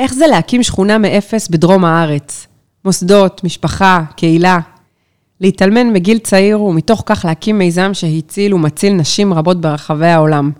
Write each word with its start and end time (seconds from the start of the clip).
איך 0.00 0.14
זה 0.14 0.26
להקים 0.26 0.62
שכונה 0.62 0.98
מאפס 0.98 1.48
בדרום 1.48 1.84
הארץ? 1.84 2.46
מוסדות, 2.84 3.44
משפחה, 3.44 4.02
קהילה. 4.16 4.58
להתאלמן 5.40 5.92
בגיל 5.92 6.18
צעיר 6.18 6.62
ומתוך 6.62 7.02
כך 7.06 7.24
להקים 7.24 7.58
מיזם 7.58 7.94
שהציל 7.94 8.54
ומציל 8.54 8.92
נשים 8.92 9.34
רבות 9.34 9.60
ברחבי 9.60 10.06
העולם. 10.06 10.50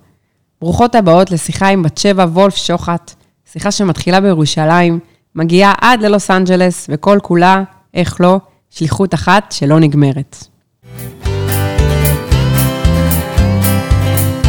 ברוכות 0.61 0.95
הבאות 0.95 1.31
לשיחה 1.31 1.69
עם 1.69 1.83
בת 1.83 1.99
שבע 1.99 2.25
וולף 2.25 2.57
שוחט, 2.57 3.15
שיחה 3.53 3.71
שמתחילה 3.71 4.21
בירושלים, 4.21 4.99
מגיעה 5.35 5.75
עד 5.81 6.03
ללוס 6.03 6.31
אנג'לס, 6.31 6.87
וכל 6.89 7.19
כולה, 7.23 7.63
איך 7.95 8.21
לא, 8.21 8.41
שליחות 8.71 9.15
אחת 9.15 9.53
שלא 9.53 9.81
נגמרת. 9.81 10.37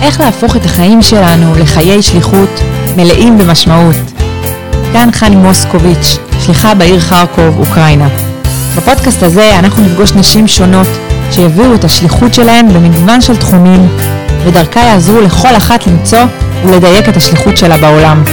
איך 0.01 0.19
להפוך 0.19 0.55
את 0.55 0.65
החיים 0.65 1.01
שלנו 1.01 1.55
לחיי 1.55 2.01
שליחות 2.01 2.49
מלאים 2.97 3.37
במשמעות. 3.37 4.20
כאן 4.93 5.09
חני 5.11 5.35
מוסקוביץ', 5.35 6.17
שליחה 6.39 6.73
בעיר 6.73 6.99
חרקוב, 6.99 7.59
אוקראינה. 7.59 8.07
בפודקאסט 8.77 9.23
הזה 9.23 9.59
אנחנו 9.59 9.83
נפגוש 9.83 10.11
נשים 10.11 10.47
שונות 10.47 10.87
שיביאו 11.31 11.75
את 11.75 11.83
השליחות 11.83 12.33
שלהן 12.33 12.73
במגוון 12.73 13.21
של 13.21 13.37
תחומים, 13.37 13.87
ודרכה 14.43 14.79
יעזרו 14.79 15.21
לכל 15.21 15.55
אחת 15.57 15.87
למצוא 15.87 16.19
ולדייק 16.65 17.09
את 17.09 17.17
השליחות 17.17 17.57
שלה 17.57 17.77
בעולם. 17.77 18.23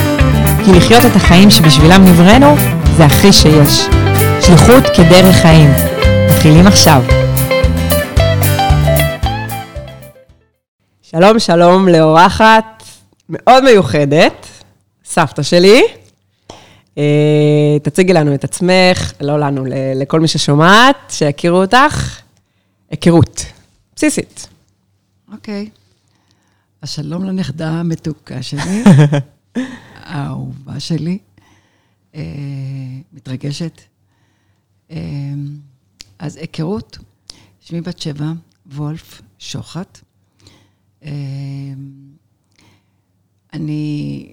כי 0.65 0.73
לחיות 0.73 1.07
את 1.07 1.17
החיים 1.17 1.51
שבשבילם 1.51 2.05
נבראנו, 2.05 2.57
זה 2.97 3.05
הכי 3.05 3.33
שיש. 3.33 3.87
שליחות 4.41 4.85
כדרך 4.97 5.37
חיים. 5.37 5.71
מתחילים 6.27 6.67
עכשיו. 6.67 7.03
שלום, 11.03 11.39
שלום 11.39 11.89
לאורחת 11.89 12.83
מאוד 13.29 13.65
מיוחדת, 13.65 14.47
סבתא 15.05 15.43
שלי. 15.43 15.83
אה, 16.99 17.79
תציגי 17.83 18.13
לנו 18.13 18.35
את 18.35 18.45
עצמך, 18.45 19.13
לא 19.21 19.41
לנו, 19.41 19.65
לכל 19.95 20.21
מי 20.21 20.29
ששומעת, 20.29 20.97
שיכירו 21.09 21.61
אותך. 21.61 22.21
היכרות, 22.91 23.45
בסיסית. 23.97 24.49
אוקיי. 25.33 25.71
אז 26.83 26.91
שלום 26.91 27.25
לנכדה 27.25 27.71
המתוקה 27.71 28.43
שלי, 28.43 28.85
האהובה 29.95 30.81
שלי, 30.81 31.19
אה, 32.15 32.23
מתרגשת. 33.13 33.81
אה, 34.91 34.97
אז 36.19 36.37
היכרות, 36.37 36.99
שמי 37.61 37.81
בת 37.81 37.99
שבע, 37.99 38.33
וולף 38.67 39.23
שוחט. 39.39 39.99
אה, 41.03 41.11
אני, 43.53 44.33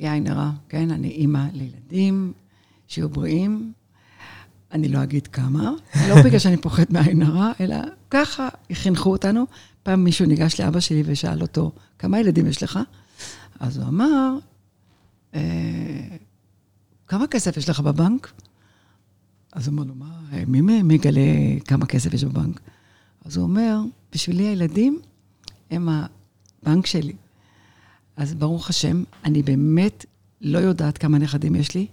בלי 0.00 0.10
עין 0.10 0.26
הרע, 0.26 0.50
כן? 0.68 0.90
אני 0.90 1.08
אימא 1.08 1.46
לילדים, 1.52 2.32
שיהיו 2.88 3.08
בריאים. 3.08 3.72
אני 4.72 4.88
לא 4.88 5.02
אגיד 5.02 5.26
כמה, 5.26 5.72
לא 6.08 6.14
בגלל 6.24 6.38
שאני 6.38 6.56
פוחדת 6.56 6.90
מעין 6.90 7.22
הרע, 7.22 7.52
אלא 7.60 7.76
ככה 8.10 8.48
חינכו 8.72 9.10
אותנו. 9.10 9.44
פעם 9.82 10.04
מישהו 10.04 10.26
ניגש 10.26 10.60
לאבא 10.60 10.80
שלי 10.80 11.02
ושאל 11.06 11.42
אותו, 11.42 11.72
כמה 11.98 12.20
ילדים 12.20 12.46
יש 12.46 12.62
לך? 12.62 12.78
אז 13.60 13.78
הוא 13.78 13.88
אמר, 13.88 14.36
אה, 15.34 16.16
כמה 17.06 17.26
כסף 17.26 17.56
יש 17.56 17.68
לך 17.68 17.80
בבנק? 17.80 18.32
אז 19.52 19.68
הוא 19.68 19.74
אמר 19.74 19.84
לו, 19.84 19.94
מה, 19.94 20.20
מי 20.46 20.82
מגלה 20.82 21.20
כמה 21.64 21.86
כסף 21.86 22.14
יש 22.14 22.24
בבנק? 22.24 22.60
אז 23.24 23.36
הוא 23.36 23.42
אומר, 23.42 23.80
בשבילי 24.12 24.42
הילדים 24.46 24.98
הם 25.70 25.88
הבנק 25.88 26.86
שלי. 26.86 27.12
אז 28.20 28.34
ברוך 28.34 28.70
השם, 28.70 29.02
אני 29.24 29.42
באמת 29.42 30.04
לא 30.40 30.58
יודעת 30.58 30.98
כמה 30.98 31.18
נכדים 31.18 31.54
יש 31.54 31.74
לי. 31.74 31.86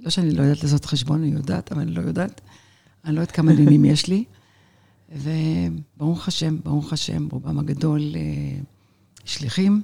לא 0.00 0.10
שאני 0.10 0.30
לא 0.30 0.42
יודעת 0.42 0.62
לעשות 0.62 0.84
חשבון, 0.84 1.22
אני 1.22 1.32
יודעת, 1.32 1.72
אבל 1.72 1.80
אני 1.80 1.90
לא 1.90 2.00
יודעת. 2.00 2.40
אני 3.04 3.14
לא 3.14 3.20
יודעת 3.20 3.36
כמה 3.36 3.52
נינים 3.52 3.84
יש 3.84 4.06
לי. 4.06 4.24
וברוך 5.12 6.28
השם, 6.28 6.58
ברוך 6.64 6.92
השם, 6.92 7.28
רובם 7.30 7.58
הגדול 7.58 8.00
אה, 8.16 8.60
שליחים 9.24 9.82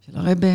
של 0.00 0.16
הרבה, 0.16 0.48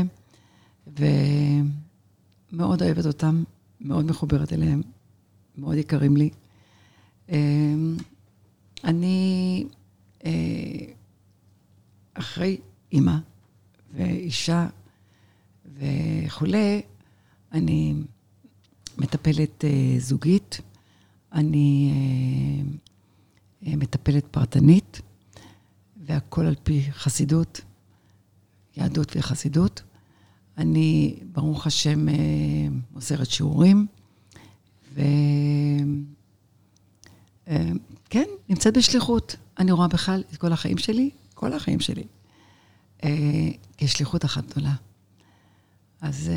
ומאוד 0.88 2.84
אוהבת 2.84 3.06
אותם, 3.06 3.44
מאוד 3.82 4.06
מחוברת 4.06 4.54
אליהם, 4.54 4.82
מאוד 5.58 5.76
יקרים 5.76 6.18
לי. 6.18 6.30
אה, 7.30 7.38
אני 8.84 9.64
אה, 10.26 10.32
אחרי 12.14 12.58
אימא 12.92 13.16
ואישה 13.96 14.68
וכולי, 15.74 16.82
אני 17.52 17.94
מטפלת 18.98 19.64
זוגית, 20.00 20.62
אני 21.34 21.92
אה, 23.68 23.76
מטפלת 23.76 24.26
פרטנית, 24.32 25.02
והכל 26.06 26.46
על 26.46 26.56
פי 26.64 26.92
חסידות, 26.92 27.62
יהדות 28.78 29.12
וחסידות. 29.16 29.82
אני, 30.58 31.20
ברוך 31.32 31.68
השם, 31.68 32.06
מוסרת 32.92 33.20
אה, 33.20 33.26
שיעורים, 33.26 33.88
וכן, 34.94 35.04
אה, 37.48 38.24
נמצאת 38.50 38.78
בשליחות. 38.78 39.36
אני 39.60 39.72
רואה 39.72 39.88
בכלל 39.88 40.24
את 40.32 40.38
כל 40.38 40.54
החיים 40.54 40.78
שלי, 40.78 41.10
כל 41.34 41.54
החיים 41.54 41.80
שלי, 41.80 42.04
כשליחות 43.78 44.26
אחת 44.26 44.44
גדולה. 44.52 44.74
אז 46.02 46.32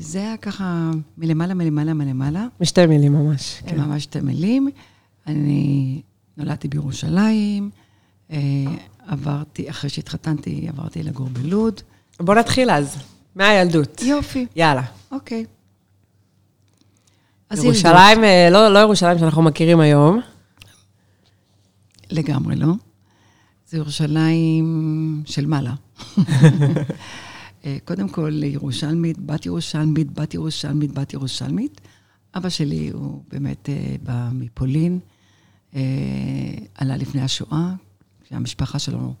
זה 0.00 0.18
היה 0.18 0.36
ככה 0.36 0.90
מלמעלה, 1.18 1.54
מלמעלה, 1.54 1.94
מלמעלה. 1.94 2.46
בשתי 2.60 2.86
מילים 2.86 3.12
ממש. 3.12 3.62
כן. 3.66 3.80
ממש 3.80 4.02
שתי 4.02 4.20
מילים. 4.20 4.68
אני 5.26 6.02
נולדתי 6.36 6.68
בירושלים, 6.68 7.70
אה, 8.30 8.38
עברתי, 9.06 9.70
אחרי 9.70 9.90
שהתחתנתי, 9.90 10.68
עברתי 10.68 11.02
לגור 11.02 11.28
בלוד. 11.28 11.80
בוא 12.20 12.34
נתחיל 12.34 12.70
אז, 12.70 12.96
מהילדות. 13.36 14.02
יופי. 14.02 14.46
יאללה. 14.56 14.82
אוקיי. 15.12 15.44
אז 17.50 17.64
ירושלים, 17.64 18.24
אה, 18.24 18.48
לא, 18.50 18.68
לא 18.68 18.78
ירושלים 18.78 19.18
שאנחנו 19.18 19.42
מכירים 19.42 19.80
היום. 19.80 20.20
לגמרי 22.10 22.56
לא. 22.56 22.66
זה 23.70 23.76
ירושלים 23.76 25.22
של 25.26 25.46
מעלה. 25.46 25.74
אה, 27.64 27.76
קודם 27.84 28.08
כל, 28.08 28.42
ירושלמית, 28.44 29.18
בת 29.18 29.46
ירושלמית, 29.46 30.12
בת 30.12 30.34
ירושלמית, 30.34 30.92
בת 30.92 31.12
ירושלמית. 31.12 31.80
אבא 32.34 32.48
שלי 32.48 32.88
הוא 32.88 33.22
באמת 33.28 33.68
בא 34.02 34.28
מפולין. 34.32 34.98
אה, 35.74 35.80
עלה 36.74 36.96
לפני 36.96 37.22
השואה, 37.22 37.74
כשהמשפחה 38.24 38.78
שלו 38.78 39.14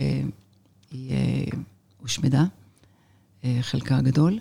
אה, 0.00 0.22
היא 0.90 1.12
אה, 1.12 1.44
הושמדה, 1.98 2.44
אה, 3.44 3.58
חלקה 3.60 3.96
הגדול. 3.96 4.38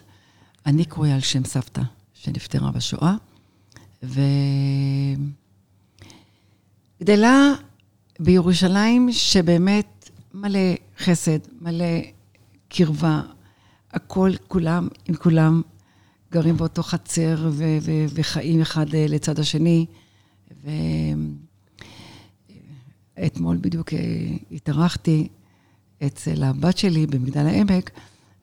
אני 0.65 0.85
קרויה 0.85 1.15
על 1.15 1.21
שם 1.21 1.43
סבתא 1.43 1.81
שנפטרה 2.13 2.71
בשואה, 2.71 3.15
וגדלה 6.99 7.53
בירושלים 8.19 9.11
שבאמת 9.11 10.09
מלא 10.33 10.59
חסד, 10.99 11.39
מלא 11.61 11.85
קרבה, 12.69 13.21
הכל, 13.91 14.31
כולם, 14.47 14.87
עם 15.05 15.15
כולם, 15.15 15.61
גרים 16.31 16.57
באותו 16.57 16.83
חצר 16.83 17.49
ו- 17.51 17.77
ו- 17.81 18.05
וחיים 18.13 18.61
אחד 18.61 18.85
לצד 18.89 19.39
השני. 19.39 19.85
ו- 20.63 20.69
אתמול 23.25 23.57
בדיוק 23.61 23.93
אה, 23.93 23.99
התארחתי 24.51 25.27
אצל 26.05 26.43
הבת 26.43 26.77
שלי 26.77 27.07
במגדל 27.07 27.45
העמק, 27.47 27.91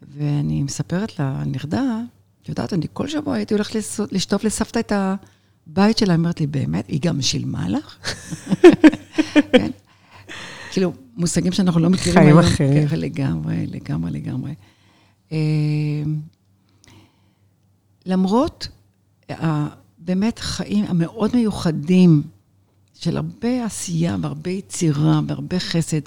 ואני 0.03 0.63
מספרת 0.63 1.19
לנכדה, 1.21 2.01
את 2.43 2.49
יודעת, 2.49 2.73
אני 2.73 2.87
כל 2.93 3.09
שבוע 3.09 3.35
הייתי 3.35 3.55
הולכת 3.55 3.75
לשטוף 4.13 4.45
לסבתא 4.45 4.79
את 4.79 4.93
הבית 4.93 5.99
שלה, 5.99 6.13
היא 6.13 6.19
אומרת 6.19 6.41
לי, 6.41 6.47
באמת? 6.47 6.89
היא 6.89 7.01
גם 7.01 7.23
שילמה 7.23 7.69
לך? 7.69 7.97
כן. 9.53 9.71
כאילו, 10.73 10.93
מושגים 11.17 11.53
שאנחנו 11.53 11.81
לא 11.81 11.91
מכירים 11.91 12.19
היום. 12.19 12.43
חיים 12.43 12.53
אחרים. 12.53 12.89
כן, 12.89 13.01
לגמרי, 13.01 13.67
לגמרי, 13.67 14.11
לגמרי. 14.11 14.55
אה, 15.33 15.39
למרות 18.07 18.69
באמת 19.99 20.39
חיים 20.39 20.85
המאוד 20.85 21.31
מיוחדים 21.37 22.23
של 22.95 23.17
הרבה 23.17 23.65
עשייה 23.65 24.17
והרבה 24.21 24.51
יצירה 24.51 25.21
והרבה 25.27 25.59
חסד. 25.59 26.01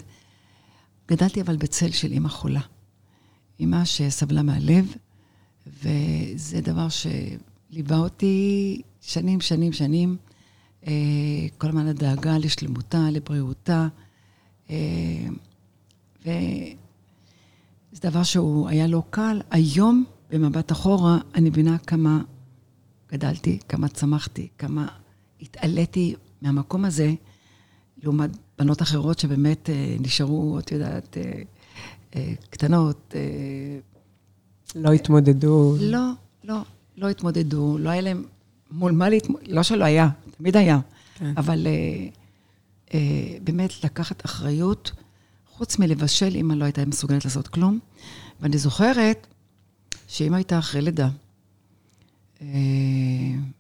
גדלתי 1.08 1.42
אבל 1.42 1.58
בצל 1.58 1.92
של 1.92 2.12
אימא 2.12 2.30
חולה. 2.30 2.62
אימא 3.60 3.86
שסבלה 3.86 4.42
מהלב, 4.44 4.94
וזה 5.68 6.62
דבר 6.62 6.88
שליווה 6.90 7.98
אותי 7.98 8.82
שנים, 9.02 9.42
שנים, 9.42 9.74
שנים. 9.74 10.18
אה, 10.88 10.94
כל 11.58 11.68
הזמן 11.68 11.88
הדאגה 11.88 12.38
לשלמותה, 12.38 13.10
לבריאותה. 13.12 13.88
אה, 14.70 14.76
וזה 16.22 16.32
דבר 18.02 18.24
שהוא 18.24 18.70
היה 18.70 18.88
לא 18.88 19.04
קל. 19.10 19.42
היום, 19.52 20.04
במבט 20.30 20.72
אחורה, 20.72 21.18
אני 21.36 21.50
מבינה 21.50 21.78
כמה 21.78 22.22
גדלתי, 23.12 23.60
כמה 23.70 23.88
צמחתי, 23.88 24.48
כמה 24.58 24.88
התעליתי 25.42 26.16
מהמקום 26.42 26.86
הזה, 26.86 27.14
לעומת 28.04 28.30
בנות 28.60 28.82
אחרות 28.82 29.20
שבאמת 29.20 29.70
אה, 29.70 29.96
נשארו, 30.00 30.60
את 30.60 30.72
יודעת, 30.72 31.18
קטנות. 32.50 33.16
לא 34.76 34.92
התמודדו. 34.92 35.76
לא, 35.80 36.12
לא, 36.44 36.62
לא 36.98 37.10
התמודדו, 37.10 37.78
לא 37.78 37.90
היה 37.90 38.02
להם 38.02 38.24
מול 38.72 38.92
מה 38.92 39.10
להתמודד, 39.10 39.48
לא 39.48 39.64
שלא 39.64 39.86
היה, 39.86 40.10
תמיד 40.40 40.58
היה, 40.58 40.80
כן. 41.16 41.34
אבל 41.38 41.68
אה, 41.68 42.08
אה, 42.94 43.38
באמת 43.44 43.84
לקחת 43.84 44.26
אחריות, 44.26 44.92
חוץ 45.48 45.80
מלבשל, 45.80 46.36
אמא 46.36 46.54
לא 46.54 46.66
הייתה 46.66 46.86
מסוגלת 46.86 47.26
לעשות 47.26 47.48
כלום. 47.48 47.80
ואני 48.42 48.58
זוכרת 48.58 49.28
שאמא 50.08 50.36
הייתה 50.36 50.60
אחרי 50.60 50.82
לידה. 50.82 51.10
אה, 52.42 52.48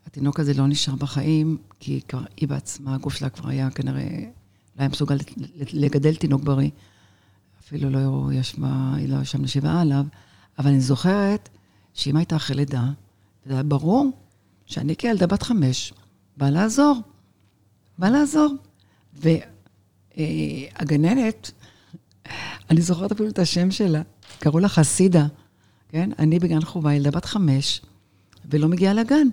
התינוק 0.05 0.39
הזה 0.39 0.53
לא 0.53 0.67
נשאר 0.67 0.95
בחיים, 0.95 1.57
כי 1.79 2.01
כבר 2.07 2.23
היא 2.37 2.47
בעצמה, 2.47 2.95
הגוף 2.95 3.15
שלה 3.15 3.29
כבר 3.29 3.49
היה 3.49 3.69
כנראה, 3.69 4.07
לא 4.75 4.79
היה 4.79 4.89
מסוגל 4.89 5.17
לגדל 5.73 6.15
תינוק 6.15 6.43
בריא. 6.43 6.69
אפילו 7.59 7.89
לא 7.89 8.33
ישבה, 8.33 8.93
היא 8.97 9.09
לא 9.09 9.21
ישבה 9.21 9.47
שבעה 9.47 9.81
עליו, 9.81 10.05
אבל 10.59 10.69
אני 10.69 10.81
זוכרת 10.81 11.49
שאמא 11.93 12.19
הייתה 12.19 12.35
אחרי 12.35 12.55
לידה, 12.55 12.91
וזה 13.45 13.53
היה 13.53 13.63
ברור 13.63 14.11
שאני 14.65 14.95
כילדה 14.95 15.27
בת 15.27 15.43
חמש, 15.43 15.93
באה 16.39 16.49
לעזור. 16.49 17.01
באה 17.97 18.09
לעזור. 18.09 18.55
והגננת, 20.17 21.51
אני 22.69 22.81
זוכרת 22.81 23.11
אפילו 23.11 23.29
את 23.29 23.39
השם 23.39 23.71
שלה, 23.71 24.01
קראו 24.39 24.59
לה 24.59 24.69
חסידה, 24.69 25.27
כן? 25.89 26.09
אני 26.19 26.39
בגן 26.39 26.61
חובה, 26.61 26.93
ילדה 26.93 27.11
בת 27.11 27.25
חמש, 27.25 27.81
ולא 28.45 28.67
מגיעה 28.67 28.93
לגן. 28.93 29.27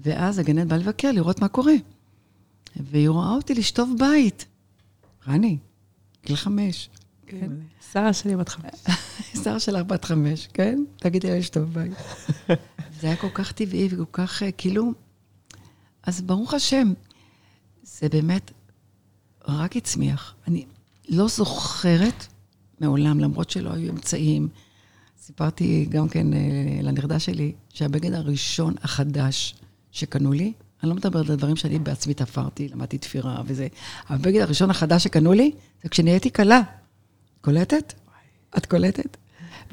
ואז 0.00 0.38
הגננת 0.38 0.66
באה 0.66 0.78
לבקר, 0.78 1.12
לראות 1.12 1.40
מה 1.40 1.48
קורה. 1.48 1.74
והיא 2.76 3.08
רואה 3.08 3.30
אותי 3.30 3.54
לשטוף 3.54 3.88
בית. 3.98 4.46
רני, 5.28 5.58
גיל 6.26 6.36
חמש. 6.36 6.90
כן. 7.26 7.50
שרה 7.92 8.12
שלי 8.12 8.36
בת 8.36 8.48
חמש. 8.48 8.74
שרה 9.44 9.60
שלך 9.60 9.86
בת 9.86 10.04
חמש, 10.04 10.48
כן? 10.52 10.84
תגידי 10.96 11.30
לה 11.30 11.38
לשטוף 11.38 11.68
בית. 11.68 11.92
זה 13.00 13.06
היה 13.06 13.16
כל 13.16 13.30
כך 13.34 13.52
טבעי 13.52 13.88
וכל 13.90 14.04
כך, 14.12 14.42
אה, 14.42 14.52
כאילו... 14.52 14.92
אז 16.02 16.20
ברוך 16.20 16.54
השם, 16.54 16.92
זה 17.82 18.08
באמת 18.08 18.50
רק 19.48 19.76
הצמיח. 19.76 20.34
אני 20.48 20.64
לא 21.08 21.28
זוכרת 21.28 22.26
מעולם, 22.80 23.20
למרות 23.20 23.50
שלא 23.50 23.70
היו 23.72 23.90
אמצעים. 23.92 24.48
סיפרתי 25.20 25.86
גם 25.88 26.08
כן 26.08 26.32
אה, 26.32 26.38
לנכדה 26.82 27.18
שלי, 27.18 27.52
שהבגד 27.68 28.12
הראשון 28.12 28.74
החדש 28.82 29.54
שקנו 29.92 30.32
לי, 30.32 30.52
אני 30.82 30.88
לא 30.88 30.96
מדברת 30.96 31.30
על 31.30 31.36
דברים 31.36 31.56
שאני 31.56 31.78
בעצמי 31.78 32.14
תפרתי, 32.14 32.68
למדתי 32.68 32.98
תפירה 32.98 33.42
וזה, 33.46 33.68
הבגד 34.08 34.40
הראשון 34.40 34.70
החדש 34.70 35.04
שקנו 35.04 35.32
לי, 35.32 35.52
זה 35.82 35.88
כשנהייתי 35.88 36.32
כלה. 36.32 36.60
קולטת? 37.40 37.94
את 38.56 38.66
קולטת? 38.66 39.16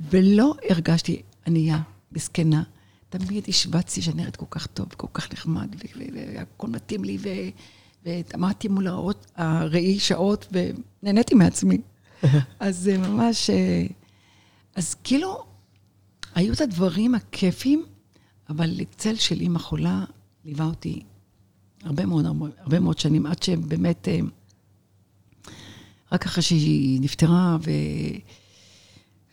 ולא 0.09 0.55
הרגשתי 0.69 1.21
ענייה, 1.45 1.79
מסכנה. 2.11 2.63
תמיד 3.09 3.45
השבצתי 3.47 4.01
נראית 4.15 4.35
כל 4.35 4.45
כך 4.49 4.67
טוב, 4.67 4.87
כל 4.97 5.07
כך 5.13 5.33
נחמד, 5.33 5.75
והכל 6.35 6.67
מתאים 6.67 7.03
לי, 7.03 7.17
ועמדתי 8.05 8.67
מול 8.67 8.87
הראי 9.35 9.99
שעות, 9.99 10.47
ונהניתי 10.51 11.35
מעצמי. 11.35 11.77
אז 12.59 12.77
זה 12.77 12.97
ממש... 12.97 13.49
אה, 13.49 13.85
אז 14.75 14.95
כאילו, 15.03 15.45
היו 16.35 16.53
את 16.53 16.61
הדברים 16.61 17.15
הכיפים, 17.15 17.85
אבל 18.49 18.79
צל 18.97 19.15
של 19.15 19.41
אימא 19.41 19.59
חולה 19.59 20.05
ליווה 20.45 20.65
אותי 20.65 21.03
הרבה 21.83 22.05
מאוד, 22.05 22.25
הרבה, 22.57 22.79
מאוד 22.79 22.99
שנים, 22.99 23.25
עד 23.25 23.43
שבאמת, 23.43 24.07
אה, 24.07 24.19
רק 26.11 26.25
אחרי 26.25 26.43
שהיא 26.43 27.01
נפטרה, 27.01 27.57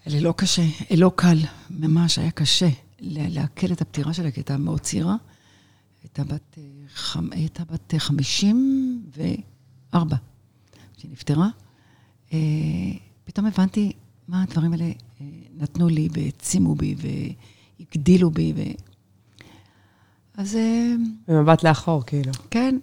לא 0.06 0.34
קשה, 0.36 0.62
לא 0.96 1.12
קל, 1.16 1.38
ממש 1.70 2.18
היה 2.18 2.30
קשה 2.30 2.68
לעכל 3.06 3.72
את 3.72 3.80
הפטירה 3.80 4.14
שלה, 4.14 4.30
כי 4.30 4.40
הייתה 4.40 4.56
מאוד 4.56 4.80
צעירה. 4.80 5.16
הייתה 6.02 6.24
בת, 6.24 6.58
אה, 6.58 6.62
חמ... 6.94 7.32
הייתה 7.32 7.64
בת 7.64 7.94
54 7.98 10.16
כשהיא 10.96 11.12
נפטרה. 11.12 11.48
אה, 12.32 12.38
פתאום 13.24 13.46
הבנתי 13.46 13.92
מה 14.28 14.42
הדברים 14.42 14.72
האלה 14.72 14.90
נתנו 15.56 15.88
לי 15.88 16.08
והעצימו 16.12 16.74
בי 16.74 16.94
והגדילו 17.78 18.30
בי. 18.30 18.52
ו... 18.56 18.60
אז... 20.34 20.58
במבט 21.28 21.62
לאחור, 21.62 22.02
כאילו. 22.06 22.32
כן. 22.50 22.78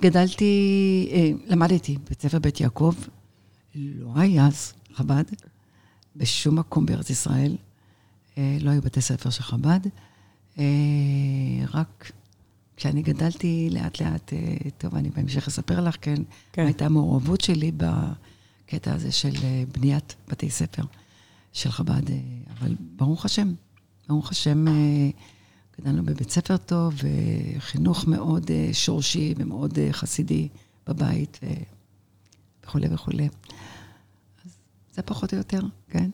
גדלתי, 0.00 1.10
למדתי 1.46 1.96
בבית 1.96 2.22
ספר 2.22 2.38
בית 2.38 2.60
יעקב. 2.60 2.94
לא 3.74 4.12
היה 4.16 4.46
אז 4.46 4.72
חב"ד, 4.94 5.24
בשום 6.16 6.58
מקום 6.58 6.86
בארץ 6.86 7.10
ישראל. 7.10 7.56
לא 8.60 8.70
היו 8.70 8.82
בתי 8.82 9.00
ספר 9.00 9.30
של 9.30 9.42
חב"ד. 9.42 9.80
רק 11.72 12.12
כשאני 12.76 13.02
גדלתי 13.02 13.68
לאט-לאט, 13.72 14.32
טוב, 14.78 14.94
אני 14.94 15.10
בהמשך 15.10 15.48
אספר 15.48 15.80
לך, 15.80 15.96
כן, 16.00 16.22
כן. 16.52 16.64
הייתה 16.64 16.86
המעורבות 16.86 17.40
שלי 17.40 17.72
בקטע 17.76 18.94
הזה 18.94 19.12
של 19.12 19.32
בניית 19.72 20.16
בתי 20.28 20.50
ספר 20.50 20.82
של 21.52 21.70
חב"ד. 21.70 22.02
אבל 22.58 22.74
ברוך 22.96 23.24
השם, 23.24 23.54
ברוך 24.08 24.30
השם, 24.30 24.64
גדלנו 25.80 26.04
בבית 26.04 26.30
ספר 26.30 26.56
טוב, 26.56 26.94
וחינוך 27.56 28.06
מאוד 28.06 28.50
שורשי 28.72 29.34
ומאוד 29.36 29.78
חסידי 29.92 30.48
בבית, 30.86 31.40
וכולי 32.64 32.88
וכולי. 32.90 33.28
אז 34.44 34.56
זה 34.92 35.02
פחות 35.02 35.32
או 35.32 35.38
יותר, 35.38 35.60
כן? 35.88 36.10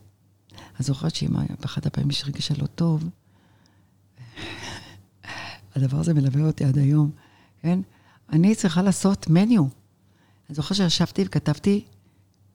אני 0.56 0.84
זוכרת 0.84 1.14
שאמא, 1.14 1.42
באחת 1.60 1.86
הפעמים 1.86 2.10
שהרגישה 2.10 2.54
לא 2.58 2.66
טוב, 2.66 3.08
הדבר 5.74 5.98
הזה 5.98 6.14
מלווה 6.14 6.46
אותי 6.46 6.64
עד 6.64 6.78
היום, 6.78 7.10
כן? 7.62 7.78
אני 8.32 8.54
צריכה 8.54 8.82
לעשות 8.82 9.30
מניו. 9.30 9.62
אני 10.48 10.54
זוכרת 10.54 10.76
שישבתי 10.76 11.24
וכתבתי 11.26 11.84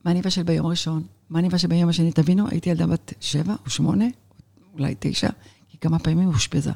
מה 0.05 0.11
אני 0.11 0.19
אבשל 0.19 0.43
ביום 0.43 0.65
הראשון, 0.65 1.03
מה 1.29 1.39
אני 1.39 1.47
אבשל 1.47 1.67
ביום 1.67 1.89
השני. 1.89 2.11
תבינו, 2.11 2.47
הייתי 2.47 2.69
ילדה 2.69 2.87
בת 2.87 3.13
שבע 3.19 3.55
או 3.65 3.69
שמונה, 3.69 4.05
אולי 4.73 4.95
תשע, 4.99 5.29
כי 5.69 5.77
כמה 5.77 5.99
פעמים 5.99 6.19
היא 6.19 6.27
אושפזה. 6.27 6.71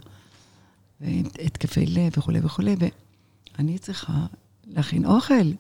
והתקפי 1.02 1.86
לב 1.86 2.12
וכולי 2.18 2.40
וכולי, 2.44 2.76
ואני 3.58 3.80
צריכה 3.80 4.26
להכין 4.68 5.06
אוכל. 5.06 5.52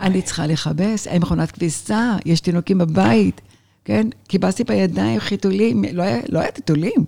אני 0.00 0.22
צריכה 0.22 0.46
לכבס, 0.46 1.06
אין 1.06 1.22
מכונת 1.22 1.50
כביסה, 1.50 2.16
יש 2.24 2.40
תינוקים 2.40 2.78
בבית, 2.78 3.40
כן? 3.84 4.06
כיבסתי 4.28 4.64
בידיים 4.64 5.20
חיתולים, 5.20 5.84
לא 5.92 6.02
היה, 6.02 6.20
לא 6.28 6.38
היה 6.38 6.50
טיטולים. 6.50 7.04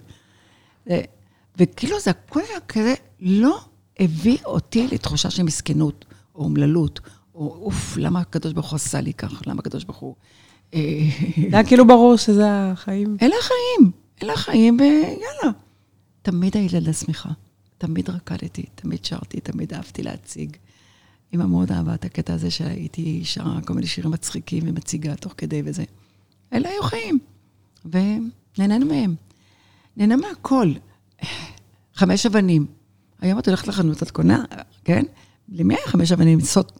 וכאילו 1.57 2.01
זה 2.01 2.11
הכל 2.11 2.41
היה 2.51 2.61
כזה, 2.61 2.95
לא 3.21 3.61
הביא 4.01 4.39
אותי 4.45 4.89
לתחושה 4.93 5.31
של 5.31 5.43
מסכנות, 5.43 6.05
או 6.35 6.45
אומללות, 6.45 7.01
או 7.35 7.59
אוף, 7.63 7.97
למה 7.97 8.21
הקדוש 8.21 8.53
ברוך 8.53 8.71
הוא 8.71 8.77
עשה 8.77 9.01
לי 9.01 9.13
כך? 9.13 9.43
למה 9.47 9.61
הקדוש 9.61 9.85
ברוך 9.85 9.99
הוא... 9.99 10.15
זה 10.73 10.79
היה 11.53 11.65
כאילו 11.65 11.87
ברור 11.87 12.17
שזה 12.17 12.45
החיים. 12.47 13.17
אלה 13.23 13.35
החיים, 13.41 13.93
אלה 14.23 14.33
החיים, 14.33 14.77
ויאללה. 14.81 15.59
תמיד 16.23 16.57
הילדה 16.57 16.93
שמחה, 16.93 17.31
תמיד 17.79 18.11
רקדתי, 18.11 18.65
תמיד 18.75 19.05
שרתי, 19.05 19.41
תמיד 19.41 19.75
אהבתי 19.75 20.03
להציג. 20.03 20.57
אמא 21.35 21.47
מאוד 21.47 21.73
אהבה 21.73 21.95
את 21.95 22.05
הקטע 22.05 22.35
הזה 22.35 22.51
שהייתי 22.51 23.21
שרה 23.25 23.61
כל 23.67 23.75
מיני 23.75 23.87
שירים 23.87 24.11
מצחיקים 24.11 24.63
ומציגה 24.67 25.17
תוך 25.17 25.35
כדי 25.37 25.63
וזה. 25.65 25.85
אלה 26.53 26.69
היו 26.69 26.83
חיים, 26.83 27.19
ונהנינו 27.85 28.87
מהם. 28.87 29.15
נהנה 29.97 30.17
מהכל. 30.17 30.73
חמש 31.95 32.27
אבנים. 32.27 32.67
היום 33.21 33.39
את 33.39 33.49
הולכת 33.49 33.69
לחנות, 33.69 34.03
את 34.03 34.11
קונה, 34.11 34.45
כן? 34.85 35.03
למי 35.49 35.75
היה 35.75 35.87
חמש 35.87 36.13
אבנים? 36.13 36.39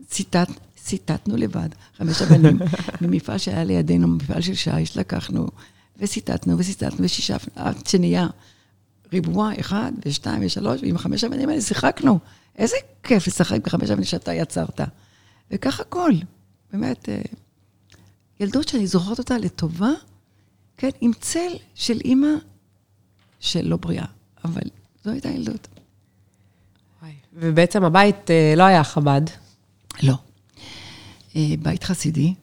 ציטט, 0.09 0.49
ציטטנו 0.77 1.37
לבד, 1.37 1.69
חמש 1.97 2.23
אבנים. 2.23 2.59
ממפעל 3.01 3.39
שהיה 3.39 3.65
לידינו, 3.65 4.09
מפעל 4.09 4.41
של 4.41 4.55
שיש, 4.55 4.97
לקחנו, 4.97 5.49
וציטטנו 5.99 6.59
וציטטנו 6.59 7.05
ושישפנו, 7.05 7.53
עד 7.57 7.87
שנהיה 7.87 8.27
ריבוע 9.13 9.53
אחד 9.61 9.93
ושתיים 10.07 10.43
ושלוש, 10.47 10.83
ועם 10.83 10.97
החמש 10.97 11.25
אבנים 11.25 11.49
האלה 11.49 11.61
שיחקנו. 11.61 12.19
איזה 12.59 12.77
כיף 13.03 13.27
לשחק 13.27 13.65
בחמש 13.65 13.91
אבנים 13.91 14.05
שאתה 14.05 14.35
יצרת. 14.35 14.81
וכך 15.51 15.81
הכל. 15.81 16.13
באמת, 16.73 17.09
ילדות 18.43 18.69
שאני 18.69 18.87
זוכרת 18.87 19.19
אותה 19.19 19.39
לטובה, 19.39 19.91
כן, 20.77 20.91
עם 21.01 21.11
צל 21.21 21.53
של 21.75 21.99
אימא 22.05 22.29
שלא 23.41 23.77
בריאה, 23.77 24.05
אבל 24.45 24.63
זו 25.05 25.11
הייתה 25.11 25.29
ילדות. 25.29 25.69
ובעצם 27.35 27.85
הבית 27.85 28.31
אה, 28.31 28.55
לא 28.57 28.63
היה 28.63 28.85
חב"ד. 28.85 29.21
לא. 30.03 30.15
אה, 31.37 31.55
בית 31.63 31.85
חסידי, 31.85 32.35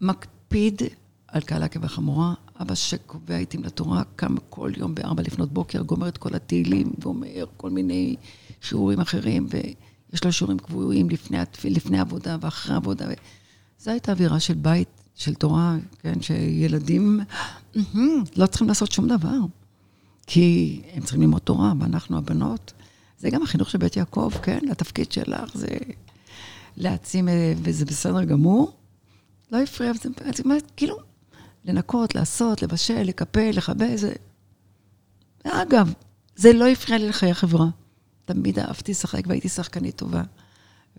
מקפיד 0.00 0.82
על 1.28 1.40
קהלה 1.40 1.68
כבחמורה, 1.68 2.34
אבא 2.60 2.74
שקובע 2.74 3.36
איתי 3.36 3.58
לתורה, 3.58 4.02
קם 4.16 4.34
כל 4.50 4.72
יום 4.76 4.94
בארבע 4.94 5.22
לפנות 5.22 5.52
בוקר, 5.52 5.82
גומר 5.82 6.08
את 6.08 6.18
כל 6.18 6.34
התהילים, 6.34 6.92
ואומר 6.98 7.44
כל 7.56 7.70
מיני 7.70 8.16
שיעורים 8.60 9.00
אחרים, 9.00 9.46
ויש 9.50 10.24
לו 10.24 10.32
שיעורים 10.32 10.58
קבועים 10.58 11.10
לפני, 11.10 11.38
לפני 11.64 12.00
עבודה 12.00 12.36
ואחרי 12.40 12.76
עבודה. 12.76 13.06
זו 13.80 13.90
הייתה 13.90 14.12
אווירה 14.12 14.40
של 14.40 14.54
בית, 14.54 14.88
של 15.14 15.34
תורה, 15.34 15.76
כן, 15.98 16.22
שילדים 16.22 17.20
לא 18.36 18.46
צריכים 18.46 18.68
לעשות 18.68 18.92
שום 18.92 19.08
דבר, 19.08 19.38
כי 20.26 20.80
הם 20.94 21.02
צריכים 21.02 21.20
ללמוד 21.20 21.40
תורה, 21.40 21.72
ואנחנו 21.80 22.18
הבנות. 22.18 22.72
זה 23.18 23.30
גם 23.30 23.42
החינוך 23.42 23.70
של 23.70 23.78
בית 23.78 23.96
יעקב, 23.96 24.30
כן? 24.42 24.58
התפקיד 24.70 25.12
שלך 25.12 25.56
זה 25.56 25.66
להעצים, 26.76 27.28
אה, 27.28 27.52
וזה 27.62 27.84
בסדר 27.84 28.24
גמור. 28.24 28.72
לא 29.52 29.58
הפריע, 29.58 29.90
וזה 29.90 30.08
באמת, 30.44 30.72
כאילו, 30.76 30.96
לנקות, 31.64 32.14
לעשות, 32.14 32.62
לבשל, 32.62 33.02
לקפל, 33.02 33.50
לכבה, 33.50 33.96
זה... 33.96 34.12
אגב, 35.44 35.92
זה 36.36 36.52
לא 36.52 36.68
הפריע 36.68 36.98
לי 36.98 37.08
לחיי 37.08 37.30
החברה. 37.30 37.66
תמיד 38.24 38.58
אהבתי 38.58 38.92
לשחק 38.92 39.22
והייתי 39.26 39.48
שחקנית 39.48 39.96
טובה. 39.96 40.22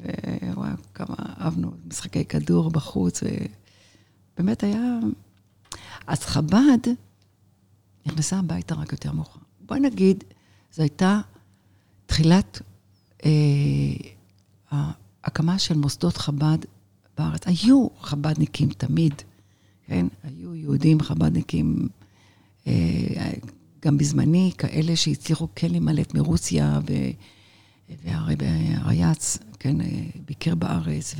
ווואי, 0.01 0.69
כמה 0.93 1.15
אהבנו 1.39 1.71
משחקי 1.87 2.25
כדור 2.25 2.71
בחוץ, 2.71 3.23
ובאמת 4.37 4.63
היה... 4.63 4.99
אז 6.07 6.19
חב"ד 6.19 6.87
נכנסה 8.05 8.39
הביתה 8.39 8.75
רק 8.75 8.91
יותר 8.91 9.11
מאוחר. 9.11 9.39
בואי 9.59 9.79
נגיד, 9.79 10.23
זו 10.73 10.81
הייתה 10.81 11.21
תחילת 12.05 12.61
אה, 13.25 13.31
ההקמה 14.71 15.59
של 15.59 15.77
מוסדות 15.77 16.17
חב"ד 16.17 16.57
בארץ. 17.17 17.41
היו 17.45 17.87
חב"דניקים 18.01 18.69
תמיד, 18.69 19.13
כן? 19.87 20.07
היו 20.23 20.55
יהודים 20.55 21.01
חב"דניקים, 21.01 21.87
אה, 22.67 23.31
גם 23.81 23.97
בזמני, 23.97 24.51
כאלה 24.57 24.95
שהצליחו 24.95 25.47
כן 25.55 25.71
להימלט 25.71 26.13
מרוסיה, 26.13 26.79
ו... 26.89 26.93
והרי 28.03 28.35
הרייץ, 28.75 29.37
כן, 29.59 29.81
אה, 29.81 29.87
ביקר 30.25 30.55
בארץ, 30.55 31.15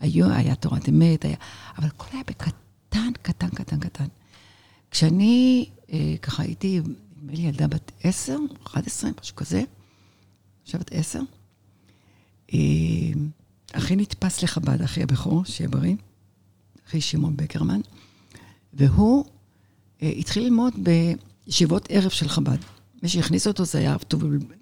והיה 0.00 0.54
תורת 0.54 0.88
אמת, 0.88 1.24
היה... 1.24 1.36
אבל 1.78 1.86
הכל 1.86 2.08
היה 2.12 2.22
בקטן, 2.26 3.12
קטן, 3.22 3.48
קטן, 3.48 3.80
קטן. 3.80 4.06
כשאני 4.90 5.66
אה, 5.92 6.14
ככה 6.22 6.42
הייתי, 6.42 6.80
נדמה 7.16 7.32
לי 7.32 7.42
ילדה 7.42 7.66
בת 7.66 7.92
עשר, 8.02 8.36
אחת 8.66 8.86
עשרה, 8.86 9.10
משהו 9.20 9.36
כזה, 9.36 9.62
עכשיו 10.62 10.80
בת 10.80 10.92
עשר, 10.92 11.20
אה, 12.54 12.58
אחי 13.72 13.96
נתפס 13.96 14.42
לחב"ד, 14.42 14.82
אחי 14.82 15.02
הבכור, 15.02 15.44
שיהיה 15.44 15.68
בריא, 15.68 15.94
אחי 16.88 17.00
שמעון 17.00 17.36
בקרמן, 17.36 17.80
והוא 18.72 19.24
התחיל 20.02 20.42
ללמוד 20.42 20.74
בישיבות 21.46 21.86
ערב 21.90 22.10
של 22.10 22.28
חב"ד. 22.28 22.58
מי 23.04 23.08
שהכניס 23.08 23.46
אותו 23.46 23.64
זה 23.64 23.78
היה 23.78 23.96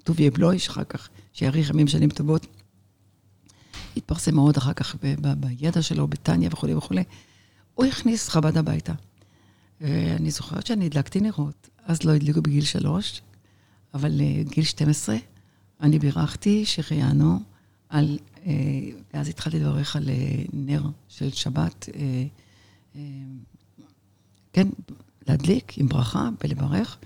טוביה 0.05 0.31
בלוי, 0.31 0.59
שאחר 0.59 0.85
כך, 0.85 1.09
שיאריך 1.33 1.71
ימים 1.71 1.89
שנים 1.89 2.11
טובות. 2.11 2.47
התפרסם 3.97 4.35
מאוד 4.35 4.57
אחר 4.57 4.73
כך 4.73 4.95
ב- 5.03 5.15
ב- 5.21 5.41
בידע 5.41 5.83
שלו, 5.83 6.07
בטניה 6.07 6.49
וכולי 6.53 6.75
וכולי. 6.75 7.05
הוא 7.75 7.87
הכניס 7.87 8.29
חב"ד 8.29 8.57
הביתה. 8.57 8.93
ואני 9.81 10.31
זוכרת 10.31 10.67
שאני 10.67 10.87
הדלקתי 10.87 11.21
נרות, 11.21 11.69
אז 11.85 12.03
לא 12.05 12.15
הדליקו 12.15 12.43
בגיל 12.43 12.65
שלוש, 12.65 13.21
אבל 13.95 14.21
uh, 14.21 14.55
גיל 14.55 14.65
12, 14.65 15.17
אני 15.81 15.99
בירכתי 15.99 16.67
שהחיינו 16.67 17.41
על, 17.89 18.19
uh, 18.37 18.49
ואז 19.15 19.29
התחלתי 19.29 19.59
לברך 19.59 19.97
על 19.97 20.11
נר 20.53 20.83
של 21.09 21.31
שבת, 21.31 21.89
כן, 24.53 24.69
להדליק 25.29 25.79
עם 25.79 25.89
ברכה 25.89 26.29
ולברך. 26.45 26.99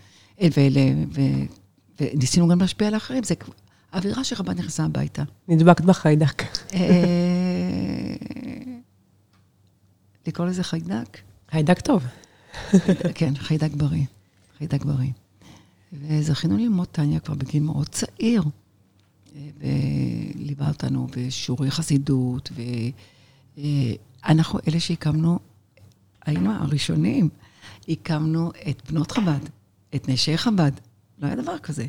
וניסינו 2.00 2.48
גם 2.48 2.60
להשפיע 2.60 2.88
על 2.88 2.96
אחרים. 2.96 3.24
זה 3.24 3.34
אווירה 3.92 4.24
שרבת 4.24 4.56
נכנסה 4.56 4.84
הביתה. 4.84 5.22
נדבקת 5.48 5.84
בחיידק. 5.84 6.42
אה, 6.74 6.80
לקרוא 10.26 10.46
לזה 10.46 10.62
חיידק? 10.62 11.18
חיידק 11.50 11.80
טוב. 11.80 12.04
כן, 13.14 13.34
חיידק 13.34 13.74
בריא. 13.74 14.04
חיידק 14.58 14.84
בריא. 14.84 15.10
וזכינו 15.92 16.56
ללמוד 16.56 16.88
טניה 16.88 17.20
כבר 17.20 17.34
בגיל 17.34 17.62
מאוד 17.62 17.88
צעיר. 17.88 18.42
וליווה 19.58 20.68
אותנו 20.68 21.06
בשיעורי 21.16 21.70
חסידות, 21.70 22.50
ואנחנו 23.56 24.58
אלה 24.68 24.80
שהקמנו, 24.80 25.38
היינו 26.26 26.52
הראשונים, 26.52 27.28
הקמנו 27.88 28.52
את 28.70 28.90
בנות 28.90 29.12
חב"ד. 29.12 29.48
את 29.94 30.08
נשי 30.08 30.38
חב"ד. 30.38 30.72
לא 31.18 31.26
היה 31.26 31.36
דבר 31.36 31.58
כזה. 31.58 31.86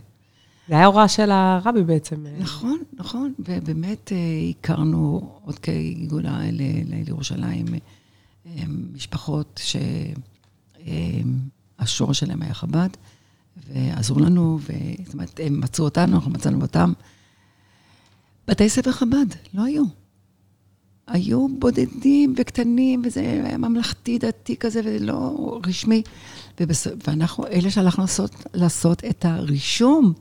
זה 0.68 0.74
היה 0.76 0.86
הוראה 0.86 1.08
של 1.08 1.32
הרבי 1.32 1.84
בעצם. 1.84 2.26
נכון, 2.40 2.78
נכון, 2.94 3.34
ובאמת 3.40 4.12
אה, 4.12 4.18
הכרנו 4.50 5.30
עוד 5.46 5.60
כגאולה 5.60 6.40
לירושלים, 6.86 7.66
אה, 8.46 8.64
משפחות 8.94 9.62
שהשור 11.80 12.14
שלהם 12.14 12.42
היה 12.42 12.54
חב"ד, 12.54 12.90
ועזרו 13.68 14.20
לנו, 14.20 14.60
זאת 15.06 15.14
אומרת, 15.14 15.40
הם 15.44 15.60
מצאו 15.60 15.86
אותנו, 15.86 16.16
אנחנו 16.16 16.32
מצאנו 16.32 16.62
אותם. 16.62 16.94
בתי 18.48 18.70
ספר 18.70 18.92
חב"ד, 18.92 19.26
לא 19.54 19.64
היו. 19.64 19.84
היו 21.08 21.48
בודדים 21.60 22.34
וקטנים, 22.38 23.02
וזה 23.06 23.22
היה 23.22 23.58
ממלכתי 23.58 24.18
דתי 24.18 24.58
כזה, 24.58 24.82
ולא 24.84 25.60
רשמי. 25.68 26.04
ובס... 26.60 26.88
ואנחנו 27.08 27.48
אלה 27.48 27.72
שהלכנו 27.72 28.04
לעשות, 28.04 28.32
לעשות 28.54 29.06
את 29.06 29.26
הרישום, 29.26 30.14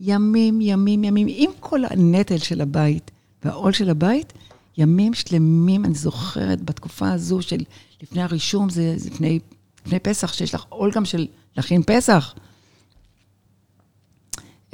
ימים, 0.00 0.60
ימים, 0.60 1.04
ימים, 1.04 1.26
עם 1.30 1.50
כל 1.60 1.84
הנטל 1.84 2.38
של 2.38 2.60
הבית 2.60 3.10
והעול 3.44 3.72
של 3.72 3.90
הבית, 3.90 4.32
ימים 4.78 5.14
שלמים, 5.14 5.84
אני 5.84 5.94
זוכרת, 5.94 6.62
בתקופה 6.62 7.12
הזו 7.12 7.42
של 7.42 7.60
לפני 8.02 8.22
הרישום, 8.22 8.70
זה, 8.70 8.94
זה 8.96 9.10
לפני, 9.10 9.38
לפני 9.86 9.98
פסח, 9.98 10.32
שיש 10.32 10.54
לך 10.54 10.64
עול 10.68 10.92
גם 10.94 11.04
של 11.04 11.26
להכין 11.56 11.82
פסח. 11.86 12.34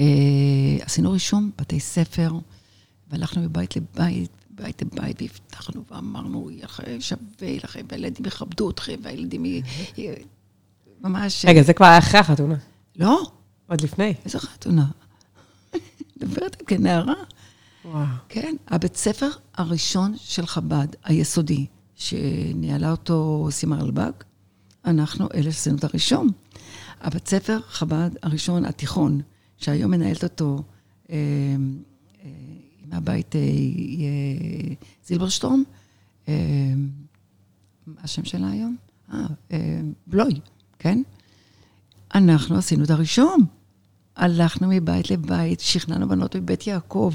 אה, 0.01 0.77
עשינו 0.81 1.13
רישום, 1.13 1.51
בתי 1.59 1.81
ספר, 1.81 2.33
והלכנו 3.11 3.43
מבית 3.43 3.77
לבית, 3.77 4.31
בית 4.51 4.83
לבית, 4.83 5.23
והבטחנו 5.23 5.85
ואמרנו, 5.91 6.51
שווה 7.01 7.57
לכם, 7.65 7.87
והילדים 7.89 8.27
יכבדו 8.27 8.71
אתכם, 8.71 8.97
והילדים 9.03 9.45
ממש... 11.03 11.45
רגע, 11.49 11.63
זה 11.63 11.73
כבר 11.73 11.87
היה 11.87 11.99
אחרי 11.99 12.21
החתונה. 12.21 12.55
לא. 12.97 13.23
עוד 13.67 13.81
לפני. 13.81 14.15
איזה 14.25 14.39
חתונה? 14.39 14.87
מדברת 16.17 16.63
כנערה. 16.67 17.15
וואו. 17.85 18.07
כן, 18.29 18.55
הבית 18.69 18.97
ספר 18.97 19.29
הראשון 19.55 20.15
של 20.17 20.47
חב"ד, 20.47 20.87
היסודי, 21.05 21.67
שניהלה 21.95 22.91
אותו 22.91 23.49
סימה 23.51 23.81
אלבג, 23.81 24.13
אנחנו 24.85 25.29
אלה 25.35 25.53
שעשינו 25.53 25.77
את 25.77 25.85
הראשון. 25.85 26.29
הבית 27.01 27.29
ספר 27.29 27.59
חב"ד 27.67 28.11
הראשון, 28.23 28.65
התיכון, 28.65 29.21
שהיום 29.57 29.91
מנהלת 29.91 30.25
אותו 30.25 30.63
אה, 31.11 31.17
אה, 32.25 32.31
מהבית 32.87 33.37
אה, 33.37 33.41
אה, 33.41 34.75
זילברשטורם, 35.07 35.63
אה, 36.29 36.35
מה 37.87 38.01
השם 38.03 38.25
שלה 38.25 38.51
היום? 38.51 38.77
אה, 39.13 39.27
אה, 39.53 39.81
בלוי. 40.07 40.41
כן? 40.83 41.03
אנחנו 42.15 42.57
עשינו 42.57 42.85
את 42.85 42.91
הראשון. 42.91 43.41
הלכנו 44.17 44.69
מבית 44.71 45.11
לבית, 45.11 45.61
שכנענו 45.61 46.09
בנות 46.09 46.37
מבית 46.37 46.67
יעקב 46.67 47.15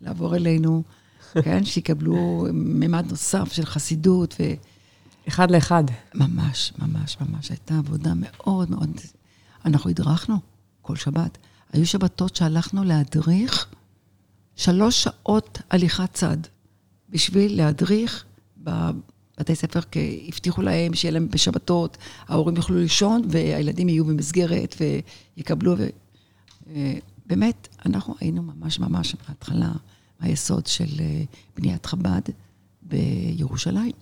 לעבור 0.00 0.36
אלינו, 0.36 0.82
כן? 1.44 1.64
שיקבלו 1.64 2.46
ממד 2.52 3.06
נוסף 3.10 3.52
של 3.52 3.64
חסידות 3.64 4.34
ו... 4.40 4.44
אחד 5.28 5.50
לאחד. 5.50 5.84
ממש, 6.14 6.72
ממש, 6.78 7.16
ממש. 7.20 7.50
הייתה 7.50 7.78
עבודה 7.78 8.12
מאוד 8.16 8.70
מאוד... 8.70 8.90
אנחנו 9.64 9.90
הדרכנו 9.90 10.36
כל 10.82 10.96
שבת. 10.96 11.38
היו 11.72 11.86
שבתות 11.86 12.36
שהלכנו 12.36 12.84
להדריך 12.84 13.66
שלוש 14.56 15.02
שעות 15.04 15.58
הליכת 15.70 16.12
צד 16.12 16.36
בשביל 17.10 17.56
להדריך 17.56 18.24
בתי 19.38 19.54
ספר 19.54 19.80
הבטיחו 20.28 20.62
להם 20.62 20.94
שיהיה 20.94 21.12
להם 21.12 21.28
בשבתות, 21.28 21.96
ההורים 22.28 22.56
יוכלו 22.56 22.78
לישון 22.78 23.22
והילדים 23.28 23.88
יהיו 23.88 24.04
במסגרת 24.04 24.76
ויקבלו. 25.36 25.74
ו... 25.78 25.86
אה, 26.70 26.98
באמת, 27.26 27.68
אנחנו 27.86 28.14
היינו 28.20 28.42
ממש 28.42 28.78
ממש 28.78 29.14
מההתחלה, 29.14 29.72
מהיסוד 30.20 30.66
של 30.66 31.00
אה, 31.00 31.22
בניית 31.56 31.86
חב"ד 31.86 32.20
בירושלים. 32.82 33.92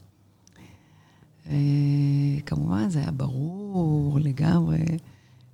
אה, 1.47 2.41
כמובן, 2.47 2.91
זה 2.91 2.99
היה 2.99 3.11
ברור 3.11 4.19
לגמרי 4.21 4.79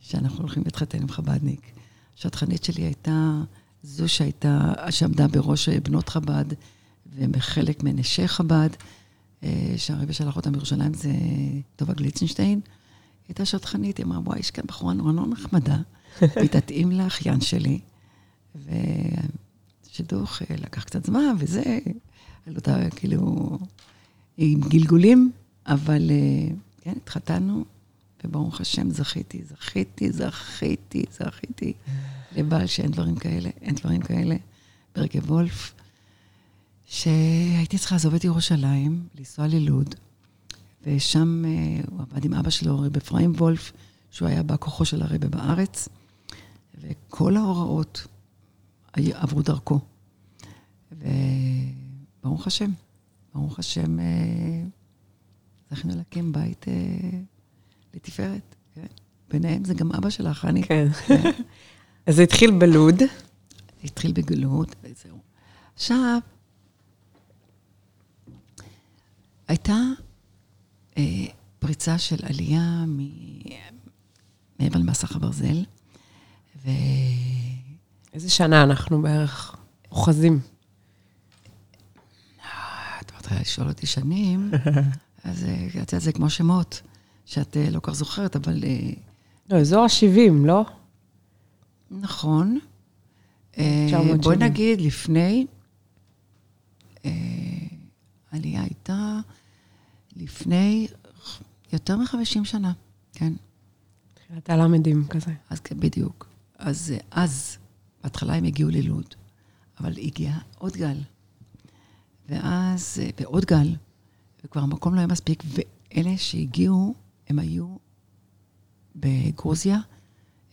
שאנחנו 0.01 0.39
הולכים 0.39 0.62
להתחתן 0.65 1.03
עם 1.03 1.09
חב"דניק. 1.09 1.61
השטחנית 2.19 2.65
שלי 2.65 2.83
הייתה 2.83 3.41
זו 3.83 4.09
שהייתה, 4.09 4.73
שעמדה 4.91 5.29
בראש 5.29 5.69
בנות 5.69 6.09
חב"ד, 6.09 6.45
וחלק 7.17 7.83
מנשי 7.83 8.29
חב"ד. 8.29 8.69
אה, 9.44 9.75
שהרבי 9.76 10.12
שלח 10.12 10.37
אותה 10.37 10.50
מירושלים, 10.50 10.94
זה 10.94 11.12
טובה 11.76 11.94
גליצנשטיין. 11.94 12.49
היא 12.49 13.28
הייתה 13.28 13.44
שטחנית, 13.44 13.99
היא 13.99 14.06
אמרה, 14.06 14.18
וואי, 14.18 14.38
יש 14.38 14.50
כאן 14.50 14.64
בחורה 14.66 14.92
נורא 14.92 15.12
נורא 15.12 15.26
נחמדה, 15.26 15.76
והיא 16.37 16.49
תתאים 16.49 16.92
לאחיין 16.92 17.40
שלי. 17.40 17.80
ושידוך 18.54 20.42
אה, 20.42 20.56
לקח 20.56 20.84
קצת 20.84 21.06
זמן, 21.06 21.34
וזה, 21.38 21.78
על 22.46 22.56
אותה, 22.56 22.90
כאילו, 22.96 23.58
עם 24.37 24.61
גלגולים, 24.61 25.32
אבל 25.66 26.11
אה, 26.11 26.54
כן, 26.80 26.94
התחתנו, 26.96 27.64
וברוך 28.25 28.61
השם, 28.61 28.90
זכיתי, 28.90 29.42
זכיתי, 29.44 30.12
זכיתי, 30.12 31.04
זכיתי 31.11 31.72
לבעל 32.37 32.66
שאין 32.66 32.90
דברים 32.90 33.16
כאלה, 33.16 33.50
אין 33.61 33.75
דברים 33.75 34.00
כאלה. 34.00 34.37
ברגב 34.96 35.30
וולף, 35.30 35.75
שהייתי 36.92 37.78
צריכה 37.78 37.94
לעזוב 37.94 38.14
את 38.14 38.25
ירושלים, 38.25 39.06
לנסוע 39.14 39.46
ללוד, 39.46 39.94
ושם 40.82 41.44
uh, 41.44 41.90
הוא 41.90 42.00
עבד 42.00 42.25
עם 42.25 42.34
אבא 42.34 42.50
שלו, 42.50 42.80
רב 42.80 42.96
אפרים 42.96 43.32
וולף, 43.37 43.72
שהוא 44.11 44.28
היה 44.28 44.42
בא 44.42 44.56
כוחו 44.61 44.84
של 44.84 45.02
הרבה 45.02 45.28
בארץ, 45.28 45.88
וכל 46.80 47.37
ההוראות 47.37 48.06
עברו 48.94 49.42
דרכו. 49.42 49.80
וברוך 50.92 52.46
השם, 52.46 52.70
ברוך 53.34 53.58
השם, 53.58 53.99
uh, 53.99 54.02
זכינו 55.70 55.96
להקים 55.96 56.32
בית 56.32 56.64
uh, 56.64 56.66
לתפארת. 57.94 58.54
כן. 58.75 58.87
ביניהם 59.30 59.64
זה 59.64 59.75
גם 59.75 59.92
אבא 59.92 60.11
שלך, 60.11 60.38
חני. 60.38 60.62
כן. 60.62 60.87
אז 62.06 62.16
זה 62.16 62.22
התחיל 62.22 62.50
בלוד. 62.58 63.02
התחיל 63.84 64.12
בגלות, 64.12 64.76
וזהו. 64.82 65.18
עכשיו, 65.75 66.18
הייתה 69.52 69.78
אה, 70.99 71.26
פריצה 71.59 71.99
של 71.99 72.16
עלייה 72.23 72.85
מ... 72.87 72.99
מעבר 74.59 74.78
למסך 74.78 75.16
הברזל, 75.16 75.64
ו... 76.64 76.71
איזה 78.12 78.30
שנה 78.30 78.62
אנחנו 78.62 79.02
בערך 79.02 79.56
אוחזים? 79.90 80.40
אה, 82.44 83.00
את 83.00 83.12
מתחילה 83.16 83.40
לשאול 83.40 83.68
אותי 83.68 83.87
שנים, 83.87 84.50
אז 85.25 85.44
אה, 85.44 85.66
את 85.68 85.75
יודעת, 85.75 85.94
זה 85.97 86.12
כמו 86.12 86.30
שמות, 86.30 86.82
שאת 87.26 87.56
אה, 87.56 87.71
לא 87.71 87.80
כך 87.82 87.92
זוכרת, 87.92 88.37
אבל... 88.37 88.64
לא, 89.50 89.56
אזור 89.56 89.85
ה-70, 89.85 90.47
לא? 90.47 90.64
נכון. 91.90 92.59
בואי 94.23 94.37
נגיד, 94.37 94.80
לפני, 94.80 95.47
העלייה 98.32 98.62
הייתה 98.62 99.21
לפני 100.16 100.88
יותר 101.73 101.97
מ-50 101.97 102.45
שנה, 102.45 102.73
כן. 103.12 103.33
תחילת 104.14 104.50
הלמדים 104.50 105.07
כזה. 105.09 105.33
אז 105.50 105.61
כן, 105.61 105.81
בדיוק. 105.81 106.28
אז 106.59 106.95
אז, 107.11 107.59
בהתחלה 108.02 108.35
הם 108.35 108.45
הגיעו 108.45 108.71
ללוד, 108.71 109.14
אבל 109.81 109.92
הגיע 109.99 110.38
עוד 110.59 110.73
גל. 110.73 110.99
ואז, 112.28 113.00
ועוד 113.21 113.45
גל, 113.45 113.76
וכבר 114.45 114.61
המקום 114.61 114.95
לא 114.95 114.99
היה 114.99 115.07
מספיק, 115.07 115.42
ואלה 115.47 116.16
שהגיעו, 116.16 116.95
הם 117.28 117.38
היו 117.38 117.76
בגרוזיה, 118.97 119.78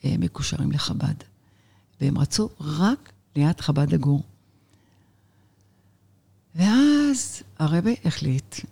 הם 0.04 0.22
מקושרים 0.22 0.72
לחב"ד. 0.72 1.16
והם 2.02 2.18
רצו 2.18 2.50
רק 2.60 3.12
ליד 3.36 3.62
חב"ד 3.62 3.94
לגור. 3.94 4.24
ואז 6.56 7.44
הרבי 7.60 7.96
החליט 8.06 8.56
אה, 8.56 8.70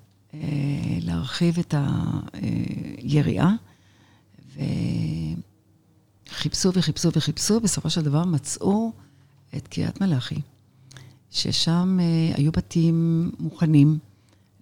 להרחיב 1.01 1.60
את 1.60 1.74
היריעה, 2.34 3.56
וחיפשו 6.29 6.72
וחיפשו 6.74 7.10
וחיפשו, 7.13 7.60
בסופו 7.60 7.89
של 7.89 8.01
דבר 8.01 8.25
מצאו 8.25 8.91
את 9.56 9.67
קריית 9.67 10.01
מלאכי, 10.01 10.41
ששם 11.32 11.97
אה, 12.02 12.36
היו 12.36 12.52
בתים 12.52 13.32
מוכנים 13.39 14.00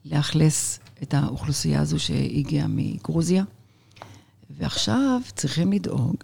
לאכלס 0.05 0.79
את 1.03 1.13
האוכלוסייה 1.13 1.81
הזו 1.81 1.99
שהגיעה 1.99 2.67
מגרוזיה, 2.67 3.43
ועכשיו 4.49 5.21
צריכים 5.35 5.71
לדאוג 5.73 6.15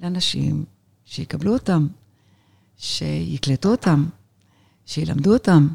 לאנשים 0.00 0.64
שיקבלו 1.04 1.52
אותם, 1.52 1.86
שיקלטו 2.76 3.70
אותם, 3.70 4.06
שילמדו 4.86 5.32
אותם, 5.32 5.68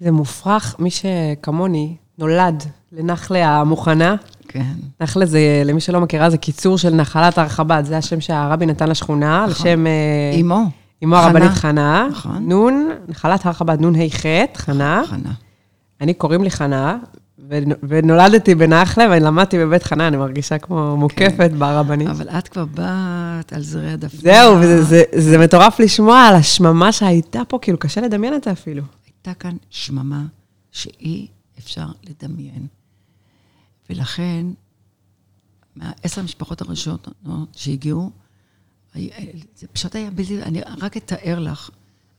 זה 0.00 0.10
מופרך, 0.10 0.76
מי 0.78 0.90
שכמוני 0.90 1.96
נולד 2.18 2.64
לנחלה 2.92 3.60
המוכנה. 3.60 4.16
כן. 4.48 4.72
נחלה 5.00 5.26
זה, 5.26 5.62
למי 5.64 5.80
שלא 5.80 6.00
מכירה, 6.00 6.30
זה 6.30 6.38
קיצור 6.38 6.78
של 6.78 6.94
נחלת 6.94 7.38
הרחבת, 7.38 7.84
זה 7.86 7.98
השם 7.98 8.20
שהרבי 8.20 8.66
נתן 8.66 8.88
לשכונה, 8.88 9.46
נכון. 9.48 9.66
לשם... 9.66 9.86
אה, 9.86 10.40
אמו. 10.40 10.64
אמו 11.04 11.16
הרבנית 11.16 11.50
חנה. 11.50 12.08
נכון. 12.10 12.48
נון, 12.48 12.90
נחלת 13.08 13.46
הרחבת, 13.46 13.80
נון 13.80 13.94
ה' 13.94 14.10
ח', 14.10 14.26
חנה. 14.56 15.02
חנה. 15.06 15.32
אני, 16.00 16.14
קוראים 16.14 16.42
לי 16.42 16.50
חנה, 16.50 16.98
ונולדתי 17.82 18.54
בנחלה, 18.54 19.06
ולמדתי 19.10 19.58
בבית 19.58 19.82
חנה, 19.82 20.08
אני 20.08 20.16
מרגישה 20.16 20.58
כמו 20.58 20.96
מוקפת 20.96 21.50
כן. 21.50 21.58
ברבנית. 21.58 22.08
אבל 22.08 22.28
את 22.28 22.48
כבר 22.48 22.64
באת 22.64 23.52
על 23.52 23.62
זרי 23.62 23.90
הדפנה. 23.90 24.20
זהו, 24.20 24.56
וזה 24.60 24.82
זה, 24.82 25.02
זה 25.14 25.38
מטורף 25.38 25.80
לשמוע 25.80 26.18
על 26.20 26.34
השממה 26.34 26.92
שהייתה 26.92 27.40
פה, 27.48 27.58
כאילו, 27.62 27.78
קשה 27.78 28.00
לדמיין 28.00 28.34
את 28.34 28.44
זה 28.44 28.52
אפילו. 28.52 28.82
הייתה 29.06 29.40
כאן 29.40 29.56
שממה 29.70 30.22
שאי 30.72 31.26
אפשר 31.58 31.86
לדמיין. 32.02 32.66
ולכן, 33.90 34.46
מהעשר 35.76 36.20
המשפחות 36.20 36.60
הראשונות 36.60 37.08
שהגיעו, 37.52 38.10
זה 39.56 39.66
פשוט 39.72 39.94
היה 39.94 40.10
בלתי, 40.10 40.42
אני 40.42 40.60
רק 40.60 40.96
אתאר 40.96 41.38
לך, 41.38 41.70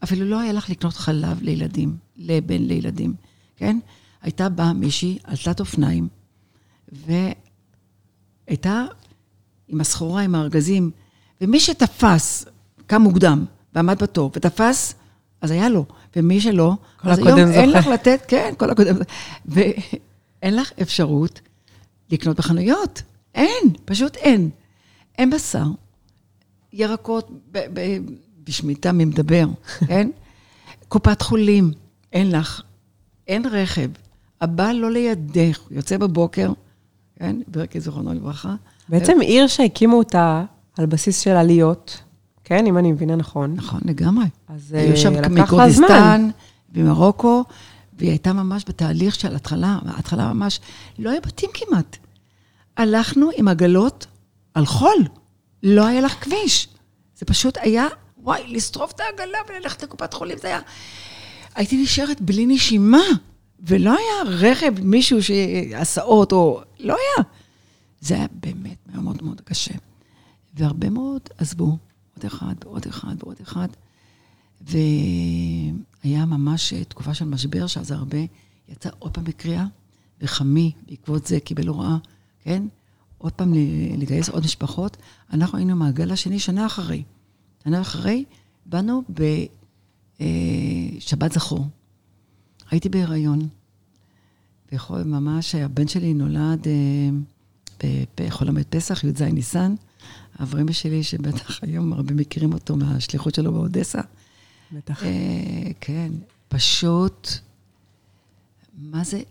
אפילו 0.04 0.26
לא 0.26 0.40
היה 0.40 0.54
לך 0.54 0.70
לקנות 0.70 0.94
חלב 0.94 1.42
לילדים, 1.42 1.98
לבן 2.18 2.62
לילדים, 2.62 3.14
כן? 3.56 3.80
הייתה 4.22 4.50
באה 4.50 4.74
מישהי 4.74 5.18
על 5.24 5.38
תלת 5.38 5.60
אופניים, 5.60 6.08
והייתה 8.48 8.86
עם 9.68 9.82
הסחורה, 9.82 10.22
עם 10.22 10.36
הארגזים, 10.36 10.92
ומי 11.42 11.60
שתפס, 11.60 12.46
קם 12.88 13.02
מוקדם, 13.02 13.46
ועמד 13.76 14.04
בתור, 14.04 14.32
ותפס, 14.36 14.96
אז 15.42 15.52
היה 15.52 15.70
לו. 15.70 15.86
ומי 16.16 16.42
שלא, 16.42 16.74
אז 17.04 17.20
היום 17.20 17.40
זוכה. 17.40 17.52
אין 17.52 17.70
לך 17.70 17.88
לתת, 17.88 18.22
כן, 18.28 18.54
כל 18.58 18.70
הקודם 18.70 18.94
זוכה. 18.94 19.06
ואין 19.46 20.56
לך 20.56 20.72
אפשרות 20.82 21.42
לקנות 22.10 22.38
בחנויות. 22.38 23.02
אין, 23.36 23.74
פשוט 23.86 24.16
אין. 24.16 24.50
אין 25.18 25.30
בשר, 25.30 25.66
ירקות, 26.74 27.32
בשמיטה 28.44 28.92
מי 28.92 29.06
מדבר, 29.06 29.46
כן? 29.88 30.10
קופת 30.88 31.22
חולים, 31.22 31.72
אין 32.14 32.32
לך. 32.32 32.62
אין 33.28 33.46
רכב. 33.46 33.90
הבעל 34.42 34.76
לא 34.76 34.92
לידך, 34.92 35.60
יוצא 35.72 35.98
בבוקר, 35.98 36.52
כן? 37.20 37.36
ברכי 37.48 37.80
זיכרונו 37.80 38.14
לברכה. 38.14 38.56
בעצם 38.90 39.18
עיר 39.22 39.48
שהקימו 39.48 39.98
אותה 39.98 40.44
על 40.78 40.86
בסיס 40.86 41.20
של 41.20 41.32
עליות, 41.32 42.03
כן, 42.44 42.66
אם 42.66 42.78
אני 42.78 42.92
מבינה 42.92 43.16
נכון. 43.16 43.54
נכון, 43.56 43.80
לגמרי. 43.86 44.26
אז 44.48 44.74
היו 44.74 44.98
שם 44.98 45.16
אה, 45.16 45.30
מכורדיסטן 45.30 46.30
ומרוקו, 46.74 47.44
והיא 47.98 48.10
הייתה 48.10 48.34
ממש 48.34 48.66
בתהליך 48.68 49.16
של 49.16 49.36
התחלה, 49.36 49.80
התחלה 49.86 50.34
ממש, 50.34 50.60
לא 51.00 51.10
היה 51.10 51.20
בתים 51.22 51.50
כמעט. 51.54 51.98
הלכנו 52.78 53.30
עם 53.38 53.48
עגלות 53.48 54.06
על 54.54 54.66
חול, 54.66 55.04
לא 55.64 55.86
היה 55.86 56.02
לך 56.02 56.24
כביש. 56.24 56.68
זה 57.16 57.26
פשוט 57.26 57.58
היה, 57.62 57.88
וואי, 58.18 58.44
לשרוף 58.48 58.92
את 58.92 59.00
העגלה 59.00 59.38
וללכת 59.50 59.84
לקופת 59.84 60.14
חולים, 60.14 60.38
זה 60.38 60.48
היה... 60.48 60.60
הייתי 61.56 61.84
נשארת 61.84 62.22
בלי 62.22 62.46
נשימה, 62.46 63.04
ולא 63.60 63.90
היה 63.92 64.34
רכב, 64.36 64.74
מישהו 64.82 65.24
שהסעות, 65.24 66.32
או... 66.32 66.62
לא 66.80 66.94
היה. 66.94 67.26
זה 68.02 68.16
היה 68.16 68.28
באמת 68.34 68.78
מאוד 68.94 69.24
מאוד 69.24 69.42
קשה. 69.42 69.74
והרבה 70.54 70.90
מאוד 70.90 71.22
עזבו. 71.38 71.78
עוד 72.24 72.32
אחד, 72.34 72.56
ועוד 72.66 72.86
אחד, 72.88 73.16
ועוד 73.24 73.36
אחד. 73.42 73.68
והיה 74.62 76.26
ממש 76.26 76.74
תקופה 76.74 77.14
של 77.14 77.26
משבר, 77.26 77.68
שאז 77.68 77.92
הרבה 77.92 78.18
יצא 78.70 78.90
עוד 79.00 79.14
פעם 79.14 79.24
בקריאה, 79.24 79.66
וחמי 80.22 80.72
בעקבות 80.88 81.28
זה 81.28 81.40
קיבל 81.40 81.68
הוראה, 81.68 81.98
כן? 82.44 82.64
עוד 83.18 83.34
פעם 83.34 83.54
לגייס 83.98 84.30
עוד 84.30 84.44
משפחות. 84.44 84.98
אנחנו 85.34 85.58
היינו 85.58 85.76
מעגל 85.76 86.12
השני 86.12 86.40
שנה 86.40 86.66
אחרי. 86.66 87.04
שנה 87.64 87.82
אחרי, 87.82 88.26
באנו 88.66 89.04
בשבת 89.10 90.22
אה, 91.24 91.28
זכור. 91.34 91.68
הייתי 92.72 92.90
בהיריון, 92.90 93.48
ממש 94.92 95.56
הבן 95.56 95.88
שלי 95.88 96.14
נולד 96.14 96.68
אה, 96.68 98.04
בחול 98.18 98.48
המועד 98.48 98.66
פסח, 98.70 99.04
י"ז 99.04 99.22
ניסן. 99.22 99.76
אברהם 100.42 100.74
שלי, 100.74 101.04
שבטח 101.04 101.64
היום 101.64 101.94
הרבה 101.94 102.14
מכירים 102.14 102.54
אותו 102.54 102.76
מהשליחות 102.76 103.36
שלו 103.36 103.54
באודסה. 103.54 104.02
בטח. 104.72 105.04
אה, 105.04 105.72
כן, 105.82 106.12
פשוט, 106.48 107.28
מה 108.78 109.04
זה 109.04 109.22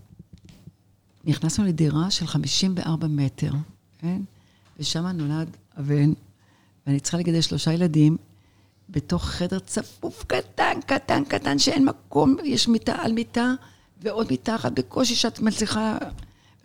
נכנסנו 1.24 1.64
לדירה 1.64 2.10
של 2.10 2.26
54 2.26 3.06
מטר, 3.06 3.52
כן? 3.98 4.22
ושם 4.78 5.06
נולד 5.06 5.56
הבן, 5.76 6.12
ואני 6.86 7.00
צריכה 7.00 7.18
לגדל 7.18 7.40
שלושה 7.40 7.72
ילדים 7.72 8.16
בתוך 8.88 9.24
חדר 9.24 9.58
צפוף 9.58 10.24
קטן, 10.26 10.80
קטן, 10.86 11.24
קטן, 11.24 11.58
שאין 11.58 11.84
מקום, 11.84 12.36
יש 12.44 12.68
מיטה 12.68 12.94
על 12.98 13.12
מיטה, 13.12 13.54
ועוד 14.02 14.26
מיטה 14.30 14.54
אחת 14.54 14.72
בקושי 14.72 15.14
שאת 15.14 15.40
מצליחה, 15.40 15.98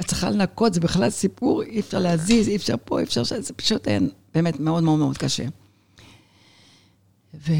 את 0.02 0.06
צריכה 0.06 0.30
לנקות, 0.30 0.74
זה 0.74 0.80
בכלל 0.80 1.10
סיפור, 1.10 1.64
אי 1.64 1.80
אפשר 1.80 2.00
להזיז, 2.00 2.48
אי 2.48 2.56
אפשר 2.56 2.76
פה, 2.86 3.00
אי 3.00 3.04
אפשר 3.04 3.24
ש... 3.24 3.34
זה 3.34 3.54
פשוט 3.54 3.88
היה 3.88 4.00
באמת 4.34 4.60
מאוד 4.60 4.84
מאוד 4.84 5.00
מאוד 5.00 5.18
קשה. 5.18 5.46
והאמת, 7.34 7.60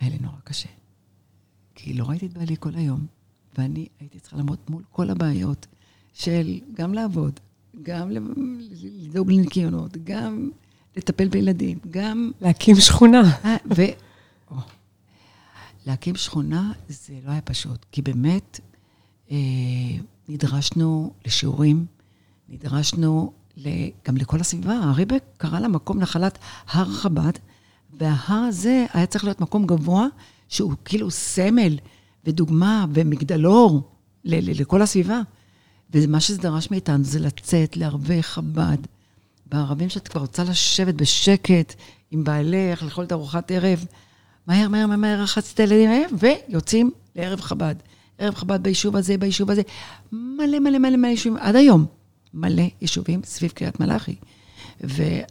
היה 0.00 0.10
לי 0.10 0.18
נורא 0.20 0.36
קשה. 0.44 0.68
כי 1.74 1.94
לא 1.94 2.04
ראיתי 2.04 2.26
את 2.26 2.32
בעלי 2.32 2.56
כל 2.60 2.74
היום, 2.74 3.06
ואני 3.58 3.86
הייתי 4.00 4.20
צריכה 4.20 4.36
לעמוד 4.36 4.58
מול 4.68 4.82
כל 4.92 5.10
הבעיות 5.10 5.66
של 6.14 6.60
גם 6.74 6.94
לעבוד, 6.94 7.40
גם 7.82 8.10
לדאוג 8.10 9.32
לניקיונות, 9.32 9.96
גם 10.04 10.50
לטפל 10.96 11.28
בילדים, 11.28 11.78
גם... 11.90 12.30
להקים 12.40 12.76
שכונה. 12.76 13.22
אה, 13.44 13.56
ו... 13.76 13.82
להקים 15.86 16.16
שכונה 16.16 16.72
זה 16.88 17.14
לא 17.24 17.30
היה 17.30 17.40
פשוט, 17.40 17.86
כי 17.92 18.02
באמת 18.02 18.60
נדרשנו 20.28 21.12
לשיעורים, 21.26 21.86
נדרשנו 22.48 23.32
גם 24.06 24.16
לכל 24.16 24.40
הסביבה. 24.40 24.74
הריבק 24.74 25.22
קרא 25.36 25.58
למקום 25.60 25.98
נחלת 25.98 26.38
הר 26.68 26.90
חב"ד, 26.90 27.32
וההר 27.98 28.44
הזה 28.48 28.86
היה 28.92 29.06
צריך 29.06 29.24
להיות 29.24 29.40
מקום 29.40 29.66
גבוה, 29.66 30.06
שהוא 30.48 30.72
כאילו 30.84 31.10
סמל 31.10 31.78
ודוגמה 32.24 32.86
ומגדלור 32.94 33.82
לכל 34.24 34.82
הסביבה. 34.82 35.20
ומה 35.92 36.20
שזה 36.20 36.38
דרש 36.38 36.70
מאיתנו 36.70 37.04
זה 37.04 37.18
לצאת 37.18 37.76
לערבי 37.76 38.22
חב"ד. 38.22 38.78
בערבים 39.46 39.88
שאת 39.88 40.08
כבר 40.08 40.20
רוצה 40.20 40.44
לשבת 40.44 40.94
בשקט 40.94 41.74
עם 42.10 42.24
בעלך, 42.24 42.82
לאכול 42.82 43.04
את 43.04 43.12
ארוחת 43.12 43.50
ערב, 43.50 43.84
מהר, 44.46 44.68
מהר, 44.68 44.86
מהר, 44.86 45.22
רחצתי 45.22 45.54
את 45.54 45.70
הילדים, 45.70 46.08
ויוצאים 46.18 46.90
לערב 47.16 47.40
חב"ד. 47.40 47.74
ערב 48.18 48.34
חב"ד 48.34 48.62
ביישוב 48.62 48.96
הזה, 48.96 49.18
ביישוב 49.18 49.50
הזה. 49.50 49.62
מלא, 50.12 50.58
מלא, 50.58 50.78
מלא, 50.78 50.96
מלא 50.96 51.06
יישובים, 51.06 51.36
עד 51.42 51.56
היום. 51.56 51.86
מלא 52.34 52.62
יישובים 52.80 53.20
סביב 53.24 53.50
קריית 53.50 53.80
מלאכי. 53.80 54.16
ולא 54.80 55.24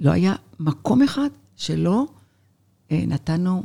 היה 0.14 0.34
מקום 0.60 1.02
אחד 1.02 1.28
שלא 1.56 2.06
אה, 2.92 3.04
נתנו, 3.06 3.62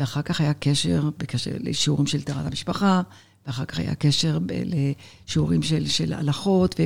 ואחר 0.00 0.22
כך 0.22 0.40
היה 0.40 0.54
קשר, 0.54 1.10
בקשר 1.18 1.50
לשיעורים 1.60 2.06
של 2.06 2.22
טהרת 2.22 2.46
המשפחה, 2.46 3.02
ואחר 3.46 3.64
כך 3.64 3.78
היה 3.78 3.94
קשר 3.94 4.38
ב- 4.46 4.62
לשיעורים 4.64 5.62
של, 5.62 5.86
של 5.86 6.12
הלכות, 6.12 6.80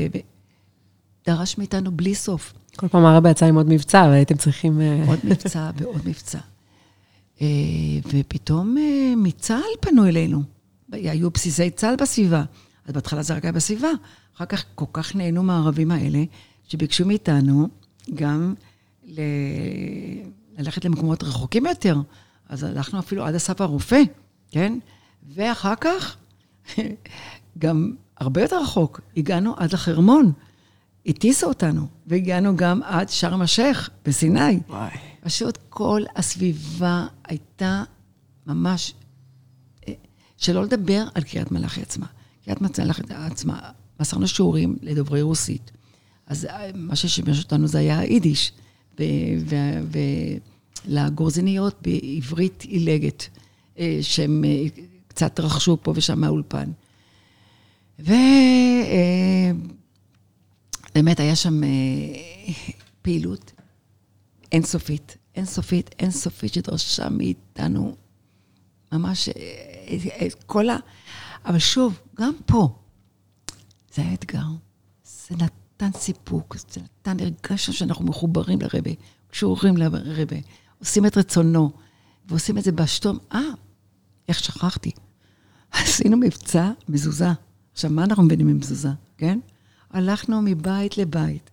ודרש 1.26 1.58
מאיתנו 1.58 1.92
בלי 1.92 2.14
סוף. 2.14 2.52
כל 2.76 2.88
פעם 2.88 3.04
הרבה 3.04 3.30
יצא 3.30 3.46
עם 3.46 3.54
עוד 3.54 3.68
מבצע, 3.68 4.06
והייתם 4.10 4.36
צריכים... 4.36 4.80
אה, 4.80 5.04
עוד 5.06 5.18
מבצע 5.24 5.70
ועוד 5.76 6.00
מבצע. 6.08 6.38
אה, 7.40 7.46
ופתאום 8.06 8.78
אה, 8.78 9.14
מצה"ל 9.16 9.76
פנו 9.80 10.06
אלינו. 10.06 10.42
היו 10.92 11.30
בסיסי 11.30 11.70
צה"ל 11.70 11.96
בסביבה. 11.96 12.44
אז 12.86 12.94
בהתחלה 12.94 13.22
זה 13.22 13.34
רק 13.34 13.44
היה 13.44 13.52
בסביבה. 13.52 13.88
אחר 14.36 14.44
כך 14.44 14.64
כל 14.74 14.84
כך 14.92 15.16
נהנו 15.16 15.42
מהערבים 15.42 15.90
האלה, 15.90 16.24
שביקשו 16.68 17.06
מאיתנו 17.06 17.68
גם 18.14 18.54
ל... 19.04 19.20
ללכת 20.58 20.84
למקומות 20.84 21.22
רחוקים 21.22 21.66
יותר. 21.66 21.96
אז 22.48 22.62
הלכנו 22.62 22.98
אפילו 22.98 23.24
עד 23.24 23.34
אסף 23.34 23.60
הרופא, 23.60 24.02
כן? 24.50 24.78
ואחר 25.34 25.74
כך, 25.80 26.16
גם 27.58 27.92
הרבה 28.16 28.42
יותר 28.42 28.62
רחוק, 28.62 29.00
הגענו 29.16 29.54
עד 29.56 29.72
לחרמון. 29.72 30.32
הטיסו 31.06 31.46
אותנו, 31.46 31.86
והגענו 32.06 32.56
גם 32.56 32.82
עד 32.82 33.08
שארם 33.08 33.42
א-שייח 33.42 33.90
בסיני. 34.04 34.60
וואי. 34.68 35.11
פשוט 35.24 35.58
כל 35.68 36.02
הסביבה 36.16 37.06
הייתה 37.24 37.84
ממש, 38.46 38.94
אה, 39.88 39.94
שלא 40.36 40.64
לדבר 40.64 41.04
על 41.14 41.22
קריית 41.22 41.52
מלאכי 41.52 41.82
עצמה. 41.82 42.06
קריית 42.44 42.60
מלאכי 42.60 43.02
עצמה, 43.08 43.70
מסרנו 44.00 44.28
שיעורים 44.28 44.76
לדוברי 44.82 45.22
רוסית. 45.22 45.70
אז 46.26 46.44
אה, 46.44 46.70
מה 46.74 46.96
ששימש 46.96 47.42
אותנו 47.42 47.66
זה 47.66 47.78
היה 47.78 47.98
היידיש, 47.98 48.52
ולגורזיניות 50.86 51.82
בעברית 51.82 52.62
עילגת, 52.62 53.28
אה, 53.78 53.98
שהם 54.02 54.44
קצת 55.08 55.40
רכשו 55.40 55.78
פה 55.82 55.92
ושם 55.96 56.20
מהאולפן. 56.20 56.70
ו... 57.98 58.12
באמת, 60.94 61.20
היה 61.20 61.36
שם 61.36 61.60
פעילות 63.02 63.52
אינסופית, 64.52 65.16
אינסופית, 65.34 65.90
אינסופית, 65.98 66.52
שדרשה 66.52 67.08
מאיתנו 67.08 67.96
ממש 68.92 69.28
אה, 69.28 69.34
אה, 69.88 70.26
את 70.26 70.44
כל 70.44 70.70
ה... 70.70 70.76
אבל 71.44 71.58
שוב, 71.58 72.00
גם 72.16 72.32
פה, 72.46 72.78
זה 73.94 74.02
היה 74.02 74.14
אתגר. 74.14 74.46
זה 75.04 75.34
נתן 75.36 75.98
סיפוק, 75.98 76.56
זה 76.70 76.80
נתן, 76.80 77.16
הרגשנו 77.20 77.74
שאנחנו 77.74 78.04
מחוברים 78.04 78.58
לרבה, 78.60 78.90
קשורים 79.30 79.76
לרבה, 79.76 80.36
עושים 80.78 81.06
את 81.06 81.16
רצונו, 81.16 81.70
ועושים 82.28 82.58
את 82.58 82.64
זה 82.64 82.72
באשתום. 82.72 83.18
אה, 83.34 83.40
איך 84.28 84.38
שכחתי? 84.38 84.90
עשינו 85.72 86.16
מבצע 86.16 86.70
מזוזה. 86.88 87.28
עכשיו, 87.72 87.90
מה 87.90 88.04
אנחנו 88.04 88.22
מבינים 88.22 88.46
ממזוזה, 88.46 88.88
כן? 89.16 89.38
הלכנו 89.90 90.42
מבית 90.42 90.98
לבית 90.98 91.50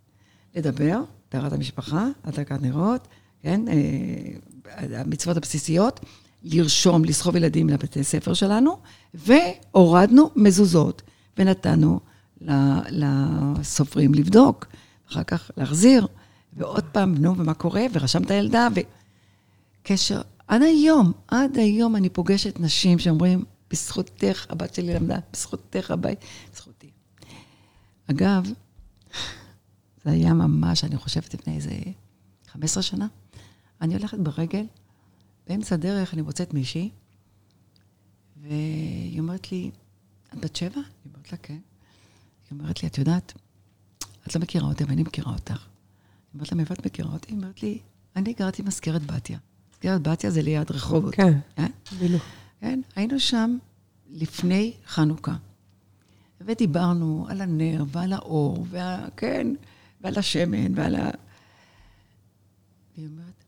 לדבר, 0.56 1.00
טהרת 1.30 1.54
המשפחה, 1.54 2.08
הדלקת 2.24 2.62
נרות, 2.62 3.08
כן, 3.42 3.62
אה, 3.68 5.02
המצוות 5.02 5.38
הבסיסיות, 5.38 6.00
לרשום, 6.44 7.06
לסחוב 7.06 7.36
ילדים 7.36 7.70
לבתי 7.70 8.04
ספר 8.04 8.34
שלנו, 8.34 8.80
והורדנו 9.14 10.30
מזוזות, 10.36 11.02
ונתנו 11.38 12.00
לסופרים 12.90 14.14
לבדוק, 14.14 14.66
אחר 15.12 15.24
כך 15.24 15.52
להחזיר, 15.58 16.08
ועוד 16.54 16.84
פעם, 16.92 17.16
נו, 17.18 17.38
ומה 17.38 17.54
קורה, 17.54 17.86
ורשם 17.94 18.24
את 18.24 18.32
הילדה, 18.32 18.68
וקשר. 19.84 20.22
עד 20.48 20.62
היום, 20.62 21.12
עד 21.28 21.58
היום 21.58 21.96
אני 21.96 22.10
פוגשת 22.10 22.60
נשים 22.60 23.00
שאומרים, 23.00 23.44
בזכותך 23.72 24.46
הבת 24.50 24.76
שלי 24.76 24.94
למדה, 24.94 25.18
בזכותך 25.34 25.92
הבית, 25.92 26.20
בזכותי. 26.54 26.90
אגב, 28.12 28.52
זה 30.04 30.12
היה 30.12 30.34
ממש, 30.34 30.84
אני 30.84 30.98
חושבת, 30.98 31.34
לפני 31.34 31.56
איזה 31.56 31.72
15 32.48 32.84
שנה. 32.84 33.08
אני 33.82 33.96
הולכת 33.96 34.18
ברגל, 34.18 34.66
באמצע 35.48 35.76
הדרך 35.76 36.14
אני 36.14 36.22
מוצאת 36.22 36.54
מישהי, 36.54 36.90
והיא 38.42 39.20
אומרת 39.20 39.52
לי, 39.52 39.72
את 40.34 40.40
בת 40.40 40.56
שבע? 40.56 40.74
אני 40.76 41.14
אומרת 41.14 41.32
לה, 41.32 41.38
כן. 41.38 41.60
היא 42.50 42.60
אומרת 42.60 42.84
לי, 42.84 42.90
את 42.90 42.98
יודעת, 42.98 43.34
את 44.28 44.36
לא 44.36 44.42
מכירה 44.42 44.68
אותי, 44.68 44.84
אבל 44.84 44.94
אני 44.94 45.04
מכירה 45.04 45.34
אותך. 45.34 45.52
אני 45.52 46.34
אומרת 46.34 46.52
לה, 46.52 46.58
מאיפה 46.58 46.74
את 46.74 46.86
מכירה 46.86 47.14
אותי? 47.14 47.28
היא 47.32 47.38
אומרת 47.38 47.64
לי, 47.64 47.80
אני 48.16 48.34
גרתי 48.34 48.64
במזכרת 48.64 49.06
בתיה. 49.06 49.38
מזכרת 49.74 50.02
בתיה 50.02 50.32
זה 50.32 50.42
ליד 50.42 50.72
רחובות. 50.72 51.16
כן, 51.16 51.40
בדיוק. 52.00 52.24
כן, 52.60 52.82
היינו 52.96 53.20
שם 53.20 53.58
לפני 54.10 54.74
חנוכה. 54.88 55.36
ודיברנו 56.42 57.26
על 57.30 57.42
הנר 57.42 57.84
ועל 57.88 58.14
האור, 58.14 58.66
וה, 58.70 59.08
כן, 59.18 59.48
ועל 60.02 60.18
השמן 60.18 60.78
ועל 60.78 60.96
ה... 60.96 61.10
והיא 62.98 63.08
אומרת, 63.08 63.44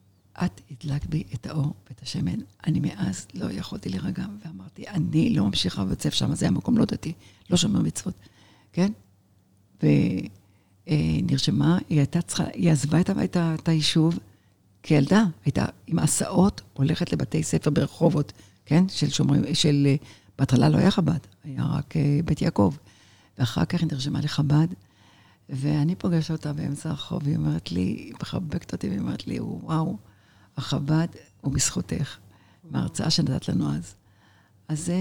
את 0.46 0.62
הדלקת 0.72 1.06
בי 1.06 1.24
את 1.34 1.46
האור 1.46 1.74
ואת 1.90 2.02
השמן. 2.02 2.40
אני 2.68 2.80
מאז 2.80 3.28
לא 3.34 3.52
יכולתי 3.52 3.90
להירגע, 3.90 4.26
ואמרתי, 4.46 4.88
אני 4.88 5.36
לא 5.36 5.46
ממשיכה 5.46 5.86
בבית 5.86 6.02
ספר 6.02 6.16
שם, 6.16 6.36
זה 6.36 6.46
היה 6.46 6.52
מקום 6.52 6.78
לא 6.78 6.86
דתי, 6.86 7.14
לא 7.50 7.58
שומר 7.58 7.80
מצוות, 7.82 8.16
כן? 8.74 8.92
ונרשמה, 10.88 11.78
היא 11.90 11.98
הייתה 11.98 12.22
צריכה, 12.22 12.44
היא 12.54 12.72
עזבה 12.72 13.02
את, 13.02 13.10
את, 13.10 13.38
את 13.38 13.68
היישוב 13.68 14.20
כילדה, 14.84 15.24
הייתה 15.46 15.66
עם 15.88 16.00
הסעות, 16.00 16.62
הולכת 16.74 17.14
לבתי 17.14 17.44
ספר 17.44 17.70
ברחובות, 17.70 18.34
כן? 18.66 18.90
של 18.90 19.10
שומרים, 19.10 19.56
של... 19.56 19.88
בהתחלה 20.40 20.70
לא 20.70 20.78
היה 20.78 20.92
חב"ד, 20.92 21.20
היה 21.44 21.66
רק 21.66 21.98
אה, 21.98 22.20
בית 22.26 22.42
יעקב. 22.42 22.76
ואחר 23.38 23.66
כך 23.66 23.82
היא 23.82 23.88
נרשמה 23.92 24.22
לחב"ד, 24.22 24.68
ואני 25.52 25.96
פוגשת 25.96 26.32
אותה 26.32 26.54
באמצע 26.54 26.90
הרחוב, 26.90 27.22
והיא 27.24 27.36
אומרת 27.36 27.72
לי, 27.72 27.82
היא 27.82 28.14
מחבקת 28.22 28.74
אותי, 28.74 28.88
והיא 28.88 29.00
אומרת 29.00 29.28
לי, 29.28 29.40
וואו, 29.40 29.98
החב"ד 30.58 31.08
הוא 31.42 31.54
בזכותך, 31.54 32.18
מההרצאה 32.72 33.10
שנתת 33.10 33.50
לנו 33.50 33.76
אז. 33.76 33.94
אז 34.68 34.86
זה... 34.86 34.96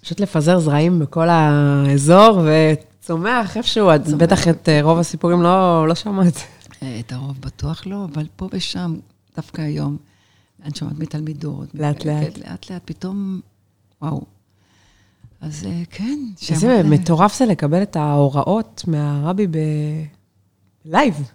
פשוט 0.00 0.20
לפזר 0.20 0.58
זרעים 0.58 0.98
בכל 0.98 1.28
האזור, 1.28 2.40
וצומח 2.44 3.56
איפשהו, 3.56 3.94
את 3.94 4.08
בטח 4.08 4.48
את 4.48 4.68
אה, 4.68 4.82
רוב 4.82 4.98
הסיפורים 4.98 5.42
לא, 5.42 5.88
לא 5.88 5.94
שמעת. 5.94 6.34
אה, 6.82 7.00
את 7.00 7.12
הרוב 7.12 7.40
בטוח 7.40 7.86
לא, 7.86 8.04
אבל 8.12 8.26
פה 8.36 8.48
ושם, 8.52 8.94
דווקא 9.36 9.62
היום, 9.62 9.96
אני 10.64 10.74
שומעת 10.74 10.98
מתלמידות. 10.98 11.68
לאט 11.74 12.04
לאט. 12.04 12.38
לאט 12.38 12.70
לאט, 12.70 12.82
פתאום, 12.84 13.40
וואו. 14.02 14.22
אז 15.42 15.66
אה, 15.66 15.82
כן. 15.90 16.18
איזה 16.50 16.82
מטורף 16.84 17.38
זה 17.38 17.46
לקבל 17.46 17.82
את 17.82 17.96
ההוראות 17.96 18.84
מהרבי 18.86 19.46
בלייב. 20.84 21.30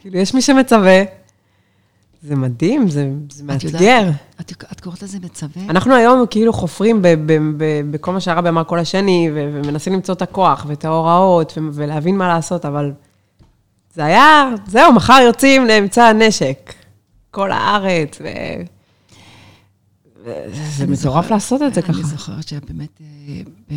כאילו, 0.00 0.18
יש 0.18 0.34
מי 0.34 0.42
שמצווה. 0.42 1.02
זה 2.22 2.36
מדהים, 2.36 2.88
זה 2.88 3.10
זה 3.30 3.44
את 3.56 3.64
יודעת- 3.64 3.82
מאתגר. 3.82 4.10
את, 4.40 4.52
את 4.72 4.80
קוראת 4.80 5.02
לזה 5.02 5.18
מצווה? 5.22 5.62
אנחנו 5.68 5.94
היום 5.94 6.24
כאילו 6.30 6.52
חופרים 6.52 7.02
ב- 7.02 7.08
ב- 7.08 7.32
ב- 7.56 7.90
בכל 7.90 8.12
מה 8.12 8.20
שהרבי 8.20 8.48
אמר 8.48 8.64
כל 8.64 8.78
השני, 8.78 9.30
ו- 9.34 9.50
ומנסים 9.52 9.92
למצוא 9.92 10.14
את 10.14 10.22
הכוח 10.22 10.64
ואת 10.68 10.84
ההוראות, 10.84 11.52
ו- 11.56 11.68
ולהבין 11.72 12.16
מה 12.18 12.28
לעשות, 12.28 12.64
אבל 12.64 12.92
זה 13.94 14.04
היה, 14.04 14.44
זהו, 14.66 14.92
מחר 14.92 15.18
יוצאים 15.26 15.66
לאמצע 15.66 16.04
הנשק. 16.04 16.74
כל 17.30 17.52
הארץ, 17.52 18.18
ו... 18.20 18.24
אני 20.26 20.92
מטורף 20.92 21.30
לעשות 21.30 21.62
את 21.62 21.74
זה 21.74 21.80
אני 21.80 21.88
ככה. 21.88 22.02
זוכרת 22.02 22.48
שבאמת 22.48 23.00
אה, 23.00 23.76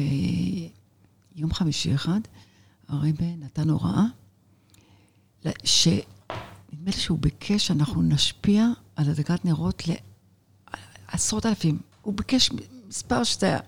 ביום 1.35 1.53
חמישי 1.53 1.95
אחד, 1.95 2.19
הרב 2.87 3.05
נתן 3.39 3.69
הוראה, 3.69 4.03
שנדמה 5.63 6.05
לי 6.85 6.91
שהוא 6.91 7.19
ביקש 7.19 7.67
שאנחנו 7.67 8.01
נשפיע 8.01 8.67
על 8.95 9.09
הדלקת 9.09 9.45
נרות 9.45 9.83
לעשרות 11.13 11.45
אלפים. 11.45 11.79
הוא 12.01 12.13
ביקש 12.13 12.49
מספר 12.87 13.23
שזה 13.23 13.45
היה. 13.47 13.59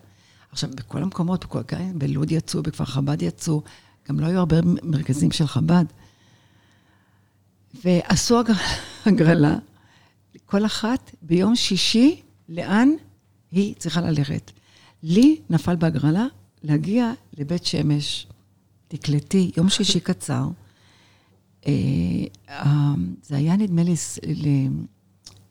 עכשיו, 0.51 0.69
בכל 0.75 1.03
המקומות, 1.03 1.45
בכל, 1.45 1.61
כן, 1.67 1.99
בלוד 1.99 2.31
יצאו, 2.31 2.63
בכפר 2.63 2.85
חב"ד 2.85 3.21
יצאו, 3.21 3.61
גם 4.09 4.19
לא 4.19 4.25
היו 4.25 4.39
הרבה 4.39 4.55
מרכזים 4.83 5.31
של 5.31 5.47
חב"ד. 5.47 5.85
ועשו 7.85 8.39
הגר- 8.39 8.53
הגרלה, 9.05 9.55
כל 10.45 10.65
אחת 10.65 11.11
ביום 11.21 11.55
שישי, 11.55 12.21
לאן 12.51 12.89
היא 13.51 13.75
צריכה 13.75 14.01
ללכת. 14.01 14.51
לי 15.03 15.41
נפל 15.49 15.75
בהגרלה 15.75 16.25
להגיע 16.63 17.13
לבית 17.37 17.65
שמש. 17.65 18.27
תקלטי, 18.87 19.51
יום 19.57 19.69
שישי 19.69 19.99
קצר. 20.09 20.47
אה, 21.67 21.71
אה, 22.49 22.93
זה 23.23 23.35
היה 23.35 23.55
נדמה 23.55 23.83
לי, 23.83 23.93
ל- 24.27 24.67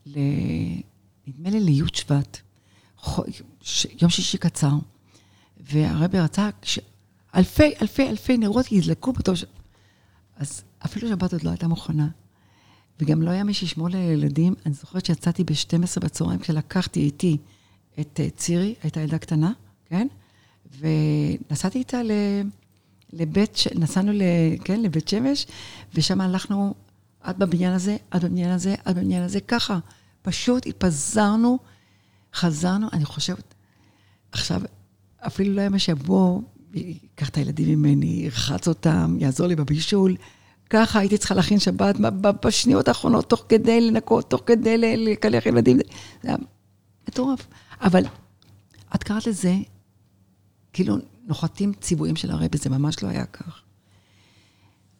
ל- 0.05 0.81
נדמה 1.27 1.49
לי 1.49 1.59
לי' 1.59 1.81
שבט. 1.93 2.37
יום 4.01 4.09
שישי 4.09 4.37
קצר. 4.37 4.73
והרבי 5.59 6.19
רצה 6.19 6.49
שאלפי, 6.63 7.73
אלפי, 7.81 8.09
אלפי 8.09 8.37
נרות 8.37 8.71
ידלקו 8.71 9.13
בתור 9.13 9.35
ש... 9.35 9.45
אז 10.35 10.63
אפילו 10.85 11.09
שבת 11.09 11.33
עוד 11.33 11.43
לא 11.43 11.49
הייתה 11.49 11.67
מוכנה. 11.67 12.07
וגם 13.01 13.21
לא 13.21 13.29
היה 13.29 13.43
מי 13.43 13.53
שישמור 13.53 13.89
לילדים. 13.89 14.53
אני 14.65 14.73
זוכרת 14.73 15.05
שיצאתי 15.05 15.43
ב-12 15.43 15.99
בצהריים 15.99 16.39
כשלקחתי 16.39 16.99
איתי 16.99 17.37
את 17.99 18.19
אה, 18.23 18.29
צירי, 18.29 18.75
הייתה 18.83 18.99
ילדה 18.99 19.17
קטנה, 19.17 19.51
כן? 19.85 20.07
ונסעתי 20.79 21.79
איתה 21.79 22.03
ל... 22.03 22.11
לבית, 23.13 23.55
ש... 23.55 23.67
נסענו 23.67 24.11
ל... 24.11 24.21
כן, 24.63 24.81
לבית 24.81 25.07
שמש, 25.07 25.47
ושם 25.93 26.21
הלכנו 26.21 26.73
עד 27.21 27.39
בבניין 27.39 27.73
הזה, 27.73 27.97
עד 28.11 28.25
בבניין 28.25 28.51
הזה, 28.51 28.75
עד 28.85 28.95
בבניין 28.95 29.23
הזה, 29.23 29.39
ככה. 29.39 29.79
פשוט 30.21 30.67
התפזרנו, 30.67 31.59
חזרנו, 32.33 32.87
אני 32.93 33.05
חושבת, 33.05 33.53
עכשיו, 34.31 34.61
אפילו 35.19 35.53
לא 35.53 35.61
היה 35.61 35.69
מה 35.69 35.79
שיבוא, 35.79 36.41
ייקח 36.73 37.29
את 37.29 37.37
הילדים 37.37 37.79
ממני, 37.79 38.05
ירחץ 38.05 38.67
אותם, 38.67 39.17
יעזור 39.19 39.47
לי 39.47 39.55
בבישול. 39.55 40.15
ככה 40.71 40.99
הייתי 40.99 41.17
צריכה 41.17 41.35
להכין 41.35 41.59
שבת 41.59 41.95
בשניות 42.45 42.87
האחרונות, 42.87 43.29
תוך 43.29 43.45
כדי 43.49 43.81
לנקות, 43.81 44.29
תוך 44.29 44.41
כדי 44.45 44.77
לקלח 44.97 45.45
ילדים. 45.45 45.77
זה 46.23 46.29
היה 46.29 46.37
מטורף. 47.07 47.47
אבל 47.81 48.03
את 48.95 49.03
קראת 49.03 49.27
לזה, 49.27 49.55
כאילו, 50.73 50.95
נוחתים 51.27 51.73
ציוויים 51.81 52.15
של 52.15 52.31
הרבי, 52.31 52.57
זה 52.57 52.69
ממש 52.69 53.03
לא 53.03 53.07
היה 53.07 53.25
כך. 53.25 53.61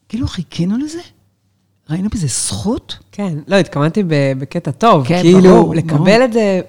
כאילו, 0.09 0.27
חיכינו 0.27 0.77
לזה? 0.77 1.01
ראינו 1.89 2.09
בזה 2.09 2.27
זכות? 2.27 2.97
כן, 3.11 3.37
לא, 3.47 3.55
התכוונתי 3.55 4.03
בקטע 4.39 4.71
טוב. 4.71 5.07
כן, 5.07 5.21
כאילו, 5.21 5.41
ברור, 5.41 5.75
לקבל 5.75 5.97
ברור. 5.97 6.25
את 6.25 6.33
זה... 6.33 6.61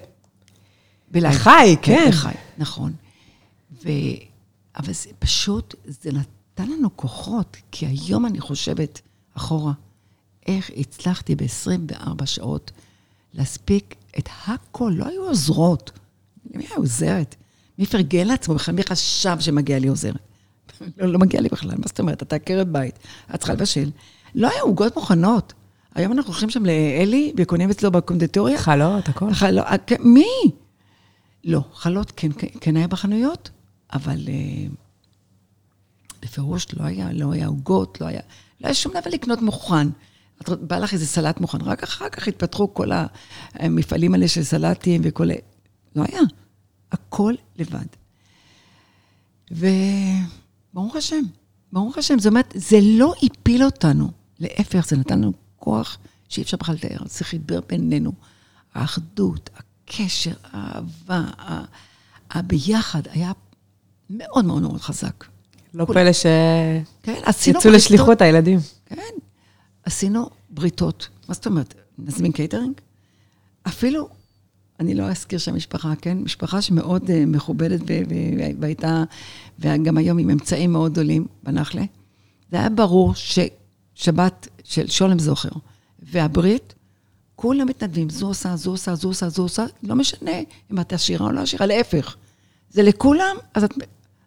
בלייב. 1.11 1.37
כן. 1.81 2.05
לחי, 2.09 2.33
נכון. 2.57 2.93
ו... 3.85 3.89
אבל 4.77 4.93
זה 4.93 5.09
פשוט, 5.19 5.75
זה 5.85 6.11
נתן 6.53 6.71
לנו 6.71 6.97
כוחות, 6.97 7.57
כי 7.71 7.85
היום 7.85 8.25
אני 8.25 8.39
חושבת 8.39 9.01
אחורה, 9.37 9.73
איך 10.47 10.71
הצלחתי 10.77 11.35
ב-24 11.35 12.25
שעות 12.25 12.71
להספיק 13.33 13.95
את 14.17 14.29
הכל, 14.45 14.93
לא 14.95 15.05
היו 15.05 15.23
עוזרות. 15.23 15.91
מי 16.53 16.65
היה 16.67 16.77
עוזרת? 16.77 17.35
מי 17.79 17.85
פרגן 17.85 18.27
לעצמו 18.27 18.55
בכלל? 18.55 18.75
מי 18.75 18.83
חשב 18.83 19.37
שמגיע 19.39 19.79
לי 19.79 19.87
עוזרת? 19.87 20.15
לא, 20.97 21.07
לא 21.07 21.19
מגיע 21.19 21.41
לי 21.41 21.49
בכלל, 21.49 21.71
מה 21.77 21.83
זאת 21.87 21.99
אומרת? 21.99 22.23
אתה 22.23 22.35
עקרת 22.35 22.67
בית, 22.67 22.99
את 23.35 23.39
צריכה 23.39 23.53
לבשל. 23.53 23.91
לא 24.35 24.49
היה 24.49 24.61
עוגות 24.61 24.95
מוכנות. 24.95 25.53
היום 25.95 26.11
אנחנו 26.11 26.31
הולכים 26.31 26.49
שם 26.49 26.65
לאלי 26.65 27.33
וקונים 27.37 27.69
אצלו 27.69 27.91
בקונדטוריה. 27.91 28.57
חלות, 28.57 29.09
הכל. 29.09 29.33
חלות, 29.33 29.65
מי? 29.99 30.51
לא, 31.43 31.61
חלות 31.73 32.11
כן, 32.15 32.31
כן, 32.37 32.47
כן 32.61 32.77
היה 32.77 32.87
בחנויות, 32.87 33.49
אבל 33.93 34.27
אה, 34.27 34.67
בפירוש 36.23 36.67
לא 36.73 36.83
היה, 36.83 37.13
לא 37.13 37.33
היה 37.33 37.47
עוגות, 37.47 38.01
לא 38.01 38.05
היה, 38.05 38.21
לא 38.61 38.67
היה 38.67 38.73
שום 38.73 38.91
דבר 38.91 39.09
לקנות 39.13 39.41
מוכן. 39.41 39.87
את 40.41 40.49
בא 40.49 40.77
לך 40.77 40.93
איזה 40.93 41.05
סלט 41.05 41.41
מוכן, 41.41 41.61
רק 41.61 41.83
אחר 41.83 42.09
כך 42.09 42.27
התפתחו 42.27 42.73
כל 42.73 42.89
המפעלים 43.53 44.13
האלה 44.13 44.27
של 44.27 44.43
סלטים 44.43 45.01
וכל... 45.03 45.31
ה- 45.31 45.33
לא 45.95 46.03
היה. 46.07 46.21
הכל 46.91 47.33
לבד. 47.55 47.85
וברוך 49.51 50.95
השם, 50.95 51.21
ברוך 51.73 51.97
השם, 51.97 52.19
זאת 52.19 52.29
אומרת, 52.29 52.53
זה 52.55 52.77
לא 52.81 53.13
הפיל 53.23 53.63
אותנו, 53.63 54.11
להפך, 54.39 54.85
זה 54.87 54.97
נתן 54.97 55.19
לנו 55.19 55.33
כוח 55.55 55.97
שאי 56.29 56.43
אפשר 56.43 56.57
בכלל 56.57 56.75
לתאר, 56.75 56.97
זה 57.05 57.23
חיבר 57.23 57.59
בינינו. 57.69 58.11
האחדות, 58.73 59.49
הקשר, 59.55 60.33
האהבה, 60.43 61.25
הביחד 62.31 63.01
היה 63.11 63.31
מאוד 64.09 64.45
מאוד 64.45 64.61
מאוד 64.61 64.81
חזק. 64.81 65.25
לא 65.73 65.85
פלא 65.85 66.13
שיצאו 66.13 66.83
כן, 67.03 67.21
עשינו 67.25 67.59
לשליחות 67.65 68.21
הילדים. 68.21 68.59
כן, 68.85 69.13
עשינו 69.83 70.29
בריתות. 70.49 71.09
מה 71.29 71.33
זאת 71.33 71.45
אומרת? 71.45 71.73
נזמין 71.97 72.31
קייטרינג? 72.31 72.73
אפילו, 73.67 74.09
אני 74.79 74.93
לא 74.93 75.03
אזכיר 75.03 75.39
שם 75.39 75.55
משפחה, 75.55 75.93
כן? 76.01 76.17
משפחה 76.17 76.61
שמאוד 76.61 77.03
uh, 77.09 77.13
מכובדת 77.27 77.81
והייתה, 78.59 79.03
וגם 79.59 79.97
היום 79.97 80.17
עם 80.17 80.29
אמצעים 80.29 80.71
מאוד 80.71 80.91
גדולים 80.91 81.27
בנחלה. 81.43 81.83
זה 82.51 82.59
היה 82.59 82.69
ברור 82.69 83.13
ששבת 83.15 84.47
של 84.63 84.87
שולם 84.87 85.19
זוכר 85.19 85.49
והברית, 85.99 86.73
כולם 87.35 87.67
מתנדבים, 87.67 88.09
זו 88.09 88.27
עושה, 88.27 88.55
זו 88.55 88.71
עושה, 88.71 88.95
זו 88.95 89.07
עושה, 89.07 89.29
זו 89.29 89.41
עושה, 89.41 89.65
לא 89.83 89.95
משנה 89.95 90.31
אם 90.71 90.79
את 90.79 90.93
עשירה 90.93 91.25
או 91.25 91.31
לא 91.31 91.41
עשירה, 91.41 91.65
להפך. 91.65 92.15
זה 92.69 92.83
לכולם, 92.83 93.35
אז, 93.53 93.63
את, 93.63 93.73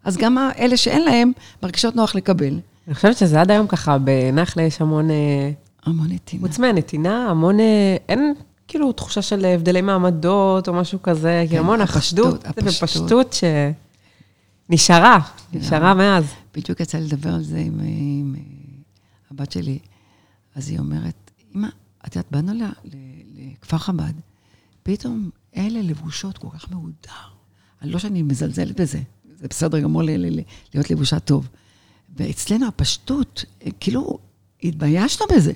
אז 0.06 0.16
גם 0.16 0.38
אלה 0.58 0.76
שאין 0.76 1.02
להם 1.02 1.32
מרגישות 1.62 1.96
נוח 1.96 2.14
לקבל. 2.14 2.60
אני 2.86 2.94
חושבת 2.94 3.16
שזה 3.16 3.40
עד 3.40 3.50
היום 3.50 3.66
ככה, 3.66 3.98
בנחלה 3.98 4.62
יש 4.62 4.80
המון, 4.80 5.10
אה, 5.10 5.50
המון 5.84 6.12
נתינה. 6.12 6.46
חוץ 6.46 6.58
מהנתינה, 6.58 7.30
המון, 7.30 7.60
אה, 7.60 7.96
אין 8.08 8.34
כאילו 8.68 8.92
תחושה 8.92 9.22
של 9.22 9.44
הבדלי 9.44 9.80
מעמדות 9.80 10.68
או 10.68 10.74
משהו 10.74 11.02
כזה, 11.02 11.44
כי 11.48 11.58
המון 11.58 11.80
הפשטות. 11.80 12.44
ופשטות 12.56 13.36
שנשארה, 14.68 15.18
נשארה 15.52 15.94
מאז. 15.94 16.24
בדיוק 16.54 16.80
יצא 16.80 16.98
לי 16.98 17.04
לדבר 17.04 17.34
על 17.34 17.42
זה 17.42 17.58
עם, 17.58 17.80
עם 17.80 18.34
אה, 18.38 18.42
הבת 19.30 19.52
שלי. 19.52 19.78
אז 20.54 20.70
היא 20.70 20.78
אומרת, 20.78 21.30
אמא, 21.54 21.68
את 22.06 22.16
יודעת, 22.16 22.32
באנו 22.32 22.52
לכפר 23.34 23.78
חב"ד, 23.78 24.12
פתאום 24.82 25.30
אלה 25.56 25.82
לבושות 25.82 26.38
כל 26.38 26.48
כך 26.54 26.72
מהודר. 26.72 27.36
אני 27.82 27.90
לא 27.90 27.98
שאני 27.98 28.22
מזלזלת 28.22 28.80
בזה, 28.80 29.00
זה 29.36 29.48
בסדר 29.48 29.80
גמור 29.80 30.02
ל- 30.02 30.10
ל- 30.10 30.38
ל- 30.38 30.42
להיות 30.74 30.90
לבושה 30.90 31.18
טוב. 31.18 31.48
ואצלנו 32.16 32.66
הפשטות, 32.68 33.44
אה, 33.66 33.70
כאילו, 33.80 34.18
התביישנו 34.62 35.26
בזה. 35.36 35.52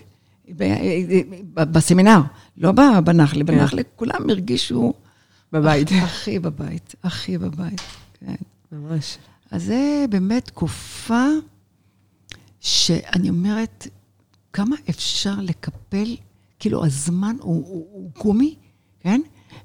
אה, 0.60 0.66
אה, 0.66 1.20
ב- 1.54 1.72
בסמינר, 1.72 2.20
לא 2.56 2.72
ב- 2.72 2.98
בנחלה. 3.04 3.44
בנחלה 3.44 3.82
כולם 3.96 4.30
הרגישו... 4.30 4.92
בבית. 5.52 5.88
הכי 6.02 6.38
בבית, 6.38 6.94
הכי 7.02 7.38
בבית, 7.38 7.80
כן. 8.20 8.34
ממש. 8.72 9.18
אז 9.50 9.64
זה 9.64 10.04
באמת 10.10 10.44
תקופה 10.44 11.24
שאני 12.60 13.28
אומרת, 13.28 13.86
כמה 14.52 14.76
אפשר 14.90 15.34
לקפל, 15.42 16.16
כאילו 16.58 16.84
הזמן 16.86 17.36
הוא, 17.40 17.54
הוא, 17.66 17.86
הוא 17.92 18.10
גומי, 18.22 18.54
כן? 19.00 19.20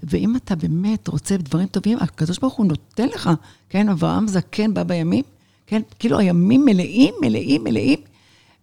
ואם 0.10 0.36
אתה 0.36 0.56
באמת 0.56 1.08
רוצה 1.08 1.38
דברים 1.38 1.68
טובים, 1.68 1.98
הקדוש 2.02 2.40
ברוך 2.40 2.54
הוא 2.54 2.66
נותן 2.66 3.08
לך, 3.08 3.30
כן? 3.70 3.90
אברהם 3.90 4.28
זקן 4.28 4.74
בא 4.74 4.84
בימים, 4.84 5.24
כן? 5.68 5.82
כאילו 6.00 6.20
הימים 6.20 6.66
מלאים, 6.66 7.14
מלאים, 7.22 7.64
מלאים, 7.64 8.00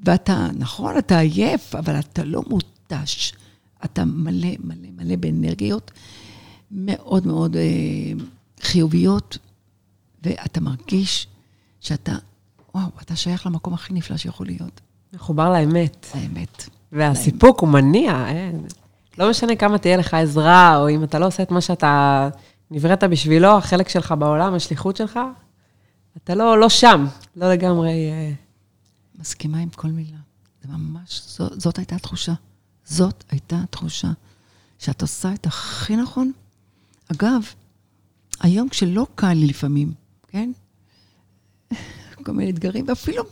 ואתה, 0.01 0.49
נכון, 0.59 0.99
אתה 0.99 1.19
עייף, 1.19 1.75
אבל 1.75 1.99
אתה 1.99 2.25
לא 2.25 2.43
מותש. 2.49 3.33
אתה 3.85 4.05
מלא, 4.05 4.49
מלא, 4.65 4.89
מלא 4.97 5.17
באנרגיות 5.17 5.91
מאוד 6.71 7.27
מאוד 7.27 7.57
אה, 7.57 7.63
חיוביות, 8.61 9.39
ואתה 10.23 10.61
מרגיש 10.61 11.27
שאתה, 11.81 12.13
וואו, 12.75 12.89
אתה 13.03 13.17
שייך 13.17 13.47
למקום 13.47 13.75
הכי 13.75 13.95
נפלא 13.95 14.17
שיכול 14.17 14.47
להיות. 14.47 14.81
מחובר 15.13 15.53
לאמת. 15.53 16.07
האמת. 16.15 16.69
והסיפוק 16.93 17.61
הוא 17.61 17.69
מניע, 17.69 18.29
אין. 18.29 18.67
לא 19.19 19.31
משנה 19.31 19.57
כמה 19.57 19.79
תהיה 19.79 19.97
לך 19.97 20.15
עזרה, 20.15 20.77
או 20.77 20.91
אם 20.91 21.05
אתה 21.05 21.19
לא 21.19 21.27
עושה 21.27 21.43
את 21.43 21.51
מה 21.51 21.61
שאתה 21.61 22.29
נבראת 22.71 23.05
בשבילו, 23.05 23.49
החלק 23.49 23.89
שלך 23.89 24.15
בעולם, 24.19 24.55
השליחות 24.55 24.97
שלך, 24.97 25.21
אתה 26.17 26.35
לא, 26.35 26.59
לא 26.59 26.69
שם, 26.69 27.07
לא 27.37 27.53
לגמרי... 27.53 28.11
אה, 28.11 28.33
מסכימה 29.23 29.59
עם 29.59 29.69
כל 29.69 29.89
מילה. 29.89 30.17
זה 30.63 30.69
ממש, 30.69 31.23
זאת, 31.27 31.61
זאת 31.61 31.79
הייתה 31.79 31.97
התחושה. 31.97 32.33
זאת 32.85 33.25
הייתה 33.31 33.57
התחושה. 33.63 34.09
שאת 34.79 35.03
עושה 35.03 35.35
את 35.35 35.47
הכי 35.47 35.97
נכון. 35.97 36.33
אגב, 37.13 37.43
היום 38.41 38.69
כשלא 38.69 39.07
קל 39.15 39.33
לי 39.33 39.47
לפעמים, 39.47 39.93
כן? 40.29 40.53
כל 42.25 42.33
מיני 42.33 42.51
אתגרים, 42.51 42.85
ואפילו 42.89 43.23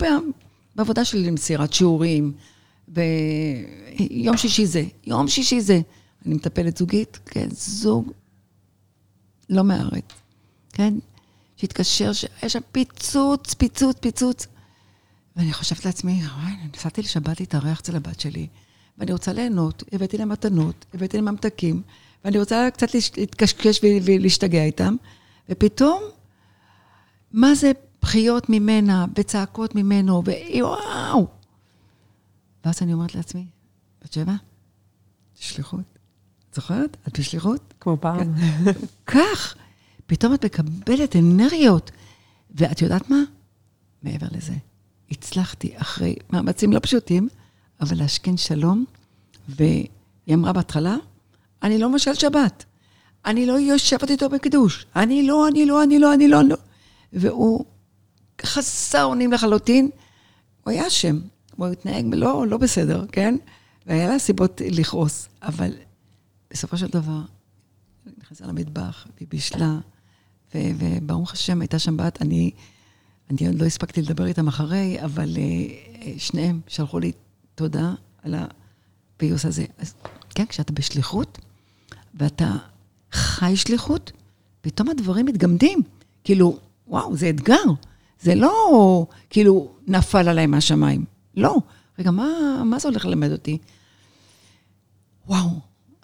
בעבודה 0.75 1.05
שלי 1.05 1.27
למסירת 1.27 1.73
שיעורים, 1.73 2.33
ביום 2.91 4.37
שישי 4.37 4.65
זה, 4.65 4.83
יום 5.05 5.27
שישי 5.27 5.61
זה. 5.61 5.81
אני 6.25 6.35
מטפלת 6.35 6.77
זוגית, 6.77 7.19
כן, 7.25 7.47
זוג 7.51 8.11
לא 9.49 9.63
מהארץ, 9.63 10.03
כן? 10.73 10.93
שהתקשר, 11.57 12.13
שיש 12.13 12.53
שם 12.53 12.59
פיצוץ, 12.71 13.53
פיצוץ, 13.53 13.97
פיצוץ. 13.99 14.47
ואני 15.35 15.53
חושבת 15.53 15.85
לעצמי, 15.85 16.21
וואי, 16.23 16.53
נסעתי 16.73 17.01
לשבת 17.01 17.39
להתארח 17.39 17.79
אצל 17.79 17.95
הבת 17.95 18.19
שלי, 18.19 18.47
ואני 18.97 19.11
רוצה 19.11 19.33
ליהנות, 19.33 19.83
הבאתי 19.91 20.17
להם 20.17 20.29
מתנות, 20.29 20.85
הבאתי 20.93 21.17
להם 21.17 21.25
ממתקים, 21.25 21.81
ואני 22.25 22.39
רוצה 22.39 22.69
קצת 22.73 22.87
להתקשקש 22.93 23.79
ולהשתגע 23.83 24.63
איתם, 24.63 24.95
ופתאום, 25.49 26.03
מה 27.31 27.55
זה 27.55 27.71
בחיות 28.01 28.49
ממנה, 28.49 29.05
וצעקות 29.15 29.75
ממנו, 29.75 30.23
ווואו. 30.25 31.40
ואז 32.65 32.81
אני 32.81 32.93
אומרת 32.93 33.15
לעצמי, 33.15 33.45
בת 34.03 34.13
שבע, 34.13 34.33
שליחות. 35.35 35.91
זוכרת? 36.55 36.97
את 37.07 37.19
בשליחות? 37.19 37.73
כמו 37.79 37.97
פעם. 38.01 38.33
כך, 39.05 39.55
פתאום 40.05 40.33
את 40.33 40.45
מקבלת 40.45 41.15
אנרגיות. 41.15 41.91
ואת 42.55 42.81
יודעת 42.81 43.09
מה? 43.09 43.23
מעבר 44.03 44.27
לזה, 44.31 44.53
הצלחתי 45.11 45.73
אחרי 45.75 46.15
מאמצים 46.29 46.73
לא 46.73 46.79
פשוטים, 46.79 47.29
אבל 47.81 47.97
להשכין 47.97 48.37
שלום, 48.37 48.85
והיא 49.49 49.87
אמרה 50.33 50.53
בהתחלה, 50.53 50.95
אני 51.63 51.77
לא 51.77 51.89
משל 51.89 52.13
שבת. 52.13 52.65
אני 53.25 53.45
לא 53.45 53.53
יושבת 53.53 54.09
איתו 54.11 54.29
בקידוש. 54.29 54.85
אני 54.95 55.27
לא, 55.27 55.47
אני 55.47 55.65
לא, 55.65 55.83
אני 55.83 55.99
לא, 55.99 56.13
אני 56.13 56.27
לא, 56.27 56.39
אני 56.39 56.49
לא. 56.49 56.55
והוא 57.13 57.65
חסר 58.41 59.03
אונים 59.03 59.31
לחלוטין. 59.31 59.89
הוא 60.63 60.71
היה 60.71 60.87
אשם, 60.87 61.19
הוא 61.65 61.73
התנהג 61.73 62.05
לא, 62.15 62.47
לא 62.47 62.57
בסדר, 62.57 63.05
כן? 63.11 63.35
והיה 63.87 64.07
לה 64.07 64.19
סיבות 64.19 64.61
לכעוס, 64.65 65.29
אבל 65.41 65.71
בסופו 66.51 66.77
של 66.77 66.87
דבר, 66.87 67.21
היא 68.05 68.13
נכנסה 68.17 68.47
למטבח, 68.47 69.07
והיא 69.15 69.27
בישלה, 69.31 69.77
וברוך 70.55 71.33
השם, 71.33 71.61
הייתה 71.61 71.79
שם 71.79 71.97
בת, 71.97 72.21
אני, 72.21 72.51
אני 73.29 73.47
עוד 73.47 73.61
לא 73.61 73.65
הספקתי 73.65 74.01
לדבר 74.01 74.25
איתם 74.25 74.47
אחרי, 74.47 74.97
אבל 75.05 75.35
uh, 75.35 76.05
שניהם 76.17 76.61
שלחו 76.67 76.99
לי 76.99 77.11
תודה 77.55 77.93
על 78.23 78.35
הפיוס 78.35 79.45
הזה. 79.45 79.65
אז 79.77 79.93
כן, 80.35 80.45
כשאתה 80.45 80.73
בשליחות, 80.73 81.37
ואתה 82.13 82.51
חי 83.11 83.55
שליחות, 83.55 84.11
פתאום 84.61 84.89
הדברים 84.89 85.25
מתגמדים. 85.25 85.79
כאילו, 86.23 86.59
וואו, 86.87 87.17
זה 87.17 87.29
אתגר. 87.29 87.63
זה 88.21 88.35
לא 88.35 89.05
כאילו 89.29 89.71
נפל 89.87 90.29
עליי 90.29 90.47
מהשמיים. 90.47 91.05
לא. 91.35 91.57
רגע, 91.99 92.11
מה, 92.11 92.27
מה 92.65 92.79
זה 92.79 92.87
הולך 92.87 93.05
ללמד 93.05 93.31
אותי? 93.31 93.57
וואו, 95.27 95.49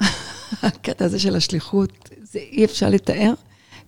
הקטע 0.63 1.06
הזה 1.06 1.20
של 1.20 1.36
השליחות, 1.36 2.10
זה 2.22 2.40
אי 2.40 2.66
אפשר 2.66 2.90
לתאר 2.90 3.34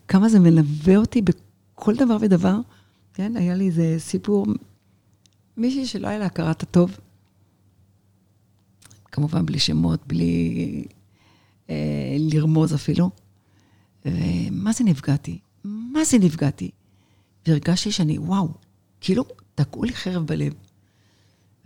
כמה 0.08 0.30
זה 0.30 0.40
מלווה 0.40 0.98
אותי 0.98 1.22
בכל 1.22 1.96
דבר 1.96 2.18
ודבר. 2.22 2.56
כן, 3.14 3.36
היה 3.36 3.56
לי 3.56 3.68
איזה 3.68 3.96
סיפור, 3.98 4.46
מישהי 5.58 5.86
שלא 5.86 6.08
היה 6.08 6.20
לה 6.20 6.26
הכרת 6.26 6.64
הטוב, 6.64 6.98
כמובן 9.12 9.46
בלי 9.46 9.60
שמות, 9.60 10.08
בלי 10.08 10.84
אה, 11.70 12.16
לרמוז 12.20 12.74
אפילו. 12.74 13.10
ומה 14.06 14.72
זה 14.72 14.84
נפגעתי? 14.84 15.40
מה 15.64 16.04
זה 16.04 16.18
נפגעתי? 16.18 16.72
והרגשתי 17.48 17.92
שאני, 17.92 18.18
וואו, 18.18 18.50
כאילו 19.02 19.24
תקעו 19.56 19.84
לי 19.84 19.94
חרב 19.94 20.26
בלב. 20.26 20.54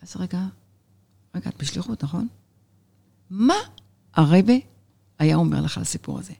אז 0.03 0.15
רגע, 0.19 0.39
רגע, 1.35 1.49
את 1.49 1.57
בשליחות, 1.59 2.03
נכון? 2.03 2.27
מה 3.29 3.55
הרבה 4.13 4.53
היה 5.19 5.35
אומר 5.35 5.61
לך 5.61 5.77
על 5.77 5.83
הסיפור 5.83 6.19
הזה? 6.19 6.33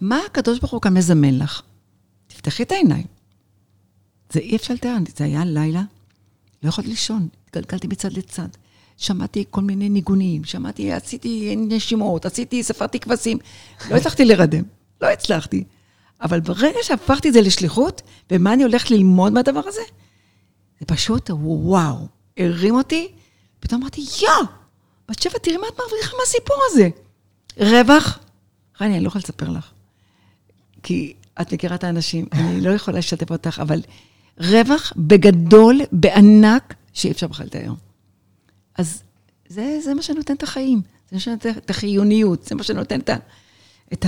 מה 0.00 0.20
הקדוש 0.26 0.58
ברוך 0.58 0.72
הוא 0.72 0.80
כאן 0.80 0.94
מזמן 0.94 1.38
לך? 1.38 1.62
תפתחי 2.26 2.62
את 2.62 2.72
העיניים. 2.72 3.06
זה 4.32 4.40
אי 4.40 4.56
אפשר 4.56 4.74
לתאר, 4.74 4.96
זה 5.16 5.24
היה 5.24 5.44
לילה, 5.44 5.82
לא 6.62 6.68
יכולתי 6.68 6.90
לישון, 6.90 7.28
התגלגלתי 7.48 7.86
מצד 7.86 8.12
לצד. 8.12 8.48
שמעתי 8.96 9.44
כל 9.50 9.60
מיני 9.60 9.88
ניגונים, 9.88 10.44
שמעתי, 10.44 10.92
עשיתי 10.92 11.56
נשימות, 11.56 12.26
עשיתי, 12.26 12.62
ספרתי 12.62 13.00
כבשים. 13.00 13.38
לא 13.90 13.96
הצלחתי 13.96 14.24
לרדם, 14.24 14.62
לא 15.00 15.06
הצלחתי. 15.06 15.64
אבל 16.20 16.40
ברגע 16.40 16.78
שהפכתי 16.82 17.28
את 17.28 17.32
זה 17.32 17.40
לשליחות, 17.40 18.02
ומה 18.30 18.52
אני 18.52 18.62
הולכת 18.62 18.90
ללמוד 18.90 19.32
מהדבר 19.32 19.62
הזה, 19.66 19.80
זה 20.80 20.86
פשוט 20.86 21.30
וואו, 21.30 22.08
הרים 22.38 22.74
אותי, 22.74 23.08
פתאום 23.60 23.80
אמרתי, 23.80 24.00
יא, 24.00 24.28
בת 25.08 25.22
שבע, 25.22 25.38
תראי 25.42 25.56
מה 25.56 25.66
את 25.68 25.78
מרוויחה 25.78 26.16
מהסיפור 26.20 26.56
הזה. 26.70 26.88
רווח, 27.56 28.18
רני, 28.80 28.94
אני 28.94 29.02
לא 29.02 29.08
יכולה 29.08 29.22
לספר 29.24 29.48
לך, 29.48 29.70
כי 30.82 31.14
את 31.40 31.52
מכירה 31.52 31.74
את 31.74 31.84
האנשים, 31.84 32.26
אני 32.32 32.60
לא 32.60 32.70
יכולה 32.70 32.98
לשתף 32.98 33.30
אותך, 33.30 33.58
אבל 33.62 33.80
רווח 34.38 34.92
בגדול, 34.96 35.80
בענק, 35.92 36.74
שאי 36.92 37.10
אפשר 37.10 37.26
בכלל 37.26 37.46
לתאר. 37.46 37.72
אז 38.78 39.02
זה, 39.48 39.78
זה 39.84 39.94
מה 39.94 40.02
שנותן 40.02 40.34
את 40.34 40.42
החיים, 40.42 40.82
זה 41.10 41.16
מה 41.16 41.20
שנותן 41.20 41.50
את 41.50 41.70
החיוניות, 41.70 42.44
זה 42.44 42.54
מה 42.54 42.62
שנותן 42.62 43.00
את 43.00 43.08
ה... 43.08 43.16
את 43.92 44.06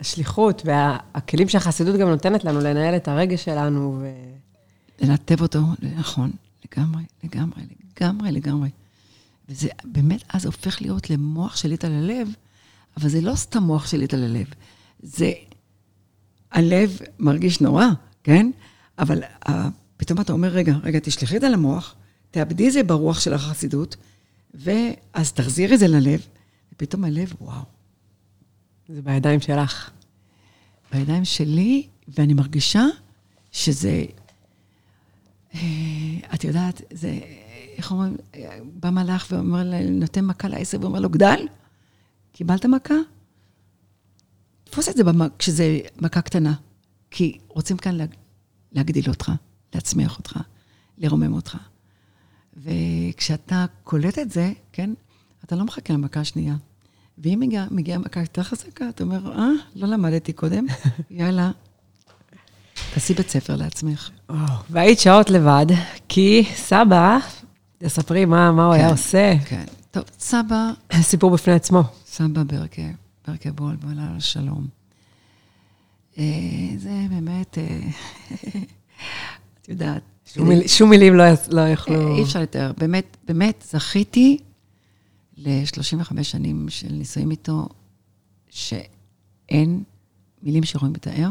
השליחות 0.00 0.62
והכלים 0.64 1.48
שהחסידות 1.48 1.96
גם 1.96 2.08
נותנת 2.08 2.44
לנו 2.44 2.60
לנהל 2.60 2.96
את 2.96 3.08
הרגש 3.08 3.44
שלנו. 3.44 3.98
ו... 4.00 4.10
לנתב 5.00 5.42
אותו, 5.42 5.60
נכון, 5.96 6.30
לגמרי, 6.72 7.02
לגמרי, 7.24 7.62
לגמרי, 8.00 8.32
לגמרי. 8.32 8.70
וזה 9.48 9.68
באמת 9.84 10.22
אז 10.28 10.46
הופך 10.46 10.82
להיות 10.82 11.10
למוח 11.10 11.56
שליט 11.56 11.84
על 11.84 11.92
הלב, 11.92 12.28
אבל 12.96 13.08
זה 13.08 13.20
לא 13.20 13.34
סתם 13.34 13.62
מוח 13.62 13.86
שליט 13.86 14.14
על 14.14 14.24
הלב, 14.24 14.46
זה... 15.02 15.32
הלב 16.52 16.98
מרגיש 17.18 17.60
נורא, 17.60 17.86
כן? 18.22 18.50
אבל 18.98 19.22
uh, 19.22 19.50
פתאום 19.96 20.20
אתה 20.20 20.32
אומר, 20.32 20.48
רגע, 20.48 20.76
רגע, 20.82 20.98
תשלחי 21.02 21.36
את 21.36 21.40
זה 21.40 21.48
למוח, 21.48 21.94
תאבדי 22.30 22.68
את 22.68 22.72
זה 22.72 22.82
ברוח 22.82 23.20
של 23.20 23.34
החסידות, 23.34 23.96
ואז 24.54 25.32
תחזירי 25.32 25.74
את 25.74 25.78
זה 25.78 25.88
ללב, 25.88 26.26
ופתאום 26.72 27.04
הלב, 27.04 27.32
וואו. 27.40 27.62
זה 28.88 29.02
בידיים 29.02 29.40
שלך. 29.40 29.90
בידיים 30.92 31.24
שלי, 31.24 31.86
ואני 32.08 32.34
מרגישה 32.34 32.84
שזה... 33.52 34.04
אה, 35.54 35.60
את 36.34 36.44
יודעת, 36.44 36.82
זה... 36.92 37.18
איך 37.76 37.90
אומרים? 37.90 38.16
בא 38.64 38.90
מלאך 38.90 39.26
ואומר, 39.30 39.62
נותן 39.90 40.24
מכה 40.24 40.48
לעשר 40.48 40.78
ואומר 40.80 41.00
לו, 41.00 41.10
גדל? 41.10 41.46
קיבלת 42.32 42.66
מכה? 42.66 42.94
תפוס 44.64 44.88
את 44.88 44.96
זה 44.96 45.04
במק, 45.04 45.32
כשזה 45.38 45.80
מכה 46.00 46.20
קטנה. 46.20 46.54
כי 47.10 47.38
רוצים 47.48 47.76
כאן 47.76 47.94
לה, 47.94 48.04
להגדיל 48.72 49.04
אותך, 49.08 49.32
להצמיח 49.74 50.18
אותך, 50.18 50.38
לרומם 50.98 51.32
אותך. 51.32 51.56
וכשאתה 52.56 53.66
קולט 53.84 54.18
את 54.18 54.30
זה, 54.30 54.52
כן, 54.72 54.90
אתה 55.44 55.56
לא 55.56 55.64
מחכה 55.64 55.94
למכה 55.94 56.20
השנייה. 56.20 56.56
ואם 57.18 57.38
מגיעה 57.40 57.66
מגיע 57.70 57.98
מכה 57.98 58.20
יותר 58.20 58.42
חזקה, 58.42 58.88
אתה 58.88 59.04
אומר, 59.04 59.32
אה, 59.32 59.48
לא 59.74 59.88
למדתי 59.88 60.32
קודם, 60.32 60.66
יאללה, 61.10 61.50
תעשי 62.94 63.14
בית 63.14 63.28
ספר 63.28 63.56
לעצמך. 63.56 64.10
והיית 64.70 64.98
שעות 64.98 65.30
לבד, 65.30 65.66
כי 66.08 66.44
סבא, 66.54 67.18
תספרי 67.78 68.24
מה, 68.24 68.52
מה 68.52 68.64
הוא 68.66 68.74
היה 68.74 68.84
כן, 68.84 68.90
עושה. 68.90 69.34
כן. 69.46 69.64
טוב, 69.90 70.04
סבא... 70.18 70.70
סיפור 71.00 71.30
בפני 71.30 71.52
עצמו. 71.52 71.82
סבא 72.06 72.42
ברקה, 72.42 72.82
ברקה 73.28 73.52
בול, 73.52 73.76
בול 73.76 73.90
על 73.90 74.16
השלום. 74.16 74.66
אה, 76.18 76.24
זה 76.76 77.06
באמת, 77.10 77.58
אה, 77.58 77.80
את 79.62 79.68
יודעת. 79.68 80.02
שום 80.66 80.90
מילים 80.90 81.14
לא, 81.14 81.24
לא 81.48 81.60
יכלו... 81.60 82.16
אי 82.16 82.22
אפשר 82.22 82.40
לתאר. 82.42 82.72
באמת, 82.78 83.16
באמת, 83.28 83.64
זכיתי 83.70 84.38
ל-35 85.36 86.22
שנים 86.22 86.66
של 86.68 86.92
נישואים 86.92 87.30
איתו, 87.30 87.68
שאין 88.50 89.82
מילים 90.42 90.64
שיכולים 90.64 90.94
לתאר. 90.94 91.28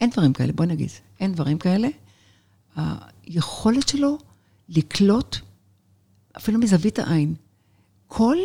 אין 0.00 0.10
דברים 0.10 0.32
כאלה, 0.32 0.52
בואי 0.52 0.68
נגיד. 0.68 0.90
אין 1.20 1.32
דברים 1.32 1.58
כאלה. 1.58 1.88
היכולת 2.76 3.88
שלו 3.88 4.18
לקלוט, 4.68 5.36
אפילו 6.36 6.58
מזווית 6.58 6.98
העין, 6.98 7.34
כל 8.06 8.36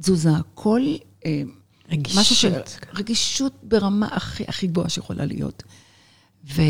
תזוזה, 0.00 0.30
כל... 0.54 0.80
אה, 1.26 1.42
רגישות. 1.90 2.18
משהו 2.20 2.36
ש... 2.36 2.44
רגישות 2.94 3.52
ברמה 3.62 4.08
הכי, 4.10 4.44
הכי 4.48 4.66
גבוהה 4.66 4.88
שיכולה 4.88 5.24
להיות. 5.24 5.62
ולא 6.44 6.60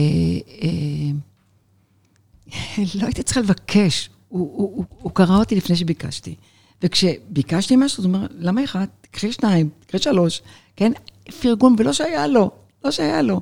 לא 2.95 3.07
הייתי 3.07 3.23
צריכה 3.23 3.41
לבקש, 3.41 4.11
הוא, 4.29 4.41
הוא, 4.41 4.77
הוא, 4.77 4.85
הוא 4.89 5.13
קרא 5.15 5.37
אותי 5.37 5.55
לפני 5.57 5.77
שביקשתי. 5.77 6.35
וכשביקשתי 6.83 7.77
משהו, 7.77 8.05
הוא 8.05 8.15
אומר, 8.15 8.27
למה 8.31 8.65
אחד? 8.65 8.87
תקחי 9.01 9.33
שניים, 9.33 9.69
תקחי 9.81 9.99
שלוש, 9.99 10.43
כן? 10.77 10.93
פרגון, 11.41 11.75
ולא 11.79 11.93
שהיה 11.93 12.27
לו, 12.27 12.51
לא 12.85 12.91
שהיה 12.91 13.23
לו. 13.23 13.41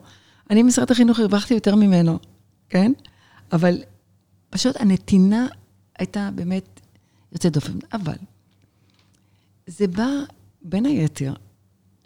אני 0.51 0.63
במשרד 0.63 0.91
החינוך 0.91 1.19
הרווחתי 1.19 1.55
יותר 1.55 1.75
ממנו, 1.75 2.19
כן? 2.69 2.93
אבל 3.53 3.83
פשוט 4.51 4.77
הנתינה 4.77 5.47
הייתה 5.99 6.31
באמת 6.35 6.81
יוצאת 7.33 7.53
דופן. 7.53 7.79
אבל 7.93 8.17
זה 9.67 9.87
בא, 9.87 10.09
בין 10.63 10.87
היתר, 10.87 11.35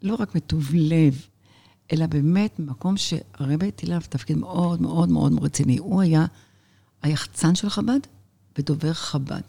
לא 0.03 0.15
רק 0.15 0.35
מטוב 0.35 0.71
לב, 0.75 1.27
אלא 1.93 2.07
באמת 2.07 2.59
ממקום 2.59 2.97
שהרבי 2.97 3.69
הטיל 3.69 3.93
עליו 3.93 4.03
תפקיד 4.09 4.37
מאוד 4.37 4.83
מאוד 4.83 5.09
מאוד 5.09 5.45
רציני. 5.45 5.79
הוא 5.79 6.03
היה 6.03 6.27
היחצן 7.03 7.55
של 7.55 7.69
חב"ד 7.69 8.01
ודובר 8.59 8.93
חב"ד. 8.93 9.43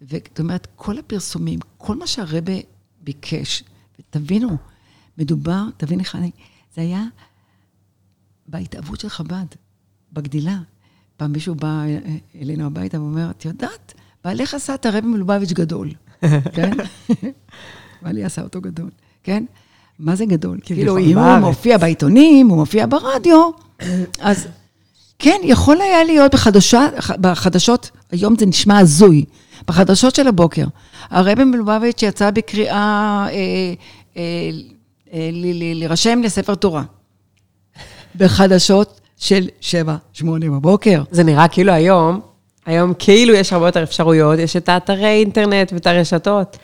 זאת 0.00 0.40
אומרת, 0.40 0.66
כל 0.76 0.98
הפרסומים, 0.98 1.58
כל 1.78 1.96
מה 1.96 2.06
שהרבי 2.06 2.62
ביקש, 3.00 3.64
ותבינו, 3.98 4.56
מדובר, 5.18 5.64
תבין 5.76 6.00
איך 6.00 6.16
אני, 6.16 6.30
זה 6.74 6.80
היה 6.80 7.04
בהתאבות 8.50 9.00
של 9.00 9.08
חב"ד, 9.08 9.46
בגדילה. 10.12 10.58
פעם 11.16 11.32
מישהו 11.32 11.54
בא 11.54 11.82
אלינו 12.40 12.66
הביתה 12.66 13.00
ואומר, 13.00 13.30
את 13.30 13.44
יודעת, 13.44 13.94
בעלך 14.24 14.54
עשה 14.54 14.74
את 14.74 14.86
הרבי 14.86 15.06
מלובביץ' 15.06 15.52
גדול, 15.52 15.90
כן? 16.54 16.70
בעלי 18.02 18.24
עשה 18.24 18.42
אותו 18.42 18.60
גדול, 18.60 18.90
כן? 19.22 19.44
מה 19.98 20.16
זה 20.16 20.24
גדול? 20.24 20.58
כאילו, 20.62 20.98
אם 20.98 21.18
הוא 21.18 21.38
מופיע 21.38 21.78
בעיתונים, 21.78 22.48
הוא 22.48 22.58
מופיע 22.58 22.86
ברדיו, 22.86 23.50
אז 24.20 24.48
כן, 25.18 25.40
יכול 25.44 25.80
היה 25.80 26.04
להיות 26.04 26.34
בחדשות, 26.34 26.92
בחדשות, 27.20 27.90
היום 28.10 28.34
זה 28.38 28.46
נשמע 28.46 28.78
הזוי, 28.78 29.24
בחדשות 29.66 30.14
של 30.14 30.28
הבוקר. 30.28 30.66
הרבי 31.10 31.44
מלובביץ' 31.44 32.02
יצא 32.02 32.30
בקריאה 32.30 33.26
אה, 33.30 33.74
אה, 34.16 34.50
אה, 35.12 35.30
להירשם 35.74 36.22
לספר 36.22 36.54
תורה. 36.54 36.82
בחדשות 38.16 39.00
של 39.16 39.48
7-8 40.20 40.24
בבוקר. 40.24 41.02
זה 41.10 41.24
נראה 41.24 41.48
כאילו 41.48 41.72
היום, 41.72 42.20
היום 42.66 42.92
כאילו 42.98 43.34
יש 43.34 43.52
הרבה 43.52 43.68
יותר 43.68 43.82
אפשרויות, 43.82 44.38
יש 44.38 44.56
את 44.56 44.68
האתרי 44.68 45.20
אינטרנט 45.20 45.72
ואת 45.72 45.86
הרשתות, 45.86 46.56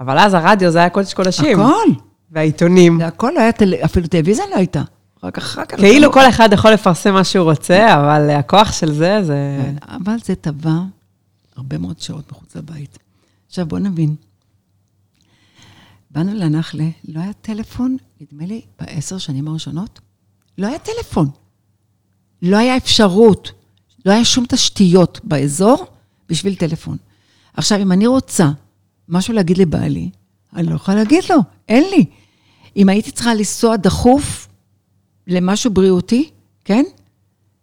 אבל 0.00 0.18
אז 0.18 0.34
הרדיו 0.34 0.70
זה 0.70 0.78
היה 0.78 0.90
קודש 0.90 1.14
קודשים. 1.14 1.60
הכל. 1.60 1.88
והעיתונים. 2.30 2.98
זה 2.98 3.06
הכל 3.06 3.36
היה, 3.36 3.50
אפילו 3.84 4.06
טלוויזיה 4.06 4.44
לא 4.50 4.56
הייתה. 4.56 4.82
רק 5.22 5.38
אחר 5.38 5.64
כך. 5.64 5.78
כאילו 5.78 6.12
כל 6.12 6.28
אחד 6.28 6.48
יכול 6.52 6.70
לפרסם 6.70 7.12
מה 7.12 7.24
שהוא 7.24 7.50
רוצה, 7.50 7.94
אבל 7.94 8.30
הכוח 8.30 8.72
של 8.72 8.92
זה, 8.92 9.22
זה... 9.22 9.58
אבל 9.88 10.16
זה 10.24 10.34
טבע 10.34 10.78
הרבה 11.56 11.78
מאוד 11.78 12.00
שעות 12.00 12.32
מחוץ 12.32 12.56
לבית. 12.56 12.98
עכשיו, 13.48 13.66
בואו 13.66 13.80
נבין. 13.80 14.14
באנו 16.10 16.34
לנחלה, 16.34 16.88
לא 17.08 17.20
היה 17.20 17.32
טלפון, 17.32 17.96
נדמה 18.20 18.46
לי, 18.46 18.60
בעשר 18.80 19.18
שנים 19.18 19.48
הראשונות, 19.48 20.00
לא 20.58 20.66
היה 20.66 20.78
טלפון. 20.78 21.28
לא 22.42 22.56
היה 22.56 22.76
אפשרות, 22.76 23.52
לא 24.06 24.12
היה 24.12 24.24
שום 24.24 24.44
תשתיות 24.48 25.20
באזור 25.24 25.86
בשביל 26.28 26.54
טלפון. 26.54 26.96
עכשיו, 27.54 27.82
אם 27.82 27.92
אני 27.92 28.06
רוצה 28.06 28.50
משהו 29.08 29.34
להגיד 29.34 29.58
לבעלי, 29.58 30.10
אני 30.56 30.66
לא 30.66 30.74
יכולה 30.74 30.96
להגיד 30.96 31.24
לו, 31.30 31.36
אין 31.68 31.84
לי. 31.90 32.04
אם 32.76 32.88
הייתי 32.88 33.10
צריכה 33.10 33.34
לנסוע 33.34 33.76
דחוף 33.76 34.48
למשהו 35.26 35.70
בריאותי, 35.70 36.30
כן? 36.64 36.84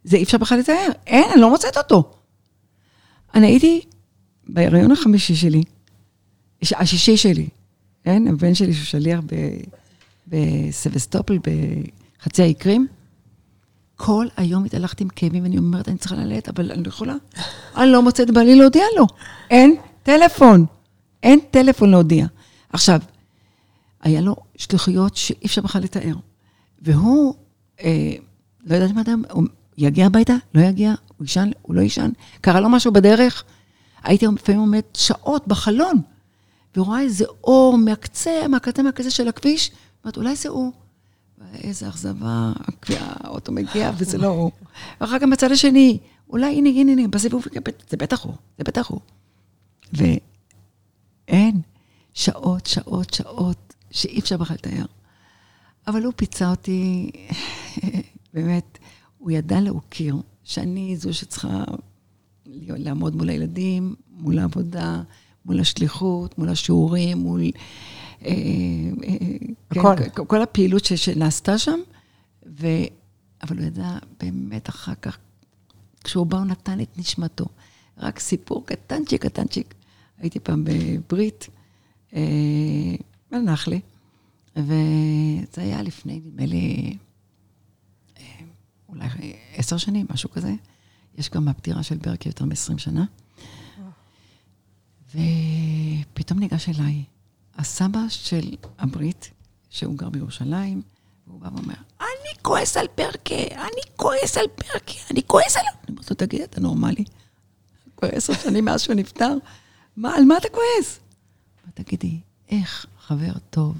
זה 0.03 0.17
אי 0.17 0.23
אפשר 0.23 0.37
בכלל 0.37 0.59
לתאר. 0.59 0.87
אין, 1.07 1.23
אני 1.33 1.41
לא 1.41 1.49
מוצאת 1.49 1.77
אותו. 1.77 2.11
אני 3.35 3.47
הייתי 3.47 3.81
בהיריון 4.47 4.91
החמישי 4.91 5.35
שלי, 5.35 5.63
השישי 6.61 7.17
שלי, 7.17 7.47
כן? 8.03 8.27
הבן 8.27 8.55
שלי 8.55 8.73
שהוא 8.73 8.85
שליח 8.85 9.19
בסבסטופל, 10.27 11.37
בחצי 12.21 12.41
האי 12.41 12.53
קרים. 12.53 12.87
כל 13.95 14.27
היום 14.37 14.65
התהלכתי 14.65 15.03
עם 15.03 15.09
כאבים, 15.09 15.43
ואני 15.43 15.57
אומרת, 15.57 15.89
אני 15.89 15.97
צריכה 15.97 16.15
ללדת, 16.15 16.49
אבל 16.49 16.71
אני 16.71 16.83
לא 16.83 16.89
יכולה. 16.89 17.15
אני 17.77 17.91
לא 17.91 18.01
מוצאת 18.01 18.31
בעלי 18.31 18.55
להודיע 18.55 18.83
לו. 18.97 19.07
אין 19.49 19.75
טלפון. 20.03 20.65
אין 21.23 21.39
טלפון 21.51 21.91
להודיע. 21.91 22.25
עכשיו, 22.73 22.99
היה 24.01 24.21
לו 24.21 24.35
שליחויות 24.57 25.15
שאי 25.15 25.45
אפשר 25.45 25.61
בכלל 25.61 25.81
לתאר. 25.81 26.15
והוא, 26.81 27.35
אה, 27.83 28.13
לא 28.65 28.75
יודעת 28.75 28.91
מה 28.91 29.01
אדם, 29.01 29.23
הוא 29.31 29.43
יגיע 29.77 30.05
הביתה, 30.05 30.33
לא 30.55 30.61
יגיע, 30.61 30.93
הוא 31.17 31.25
יישן, 31.25 31.51
הוא 31.61 31.75
לא 31.75 31.81
יישן. 31.81 32.09
קרה 32.41 32.59
לו 32.59 32.69
משהו 32.69 32.91
בדרך, 32.91 33.43
הייתי 34.03 34.25
לפעמים 34.27 34.61
עומד 34.61 34.81
שעות 34.93 35.47
בחלון, 35.47 36.01
ורואה 36.77 37.01
איזה 37.01 37.25
אור 37.43 37.77
מהקצה, 37.77 38.47
מהקצה, 38.49 38.83
מהקצה 38.83 39.09
של 39.09 39.27
הכביש, 39.27 39.71
אומרת, 40.03 40.17
אולי 40.17 40.35
זה 40.35 40.49
הוא. 40.49 40.71
איזה 41.63 41.89
אכזבה, 41.89 42.51
האוטו 42.89 43.51
מגיע 43.51 43.91
וזה 43.97 44.17
לא 44.17 44.27
הוא. 44.27 44.51
ואחר 45.01 45.19
כך 45.19 45.25
בצד 45.31 45.51
השני, 45.51 45.99
אולי 46.29 46.55
הנה, 46.55 46.69
הנה, 46.69 46.91
הנה, 46.91 47.07
בסיבוב, 47.07 47.45
זה 47.89 47.97
בטח 47.97 48.23
הוא, 48.23 48.33
זה 48.57 48.63
בטח 48.63 48.87
הוא. 48.87 48.99
ואין, 49.93 51.61
שעות, 52.13 52.65
שעות, 52.65 53.13
שעות, 53.13 53.75
שאי 53.91 54.19
אפשר 54.19 54.37
בכלל 54.37 54.55
לתאר. 54.55 54.85
אבל 55.87 56.03
הוא 56.03 56.13
פיצה 56.15 56.49
אותי, 56.49 57.11
באמת, 58.33 58.77
הוא 59.17 59.31
ידע 59.31 59.61
להוקיר 59.61 60.15
שאני 60.43 60.97
זו 60.97 61.13
שצריכה 61.13 61.63
לעמוד 62.45 63.15
מול 63.15 63.29
הילדים, 63.29 63.95
מול 64.09 64.39
העבודה, 64.39 65.01
מול 65.45 65.59
השליחות, 65.59 66.37
מול 66.37 66.49
השיעורים, 66.49 67.17
מול... 67.17 67.41
אה, 68.25 68.31
אה, 69.03 69.17
הכל. 69.71 69.95
כן, 69.97 70.25
כל 70.27 70.41
הפעילות 70.41 70.85
ש, 70.85 70.93
שנעשתה 70.93 71.57
שם, 71.57 71.79
ו... 72.45 72.67
אבל 73.43 73.57
הוא 73.57 73.65
ידע 73.65 73.97
באמת 74.19 74.69
אחר 74.69 74.95
כך, 74.95 75.17
כשהוא 76.03 76.25
בא 76.25 76.37
הוא 76.37 76.45
נתן 76.45 76.81
את 76.81 76.97
נשמתו. 76.97 77.45
רק 77.97 78.19
סיפור 78.19 78.65
קטנצ'יק, 78.65 79.21
קטנצ'יק. 79.25 79.73
הייתי 80.17 80.39
פעם 80.39 80.63
בברית, 80.65 81.47
אה, 82.13 82.21
בנחלה, 83.31 83.77
וזה 84.55 85.61
היה 85.61 85.81
לפני, 85.81 86.21
נדמה 86.25 86.45
לי, 86.45 86.97
אולי 88.89 89.07
עשר 89.55 89.77
שנים, 89.77 90.05
משהו 90.09 90.31
כזה. 90.31 90.53
יש 91.17 91.29
גם 91.29 91.47
הפטירה 91.47 91.83
של 91.83 91.97
ברקי 91.97 92.29
יותר 92.29 92.45
מ-20 92.45 92.77
שנה. 92.77 93.05
ופתאום 95.09 96.39
ניגש 96.39 96.69
אליי 96.69 97.03
הסבא 97.57 97.99
של 98.09 98.55
הברית, 98.79 99.31
שהוא 99.69 99.97
גר 99.97 100.09
בירושלים, 100.09 100.81
והוא 101.27 101.39
בא 101.39 101.49
ואומר, 101.53 101.73
אני 101.99 102.41
כועס 102.41 102.77
על 102.77 102.87
פרקה, 102.95 103.35
אני 103.55 103.81
כועס 103.95 104.37
על 104.37 104.45
פרקה, 104.55 104.93
אני 105.11 105.21
כועס 105.27 105.57
עליו. 105.57 105.71
אני 105.83 105.89
אומרת 105.89 106.09
לו, 106.09 106.15
תגיד, 106.15 106.41
אתה 106.41 106.61
נורמלי? 106.61 107.03
כבר 107.97 108.09
עשר 108.11 108.33
שנים 108.33 108.65
מאז 108.65 108.81
שהוא 108.81 108.95
נפטר, 108.95 109.33
מה, 109.97 110.15
על 110.15 110.23
מה 110.23 110.37
אתה 110.37 110.47
כועס? 110.49 110.99
תגידי, 111.73 112.19
איך 112.49 112.85
חבר 112.99 113.33
טוב 113.49 113.77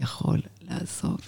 יכול 0.00 0.40
לעזוב? 0.60 1.18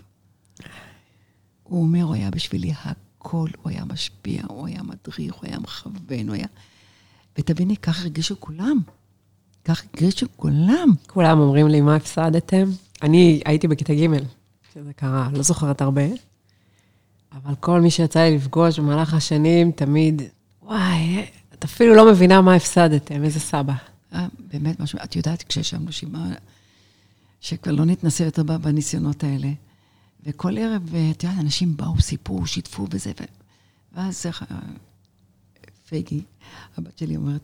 הוא 1.63 1.83
אומר, 1.83 2.03
הוא 2.03 2.15
היה 2.15 2.31
בשבילי 2.31 2.73
הכל, 2.85 3.49
הוא 3.63 3.71
היה 3.71 3.85
משפיע, 3.85 4.43
הוא 4.49 4.67
היה 4.67 4.83
מדריך, 4.83 5.35
הוא 5.35 5.43
היה 5.43 5.59
מכוון, 5.59 6.29
הוא 6.29 6.35
היה... 6.35 6.47
ותביני, 7.39 7.77
ככה 7.77 8.01
הרגישו 8.03 8.41
כולם. 8.41 8.81
כך 9.65 9.85
הקרישו 9.85 10.27
כולם. 10.37 10.89
כולם 11.07 11.39
אומרים 11.41 11.69
לי, 11.69 11.81
מה 11.81 11.97
הפסדתם? 11.97 12.71
אני 13.03 13.43
הייתי 13.45 13.69
בכיתה 13.69 13.95
ג', 13.95 14.07
שזה 14.75 14.93
קרה, 14.93 15.29
לא 15.33 15.43
זוכרת 15.43 15.83
הרבה, 15.83 16.03
אבל 17.33 17.55
כל 17.61 17.81
מי 17.81 17.91
שיצא 17.91 18.21
לי 18.21 18.37
לפגוש 18.37 18.79
במהלך 18.79 19.15
השנים, 19.15 19.73
תמיד, 19.73 20.23
וואי, 20.63 21.27
את 21.55 21.65
אפילו 21.65 21.95
לא 21.95 22.11
מבינה 22.13 22.41
מה 22.41 22.55
הפסדתם, 22.55 23.25
איזה 23.25 23.41
סבא. 23.41 23.75
אה, 24.15 24.27
באמת 24.53 24.81
משהו, 24.81 24.99
את 25.05 25.17
יודעת, 25.17 25.43
כשישבנו 25.43 25.93
שבעה, 25.93 26.29
שכבר 27.41 27.73
לא 27.73 27.85
נתנסה 27.85 28.25
יותר 28.25 28.43
בניסיונות 28.43 29.25
האלה, 29.25 29.49
וכל 30.27 30.59
ערב, 30.59 30.95
את 31.11 31.25
יודעת, 31.25 31.39
אנשים 31.41 31.77
באו, 31.77 32.01
סיפרו, 32.01 32.47
שיתפו 32.47 32.87
וזה. 32.91 33.13
ואז 33.95 34.27
אה, 34.27 34.59
פייגי, 35.89 36.23
הבת 36.77 36.99
שלי 36.99 37.17
אומרת, 37.17 37.41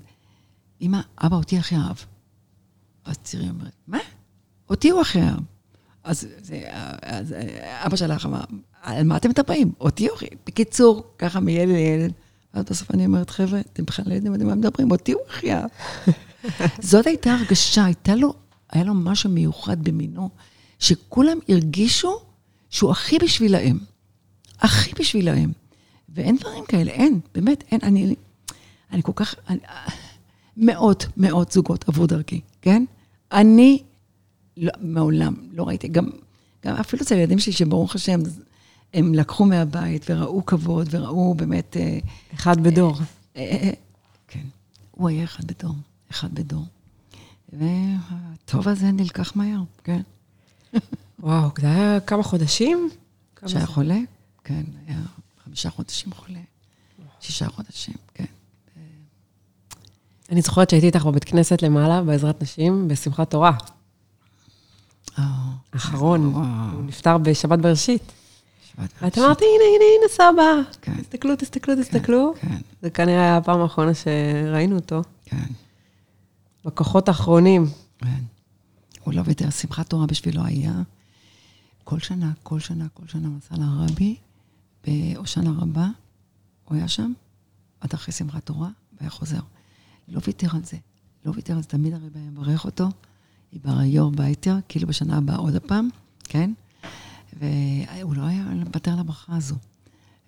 אמא, 0.82 1.00
אבא 1.18 1.36
אותי 1.36 1.58
הכי 1.58 1.76
אהב. 1.76 1.96
אז 3.04 3.16
צירי 3.18 3.48
אומרת, 3.48 3.72
מה? 3.86 3.98
אותי 4.70 4.90
הוא 4.90 5.00
הכי 5.00 5.20
אהב. 5.20 5.40
אז, 6.04 6.26
זה, 6.38 6.62
אז 7.02 7.34
אבא 7.86 7.96
שלך 7.96 8.26
אמר, 8.26 8.40
על 8.82 9.06
מה 9.06 9.16
אתם 9.16 9.28
מדברים? 9.28 9.72
אותי 9.80 10.08
אוכי. 10.08 10.26
בקיצור, 10.46 11.04
ככה 11.18 11.40
מילד 11.40 11.68
לילד. 11.68 12.12
ואז 12.54 12.64
בסוף 12.64 12.90
אני 12.90 13.06
אומרת, 13.06 13.30
חבר'ה, 13.30 13.60
אתם 13.60 13.84
בכלל 13.84 14.04
לא 14.08 14.14
יודעים 14.14 14.34
על 14.34 14.44
מה 14.44 14.54
מדברים, 14.54 14.90
אותי 14.90 15.12
הוא 15.12 15.22
החיה. 15.28 15.64
זאת 16.80 17.06
הייתה 17.06 17.34
הרגשה, 17.34 17.84
הייתה 17.84 18.14
לו, 18.14 18.34
היה 18.70 18.84
לו 18.84 18.94
משהו 18.94 19.30
מיוחד 19.30 19.84
במינו, 19.84 20.30
שכולם 20.78 21.38
הרגישו 21.48 22.20
שהוא 22.70 22.90
הכי 22.90 23.18
בשבילהם. 23.18 23.78
הכי 24.60 24.92
בשבילהם. 24.98 25.52
ואין 26.08 26.36
דברים 26.36 26.64
כאלה, 26.64 26.90
אין, 26.90 27.20
באמת, 27.34 27.64
אין. 27.70 27.80
אני, 27.82 28.14
אני 28.92 29.02
כל 29.02 29.12
כך... 29.14 29.34
אני, 29.48 29.58
מאות, 30.58 31.06
מאות 31.16 31.52
זוגות 31.52 31.88
עברו 31.88 32.06
דרכי, 32.06 32.40
כן? 32.62 32.84
אני 33.32 33.82
לא, 34.56 34.72
מעולם 34.80 35.34
לא 35.52 35.68
ראיתי, 35.68 35.88
גם, 35.88 36.10
גם 36.64 36.74
אפילו 36.74 37.02
אצל 37.02 37.14
הילדים 37.14 37.38
שלי, 37.38 37.52
שברוך 37.52 37.94
השם, 37.94 38.20
הם 38.94 39.14
לקחו 39.14 39.44
מהבית 39.44 40.06
וראו 40.10 40.46
כבוד 40.46 40.88
וראו 40.90 41.34
באמת... 41.34 41.76
אה, 41.76 41.98
אחד 42.34 42.62
בדור. 42.62 42.96
אה, 43.36 43.42
אה, 43.42 43.70
כן, 44.28 44.44
הוא 44.90 45.08
היה 45.08 45.24
אחד 45.24 45.44
בדור, 45.44 45.74
אחד 46.10 46.34
בדור. 46.34 46.64
והטוב 47.52 48.68
הזה 48.68 48.90
נלקח 48.90 49.36
מהר, 49.36 49.60
כן. 49.84 50.00
וואו, 51.20 51.48
זה 51.60 51.66
היה 51.66 52.00
כמה 52.00 52.22
חודשים? 52.22 52.90
שהיה? 53.46 53.66
חולה, 53.66 53.98
כן, 54.44 54.62
היה 54.86 54.98
חמישה 55.44 55.70
חודשים 55.70 56.12
חולה, 56.12 56.40
שישה 57.20 57.48
חודשים, 57.48 57.94
כן. 58.14 58.24
אני 60.30 60.42
זוכרת 60.42 60.70
שהייתי 60.70 60.86
איתך 60.86 61.06
בבית 61.06 61.24
כנסת 61.24 61.62
למעלה, 61.62 62.02
בעזרת 62.02 62.42
נשים, 62.42 62.88
בשמחת 62.88 63.30
תורה. 63.30 63.52
אה, 65.18 65.24
האחרון, 65.72 66.26
וואו. 66.26 66.44
הוא 66.74 66.82
נפטר 66.82 67.18
בשבת 67.18 67.58
בראשית. 67.58 68.12
ואת. 68.78 69.18
אמרת, 69.18 69.40
הנה, 69.40 69.64
הנה, 69.74 69.84
הנה 69.98 70.08
סבא. 70.08 70.72
כן. 70.82 71.02
תסתכלו, 71.02 71.36
תסתכלו, 71.36 71.74
תסתכלו. 71.76 72.34
כן, 72.40 72.56
זה 72.82 72.90
כנראה 72.90 73.20
היה 73.20 73.36
הפעם 73.36 73.60
האחרונה 73.60 73.92
שראינו 73.94 74.76
אותו. 74.76 75.02
כן, 75.24 75.46
בכוחות 76.64 77.08
האחרונים. 77.08 77.66
כן. 77.98 78.22
הוא 79.04 79.14
לא 79.14 79.22
ויתר, 79.24 79.50
שמחת 79.50 79.90
תורה 79.90 80.06
בשבילו 80.06 80.44
היה 80.44 80.72
כל 81.84 81.98
שנה, 81.98 82.32
כל 82.42 82.60
שנה, 82.60 82.86
כל 82.94 83.06
שנה 83.06 83.28
נסע 83.28 83.54
לרבי, 83.58 84.16
בהושענא 84.86 85.50
רבה, 85.60 85.88
הוא 86.64 86.76
היה 86.76 86.88
שם, 86.88 87.12
עד 87.80 87.92
אחרי 87.94 88.14
שמחת 88.14 88.46
תורה, 88.46 88.68
והיה 89.00 89.10
חוזר. 89.10 89.40
לא 90.08 90.20
ויתר 90.26 90.48
על 90.56 90.64
זה, 90.64 90.76
לא 91.24 91.32
ויתר 91.34 91.56
על 91.56 91.62
זה, 91.62 91.68
תמיד 91.68 91.92
הרבי 91.92 92.18
היה 92.18 92.30
מברך 92.30 92.64
אותו, 92.64 92.88
יבר 93.52 93.78
היור 93.78 94.10
בהיתר, 94.10 94.56
כאילו 94.68 94.86
בשנה 94.86 95.16
הבאה 95.16 95.36
עוד 95.36 95.54
הפעם, 95.54 95.88
כן? 96.24 96.50
והוא 97.32 98.16
לא 98.16 98.22
היה 98.22 98.44
מוותר 98.44 98.92
על 98.92 98.98
הברכה 98.98 99.36
הזו. 99.36 99.56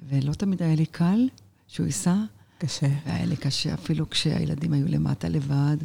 ולא 0.08 0.32
תמיד 0.32 0.62
היה 0.62 0.74
לי 0.74 0.86
קל 0.86 1.28
שהוא 1.68 1.86
ייסע, 1.86 2.16
קשה. 2.58 2.88
והיה 3.06 3.26
לי 3.26 3.36
קשה 3.36 3.74
אפילו 3.74 4.10
כשהילדים 4.10 4.72
היו 4.72 4.88
למטה 4.88 5.28
לבד, 5.28 5.76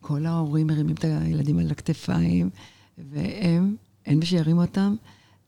כל 0.00 0.26
ההורים 0.26 0.66
מרימים 0.66 0.94
את 0.94 1.04
הילדים 1.04 1.58
על 1.58 1.70
הכתפיים, 1.70 2.50
והם, 2.98 3.76
אין 4.06 4.18
מי 4.18 4.26
שירים 4.26 4.58
אותם. 4.58 4.94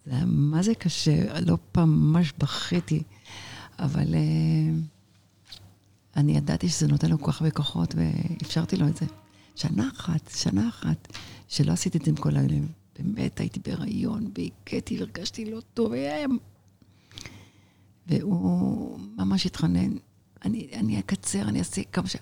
זה 0.06 0.14
היה 0.14 0.24
מה 0.26 0.62
זה 0.62 0.74
קשה, 0.74 1.40
לא 1.40 1.58
פעם 1.72 1.90
ממש 1.90 2.32
בכיתי, 2.38 3.02
אבל 3.78 4.14
uh, 4.14 4.16
אני 6.16 6.36
ידעתי 6.36 6.68
שזה 6.68 6.88
נותן 6.88 7.10
לו 7.10 7.18
כל 7.18 7.32
כך 7.32 7.40
הרבה 7.40 7.50
כוחות, 7.50 7.94
ואפשרתי 7.96 8.76
לו 8.76 8.88
את 8.88 8.96
זה. 8.96 9.06
שנה 9.56 9.88
אחת, 9.96 10.30
שנה 10.36 10.68
אחת, 10.68 11.12
שלא 11.48 11.72
עשיתי 11.72 11.98
את 11.98 12.04
זה 12.04 12.10
עם 12.10 12.16
כל 12.16 12.36
הילדים. 12.36 12.68
באמת, 12.98 13.40
הייתי 13.40 13.60
בהיריון, 13.60 14.30
והכיתי 14.38 14.98
והרגשתי 14.98 15.50
לא 15.50 15.60
טוב, 15.74 15.92
והוא 18.06 19.00
ממש 19.16 19.46
התחנן, 19.46 19.90
אני, 20.44 20.68
אני 20.72 20.98
אקצר, 20.98 21.42
אני 21.42 21.58
אעשה 21.58 21.82
כמה 21.92 22.08
ש... 22.08 22.16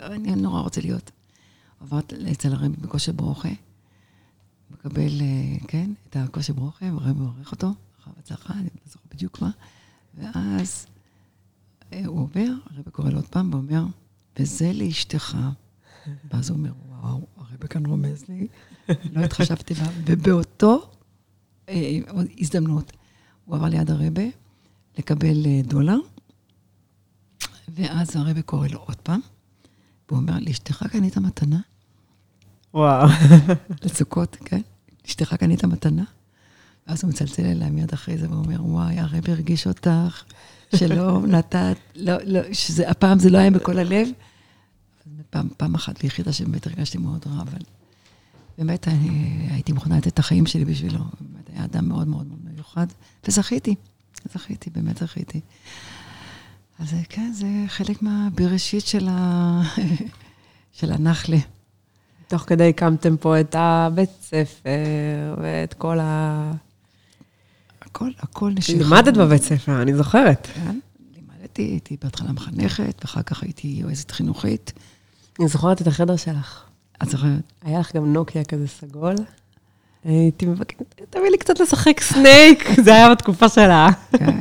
אני 0.00 0.34
נורא 0.34 0.60
רוצה 0.60 0.80
להיות. 0.80 1.10
עברת 1.80 2.12
אצל 2.12 2.52
הרבי 2.52 2.76
בכושר 2.76 3.12
ברוכה, 3.12 3.48
מקבל, 4.70 5.20
אה, 5.20 5.56
כן, 5.68 5.90
את 6.08 6.16
הכושר 6.16 6.52
ברוכה, 6.52 6.86
והרבי 6.86 7.20
מברך 7.20 7.52
אותו, 7.52 7.72
אחר 8.02 8.10
הצלחה, 8.18 8.54
אני 8.54 8.62
לא 8.62 8.82
זוכר 8.86 9.04
בדיוק 9.14 9.42
מה, 9.42 9.50
ואז 10.14 10.86
הוא 12.06 12.20
עובר, 12.20 12.46
הרבי 12.70 12.90
קורא 12.90 13.10
לו 13.10 13.16
עוד 13.16 13.26
פעם, 13.28 13.54
ואומר, 13.54 13.84
וזה 14.38 14.72
לאשתך. 14.74 15.36
ואז 16.30 16.50
הוא 16.50 16.58
אומר, 16.58 16.72
וואו, 16.88 17.26
הרבי 17.36 17.68
כאן 17.68 17.86
רומז 17.86 18.24
לי, 18.28 18.46
לא 18.88 19.20
התחשבתי 19.20 19.74
בה, 19.74 19.86
ובאותו 20.06 20.90
אה, 21.68 21.98
הזדמנות, 22.38 22.92
הוא 23.44 23.56
עבר 23.56 23.68
ליד 23.68 23.90
הרבה, 23.90 24.22
לקבל 24.98 25.46
אה, 25.46 25.60
דולר, 25.64 25.98
ואז 27.68 28.16
הרבי 28.16 28.42
קורא 28.42 28.68
לו 28.68 28.78
עוד 28.78 28.96
פעם, 28.96 29.20
והוא 30.08 30.18
אומר, 30.18 30.38
לאשתך 30.40 30.84
קנית 30.92 31.18
מתנה? 31.18 31.60
וואו. 32.74 33.08
לסוכות, 33.84 34.36
כן? 34.44 34.60
לאשתך 35.04 35.34
קנית 35.34 35.64
מתנה? 35.64 36.04
ואז 36.86 37.04
הוא 37.04 37.10
מצלצל 37.10 37.44
אליי 37.44 37.70
מיד 37.70 37.92
אחרי 37.92 38.18
זה 38.18 38.30
ואומר, 38.30 38.64
וואי, 38.64 38.98
הרבי 38.98 39.32
הרגיש 39.32 39.66
אותך, 39.66 40.24
שלא 40.76 41.20
נתת, 41.26 41.76
לא, 41.96 42.14
לא, 42.24 42.40
שזה, 42.52 42.90
הפעם 42.90 43.18
זה 43.18 43.30
לא 43.30 43.38
היה 43.38 43.50
בכל 43.50 43.78
הלב. 43.78 44.08
פעם, 45.30 45.48
פעם 45.56 45.74
אחת 45.74 46.04
ויחידה 46.04 46.32
שבאמת 46.32 46.66
הרגשתי 46.66 46.98
מאוד 46.98 47.24
רע, 47.26 47.42
אבל 47.42 47.58
באמת 48.58 48.88
אני 48.88 49.46
הייתי 49.50 49.72
מוכנה 49.72 49.96
לתת 49.96 50.06
את 50.06 50.18
החיים 50.18 50.46
שלי 50.46 50.64
בשבילו. 50.64 50.98
באמת 51.20 51.50
היה 51.54 51.64
אדם 51.64 51.88
מאוד 51.88 52.08
מאוד 52.08 52.26
מיוחד, 52.44 52.86
וזכיתי, 53.28 53.74
זכיתי, 54.34 54.70
באמת 54.70 54.98
זכיתי. 54.98 55.40
אז 56.78 56.94
כן, 57.08 57.32
זה 57.32 57.46
חלק 57.66 58.02
מהבראשית 58.02 58.86
של, 58.86 59.08
ה... 59.10 59.62
של 60.78 60.92
הנחלה. 60.92 61.38
תוך 62.28 62.42
כדי 62.42 62.68
הקמתם 62.68 63.16
פה 63.16 63.40
את 63.40 63.54
הבית 63.58 64.10
ספר 64.20 65.34
ואת 65.38 65.74
כל 65.74 66.00
ה... 66.00 66.52
הכל, 67.94 68.10
הכל 68.18 68.50
נשיכה. 68.50 68.78
לימדת 68.78 69.16
בבית 69.16 69.42
ספר, 69.42 69.82
אני 69.82 69.94
זוכרת. 69.94 70.48
כן, 70.54 70.78
לימדתי, 71.16 71.62
הייתי 71.62 71.96
בהתחלה 72.02 72.32
מחנכת, 72.32 73.00
ואחר 73.02 73.22
כך 73.22 73.42
הייתי 73.42 73.68
יועצת 73.68 74.10
חינוכית. 74.10 74.72
אני 75.40 75.48
זוכרת 75.48 75.82
את 75.82 75.86
החדר 75.86 76.16
שלך. 76.16 76.62
את 77.02 77.08
זוכרת? 77.08 77.52
היה 77.62 77.80
לך 77.80 77.96
גם 77.96 78.12
נוקיה 78.12 78.44
כזה 78.44 78.68
סגול. 78.68 79.14
הייתי 80.04 80.46
מבקשת, 80.46 80.82
תביא 81.10 81.30
לי 81.30 81.38
קצת 81.38 81.60
לשחק 81.60 82.00
סנייק, 82.00 82.68
זה 82.84 82.94
היה 82.94 83.10
בתקופה 83.10 83.48
שלה. 83.48 83.88
כן. 84.18 84.40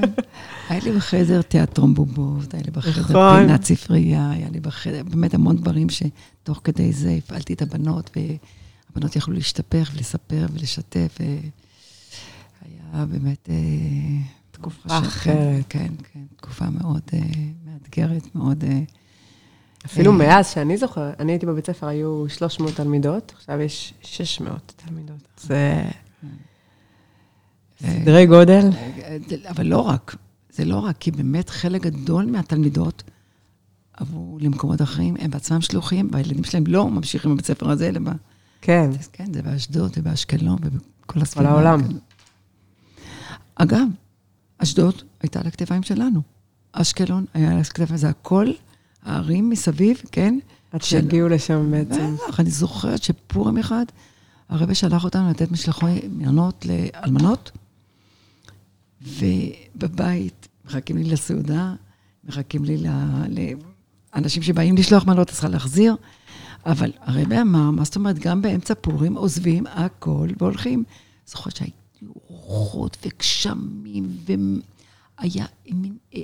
היה 0.70 0.80
לי 0.84 0.92
בחדר 0.92 1.42
תיאטרון 1.42 1.94
בובות, 1.94 2.54
היה 2.54 2.64
לי 2.64 2.72
בחדר 2.72 3.02
נכון. 3.02 3.46
פינת 3.46 3.64
ספרייה, 3.64 4.32
היה 4.32 4.50
לי 4.50 4.60
בחדר, 4.60 5.04
באמת 5.04 5.34
המון 5.34 5.56
דברים 5.56 5.88
שתוך 5.90 6.62
כדי 6.64 6.94
זה 6.94 7.12
הפעלתי 7.12 7.54
את 7.54 7.62
הבנות, 7.62 8.10
והבנות 8.16 9.16
יכלו 9.16 9.34
להשתפך 9.34 9.92
ולספר 9.94 10.46
ולשתף. 10.54 11.18
היה 12.94 13.06
באמת... 13.06 13.50
אה, 13.50 13.56
תקופה 14.52 15.00
אחרת. 15.00 15.66
כן, 15.70 15.88
כן, 15.88 15.94
כן, 16.14 16.20
תקופה 16.36 16.66
מאוד 16.70 17.02
אה, 17.14 17.20
מאתגרת, 17.66 18.36
מאוד... 18.36 18.64
אה, 18.64 18.80
אפילו 19.86 20.12
אה, 20.12 20.18
מאז 20.18 20.50
שאני 20.50 20.78
זוכרת, 20.78 21.22
אני 21.22 21.32
הייתי 21.32 21.46
בבית 21.46 21.66
ספר, 21.66 21.88
היו 21.88 22.26
300 22.30 22.76
תלמידות, 22.76 23.34
עכשיו 23.36 23.62
יש 23.62 23.94
600 24.02 24.74
תלמידות. 24.86 25.18
זה 25.38 25.84
אה, 27.84 28.00
סדרי 28.00 28.26
גודל. 28.26 28.70
אבל 29.50 29.66
לא 29.66 29.80
רק, 29.82 30.16
זה 30.50 30.66
לא 30.66 30.80
רק, 30.80 30.98
כי 30.98 31.12
באמת 31.12 31.50
חלק 31.50 31.82
גדול 31.82 32.26
מהתלמידות 32.26 33.04
עברו 33.94 34.38
למקומות 34.42 34.82
אחרים, 34.82 35.16
הם 35.20 35.32
בעצמם 35.32 35.62
שלוחים, 35.62 36.10
והילדים 36.12 36.44
שלהם 36.44 36.64
לא 36.68 36.90
ממשיכים 36.90 37.32
בבית 37.32 37.46
הספר 37.46 37.70
הזה, 37.70 37.88
אלא 37.88 38.00
ב... 38.00 38.10
כן, 38.62 38.90
כן, 39.14 39.34
זה 39.34 39.42
באשדוד 39.42 39.92
ובאשקלון 39.98 40.58
ובכל 40.62 41.22
הסביבה. 41.22 41.50
כל 41.50 41.56
העולם. 41.56 41.82
אגב, 43.64 43.88
אשדוד 44.58 44.96
הייתה 45.22 45.40
על 45.40 45.48
הכתפיים 45.48 45.84
שלנו. 45.84 46.22
אשקלון 46.72 47.26
היה 47.34 47.52
על 47.52 47.60
הכתפיים, 47.60 47.98
זה 47.98 48.10
הכל 48.10 48.52
הערים 49.04 49.50
מסביב, 49.50 50.02
כן? 50.12 50.40
עד 50.72 50.82
שהגיעו 50.82 51.30
לשם 51.30 51.72
בעצם. 51.72 52.16
בטח, 52.16 52.40
אני 52.40 52.50
זוכרת 52.50 53.04
שפורים 53.04 53.58
אחד, 53.58 53.86
הרבי 54.50 54.76
שלח 54.76 55.04
אותנו 55.04 55.30
לתת 55.30 55.52
משלחי 55.52 56.00
מנות 56.10 56.66
לאלמנות, 56.66 57.52
ובבית 59.02 60.48
מחכים 60.66 60.98
לי 60.98 61.04
לסעודה, 61.04 61.74
מחכים 62.24 62.66
לי 62.66 62.84
לאנשים 64.16 64.44
שבאים 64.44 64.78
לשלוח 64.78 65.06
מנות, 65.06 65.30
צריכה 65.30 65.48
להחזיר, 65.48 65.96
אבל 66.66 66.92
הרבי 67.02 67.42
אמר, 67.42 67.72
מה 67.72 67.84
זאת 67.84 67.96
אומרת, 67.96 68.20
גם 68.20 68.42
באמצע 68.42 68.74
פורים 68.82 69.18
עוזבים 69.18 69.68
הכל 69.68 70.28
והולכים. 70.40 70.84
זוכרת 71.26 71.56
שהיו 71.56 71.83
רוחות 72.28 72.98
וגשמים, 73.06 74.18
והיה 74.26 75.46
מין 75.72 75.98
אה, 76.16 76.22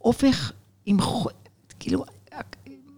אופך 0.00 0.52
עם 0.86 1.00
חול, 1.00 1.32
כאילו, 1.78 2.04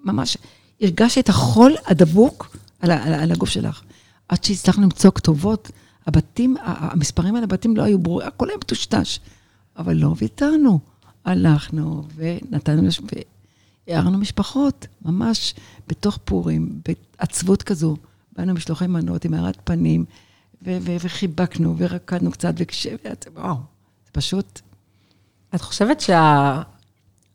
ממש 0.05 0.37
הרגשתי 0.81 1.21
את 1.21 1.29
החול 1.29 1.75
הדבוק 1.87 2.57
על, 2.81 2.91
על, 2.91 3.15
על 3.15 3.33
הגוף 3.33 3.49
שלך. 3.49 3.83
עד 4.29 4.45
שהצלחנו 4.45 4.83
למצוא 4.83 5.11
כתובות, 5.15 5.71
הבתים, 6.07 6.57
המספרים 6.63 7.37
על 7.37 7.45
הבתים 7.45 7.77
לא 7.77 7.83
היו 7.83 7.99
ברורים, 7.99 8.29
הכל 8.29 8.49
היה 8.49 8.57
מטושטש. 8.57 9.19
אבל 9.77 9.97
לא 9.97 10.15
ויתרנו. 10.19 10.81
הלכנו 11.25 12.05
ונתנו, 12.15 12.89
והערנו 13.87 14.19
משפחות, 14.19 14.87
ממש 15.05 15.55
בתוך 15.89 16.19
פורים, 16.25 16.81
בעצבות 17.19 17.63
כזו. 17.63 17.97
באנו 18.37 18.55
משלוחי 18.55 18.87
מנות 18.87 19.25
עם 19.25 19.35
הארת 19.35 19.59
פנים, 19.65 20.05
וחיבקנו 21.01 21.75
ורקדנו 21.79 22.31
קצת, 22.31 22.55
וכש... 22.57 22.87
וואו, 23.35 23.55
זה 24.05 24.11
פשוט... 24.13 24.61
את 25.55 25.61
חושבת 25.61 26.01
שה... 26.01 26.63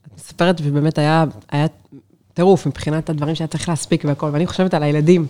את 0.07 0.11
מספרת, 0.17 0.61
ובאמת 0.63 0.97
היה, 0.97 1.25
היה 1.51 1.67
טירוף 2.33 2.65
מבחינת 2.65 3.09
הדברים 3.09 3.35
שהיה 3.35 3.47
צריך 3.47 3.69
להספיק 3.69 4.05
והכל, 4.05 4.29
ואני 4.33 4.47
חושבת 4.47 4.73
על 4.73 4.83
הילדים. 4.83 5.27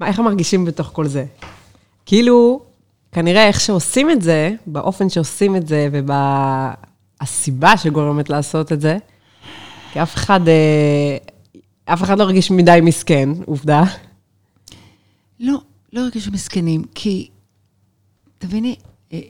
מה, 0.00 0.06
איך 0.06 0.18
הם 0.18 0.24
מרגישים 0.24 0.64
בתוך 0.64 0.90
כל 0.92 1.06
זה? 1.06 1.24
כאילו, 2.06 2.62
כנראה 3.12 3.46
איך 3.48 3.60
שעושים 3.60 4.10
את 4.10 4.22
זה, 4.22 4.50
באופן 4.66 5.08
שעושים 5.08 5.56
את 5.56 5.68
זה, 5.68 5.88
ובסיבה 7.20 7.76
שגורמת 7.76 8.30
לעשות 8.30 8.72
את 8.72 8.80
זה, 8.80 8.98
כי 9.92 10.02
אף 10.02 10.14
אחד, 10.14 10.48
אה, 10.48 11.16
אף 11.84 12.02
אחד 12.02 12.18
לא 12.18 12.22
הרגיש 12.22 12.50
מדי 12.50 12.78
מסכן, 12.82 13.28
עובדה. 13.46 13.82
לא, 15.40 15.58
לא 15.94 16.00
הרגישו 16.00 16.30
מסכנים, 16.32 16.84
כי, 16.94 17.28
תביני, 18.38 18.76
אה, 19.12 19.20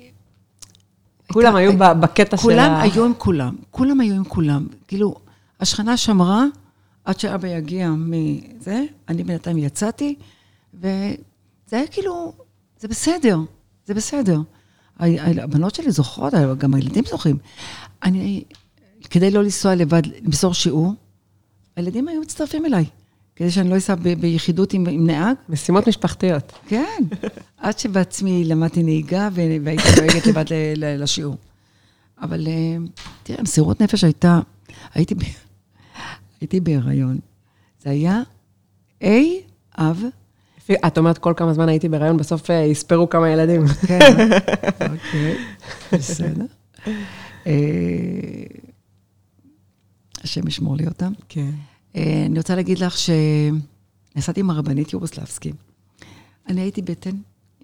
כולם 1.32 1.56
היו 1.56 1.72
בקטע 1.78 2.36
של 2.36 2.42
כולם 2.42 2.70
ה... 2.70 2.82
היו 2.82 3.04
עם 3.04 3.12
כולם, 3.18 3.56
כולם 3.70 4.00
היו 4.00 4.14
עם 4.14 4.24
כולם. 4.24 4.66
כאילו, 4.88 5.14
השכנה 5.60 5.96
שמרה 5.96 6.44
עד 7.04 7.20
שאבא 7.20 7.48
יגיע 7.48 7.90
מזה, 7.90 8.84
אני 9.08 9.24
בינתיים 9.24 9.58
יצאתי, 9.58 10.14
וזה 10.74 10.86
היה 11.72 11.86
כאילו, 11.86 12.32
זה 12.80 12.88
בסדר, 12.88 13.38
זה 13.86 13.94
בסדר. 13.94 14.40
הבנות 15.00 15.74
שלי 15.74 15.90
זוכרות, 15.90 16.34
גם 16.58 16.74
הילדים 16.74 17.04
זוכרים. 17.04 17.36
אני, 18.02 18.44
כדי 19.10 19.30
לא 19.30 19.42
לנסוע 19.42 19.74
לבד, 19.74 20.02
למסור 20.22 20.54
שיעור, 20.54 20.94
הילדים 21.76 22.08
היו 22.08 22.20
מצטרפים 22.20 22.66
אליי, 22.66 22.84
כדי 23.36 23.50
שאני 23.50 23.70
לא 23.70 23.76
אסע 23.76 23.94
ביחידות 23.94 24.72
עם, 24.72 24.86
עם 24.90 25.06
נהג. 25.06 25.36
משימות 25.48 25.88
משפחתיות. 25.88 26.52
כן, 26.68 27.02
עד 27.58 27.78
שבעצמי 27.78 28.44
למדתי 28.44 28.82
נהיגה 28.82 29.28
והייתי 29.32 29.88
נוהגת 29.96 30.26
לבד 30.26 30.44
לשיעור. 30.76 31.36
אבל 32.20 32.46
אה, 32.46 32.76
תראה, 33.22 33.42
מסירות 33.42 33.82
נפש 33.82 34.04
הייתה, 34.04 34.40
הייתי, 34.94 35.14
הייתי 36.40 36.60
בהיריון. 36.60 37.18
זה 37.82 37.90
היה 37.90 38.22
אי 39.00 39.40
אב, 39.78 40.02
את 40.86 40.98
אומרת, 40.98 41.18
כל 41.18 41.32
כמה 41.36 41.54
זמן 41.54 41.68
הייתי 41.68 41.88
בהיריון, 41.88 42.16
בסוף 42.16 42.50
אה, 42.50 42.56
יספרו 42.56 43.08
כמה 43.08 43.30
ילדים. 43.30 43.66
כן, 43.66 43.98
אוקיי, 44.92 45.36
בסדר. 45.92 46.44
אה, 47.46 47.52
השם 50.22 50.48
ישמור 50.48 50.76
לי 50.76 50.86
אותם. 50.86 51.12
כן. 51.28 51.50
אה, 51.96 52.24
אני 52.26 52.38
רוצה 52.38 52.54
להגיד 52.56 52.78
לך 52.78 52.94
שנסעתי 52.98 54.40
עם 54.40 54.50
הרבנית 54.50 54.92
יורוסלבסקי. 54.92 55.52
אני 56.48 56.60
הייתי 56.60 56.82
בטן 56.82 57.16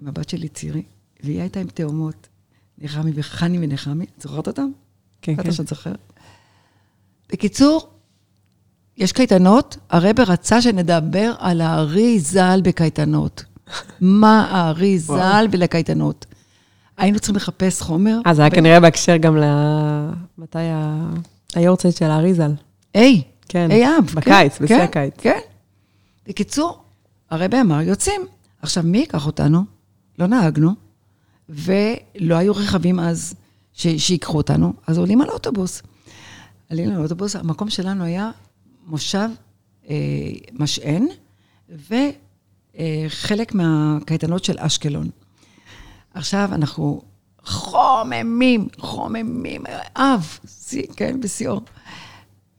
עם 0.02 0.08
הבת 0.08 0.28
שלי 0.28 0.48
צירי, 0.48 0.82
והיא 1.22 1.40
הייתה 1.40 1.60
עם 1.60 1.66
תאומות, 1.66 2.28
נחמי 2.78 3.12
וחני 3.14 3.58
ונחמי. 3.60 4.04
את 4.16 4.22
זוכרת 4.22 4.46
אותם? 4.46 4.70
כן, 5.22 5.36
כן. 5.42 5.52
שאת 5.52 5.68
זוכרת. 5.68 6.12
בקיצור, 7.32 7.90
יש 8.96 9.12
קייטנות, 9.12 9.76
הרב 9.90 10.20
רצה 10.20 10.62
שנדבר 10.62 11.34
על 11.38 11.60
הארי 11.60 12.20
ז"ל 12.20 12.60
בקייטנות. 12.64 13.44
מה 14.00 14.48
הארי 14.50 14.98
ז"ל 15.08 15.46
ולקייטנות. 15.52 16.26
היינו 16.96 17.18
צריכים 17.18 17.36
לחפש 17.36 17.82
חומר. 17.82 18.18
אה, 18.26 18.34
זה 18.34 18.42
היה 18.42 18.50
כנראה 18.50 18.80
בהקשר 18.80 19.16
גם 19.16 19.36
ל... 19.36 19.44
מתי. 20.38 20.58
היורצייט 21.54 21.96
של 21.96 22.04
האריזל. 22.04 22.52
היי, 22.94 23.22
כן. 23.52 23.70
היי 23.70 23.86
אב. 23.98 24.06
כן, 24.10 24.14
בקיץ, 24.20 24.58
בשיא 24.58 24.76
כן, 24.76 24.84
הקיץ. 24.84 25.14
כן. 25.18 25.38
בקיצור, 26.26 26.82
הרבי 27.30 27.60
אמר, 27.60 27.80
יוצאים. 27.80 28.20
עכשיו, 28.62 28.82
מי 28.86 28.98
ייקח 28.98 29.26
אותנו? 29.26 29.64
לא 30.18 30.26
נהגנו, 30.26 30.70
ולא 31.48 32.34
היו 32.34 32.52
רכבים 32.56 33.00
אז 33.00 33.34
ש- 33.72 33.86
שיקחו 34.06 34.36
אותנו, 34.36 34.72
אז 34.86 34.98
עולים 34.98 35.20
על 35.20 35.28
אוטובוס. 35.30 35.82
עלינו 36.70 36.96
על 36.96 37.02
אוטובוס, 37.02 37.36
המקום 37.36 37.70
שלנו 37.70 38.04
היה 38.04 38.30
מושב 38.86 39.28
אה, 39.88 39.94
משען, 40.52 41.06
וחלק 42.78 43.54
מהקייטנות 43.54 44.44
של 44.44 44.56
אשקלון. 44.58 45.10
עכשיו 46.14 46.48
אנחנו 46.52 47.02
חוממים, 47.44 48.68
חוממים, 48.78 49.62
אב, 49.96 50.38
שיא, 50.48 50.82
כן, 50.96 51.20
בשיאו. 51.20 51.60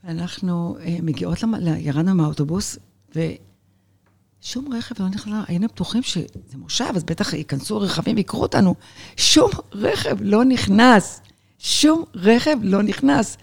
אנחנו 0.07 0.77
אה, 0.79 0.97
מגיעות, 1.03 1.43
למ... 1.43 1.53
ירדנו 1.77 2.15
מהאוטובוס, 2.15 2.77
ושום 3.09 4.73
רכב 4.73 4.95
לא 4.99 5.09
נכנס, 5.09 5.45
היינו 5.47 5.67
בטוחים 5.67 6.03
שזה 6.03 6.57
מושב, 6.57 6.91
אז 6.95 7.03
בטח 7.03 7.33
ייכנסו 7.33 7.79
רכבים 7.79 8.15
ויקרו 8.15 8.41
אותנו. 8.41 8.75
שום 9.17 9.51
רכב 9.71 10.17
לא 10.21 10.45
נכנס. 10.45 11.21
שום 11.59 12.03
רכב 12.15 12.57
לא 12.61 12.81
נכנס. 12.81 13.37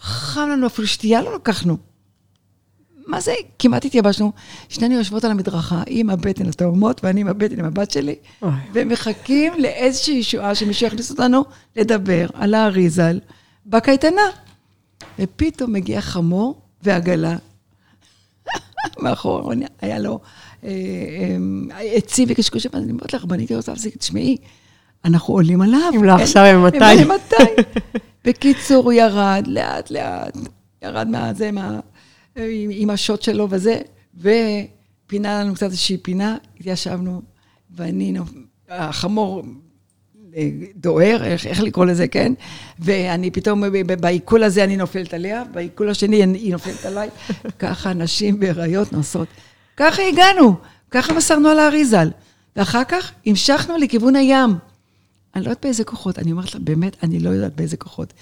חם 0.00 0.48
לנו, 0.52 0.66
אפילו 0.66 0.88
שתייה 0.88 1.22
לא 1.22 1.34
לקחנו. 1.34 1.76
מה 3.06 3.20
זה? 3.20 3.34
כמעט 3.58 3.84
התייבשנו. 3.84 4.32
שנינו 4.68 4.94
יושבות 4.94 5.24
על 5.24 5.30
המדרכה, 5.30 5.82
היא 5.86 6.00
עם 6.00 6.10
הבטן 6.10 6.46
לתאומות, 6.46 7.04
ואני 7.04 7.20
עם 7.20 7.28
הבטן 7.28 7.58
עם 7.58 7.64
הבת 7.64 7.90
שלי, 7.90 8.14
אוי. 8.42 8.50
ומחכים 8.72 9.52
לאיזושהי 9.58 10.14
ישועה 10.14 10.54
שמישהו 10.54 10.86
יכניס 10.86 11.10
אותנו 11.10 11.44
לדבר 11.76 12.26
על 12.34 12.54
האריזל 12.54 13.20
בקייטנה. 13.66 14.22
ופתאום 15.18 15.72
מגיע 15.72 16.00
חמור 16.00 16.60
ועגלה. 16.82 17.36
מאחור, 18.98 19.52
היה 19.80 19.98
לו 19.98 20.20
אה, 20.64 20.70
אה, 21.72 21.80
עצים 21.80 22.28
וקשקושים, 22.30 22.70
אז 22.74 22.82
אני 22.82 22.92
אומרת 22.92 23.12
לך, 23.12 23.24
בניתי 23.24 23.56
רוצה 23.56 23.72
להפסיק, 23.72 23.96
תשמעי, 23.96 24.36
אנחנו 25.04 25.34
עולים 25.34 25.60
עליו. 25.60 25.92
אם 25.94 26.04
לא 26.04 26.12
עכשיו, 26.12 26.42
הם 26.42 26.64
מתי? 26.64 26.84
הם 26.84 27.08
מתי? 27.08 27.62
בקיצור, 28.24 28.84
הוא 28.84 28.92
ירד 28.92 29.44
לאט 29.46 29.90
לאט, 29.90 30.36
ירד 30.82 31.08
מהזה, 31.08 31.52
מה... 31.52 31.80
עם, 32.70 32.90
השוט 32.90 33.22
שלו 33.22 33.46
וזה, 33.50 33.80
ופינה 34.14 35.40
לנו 35.40 35.54
קצת 35.54 35.66
איזושהי 35.66 35.98
פינה, 35.98 36.36
התיישבנו, 36.60 37.22
ואני, 37.70 38.14
החמור 38.68 39.42
דוהר, 40.76 41.24
איך, 41.24 41.46
איך 41.46 41.60
לקרוא 41.60 41.86
לזה, 41.86 42.08
כן? 42.08 42.32
ואני 42.78 43.30
פתאום, 43.30 43.64
בעיכול 44.00 44.42
הזה 44.42 44.64
אני 44.64 44.76
נופלת 44.76 45.14
עליה, 45.14 45.44
בעיכול 45.52 45.90
השני 45.90 46.16
היא 46.16 46.52
נופלת 46.52 46.84
עליי. 46.84 47.08
ככה 47.58 47.92
נשים 47.92 48.40
בהיריות 48.40 48.92
נוסעות. 48.92 49.28
ככה 49.76 50.02
הגענו, 50.02 50.54
ככה 50.90 51.14
מסרנו 51.14 51.48
על 51.48 51.58
האריזל. 51.58 52.10
ואחר 52.56 52.84
כך 52.84 53.12
המשכנו 53.26 53.76
לכיוון 53.76 54.16
הים. 54.16 54.50
אני 55.34 55.44
לא 55.44 55.50
יודעת 55.50 55.64
באיזה 55.64 55.84
כוחות, 55.84 56.18
אני 56.18 56.32
אומרת 56.32 56.54
לה, 56.54 56.60
באמת, 56.60 56.96
אני 57.02 57.18
לא 57.18 57.30
יודעת 57.30 57.56
באיזה 57.56 57.76
כוחות. 57.76 58.12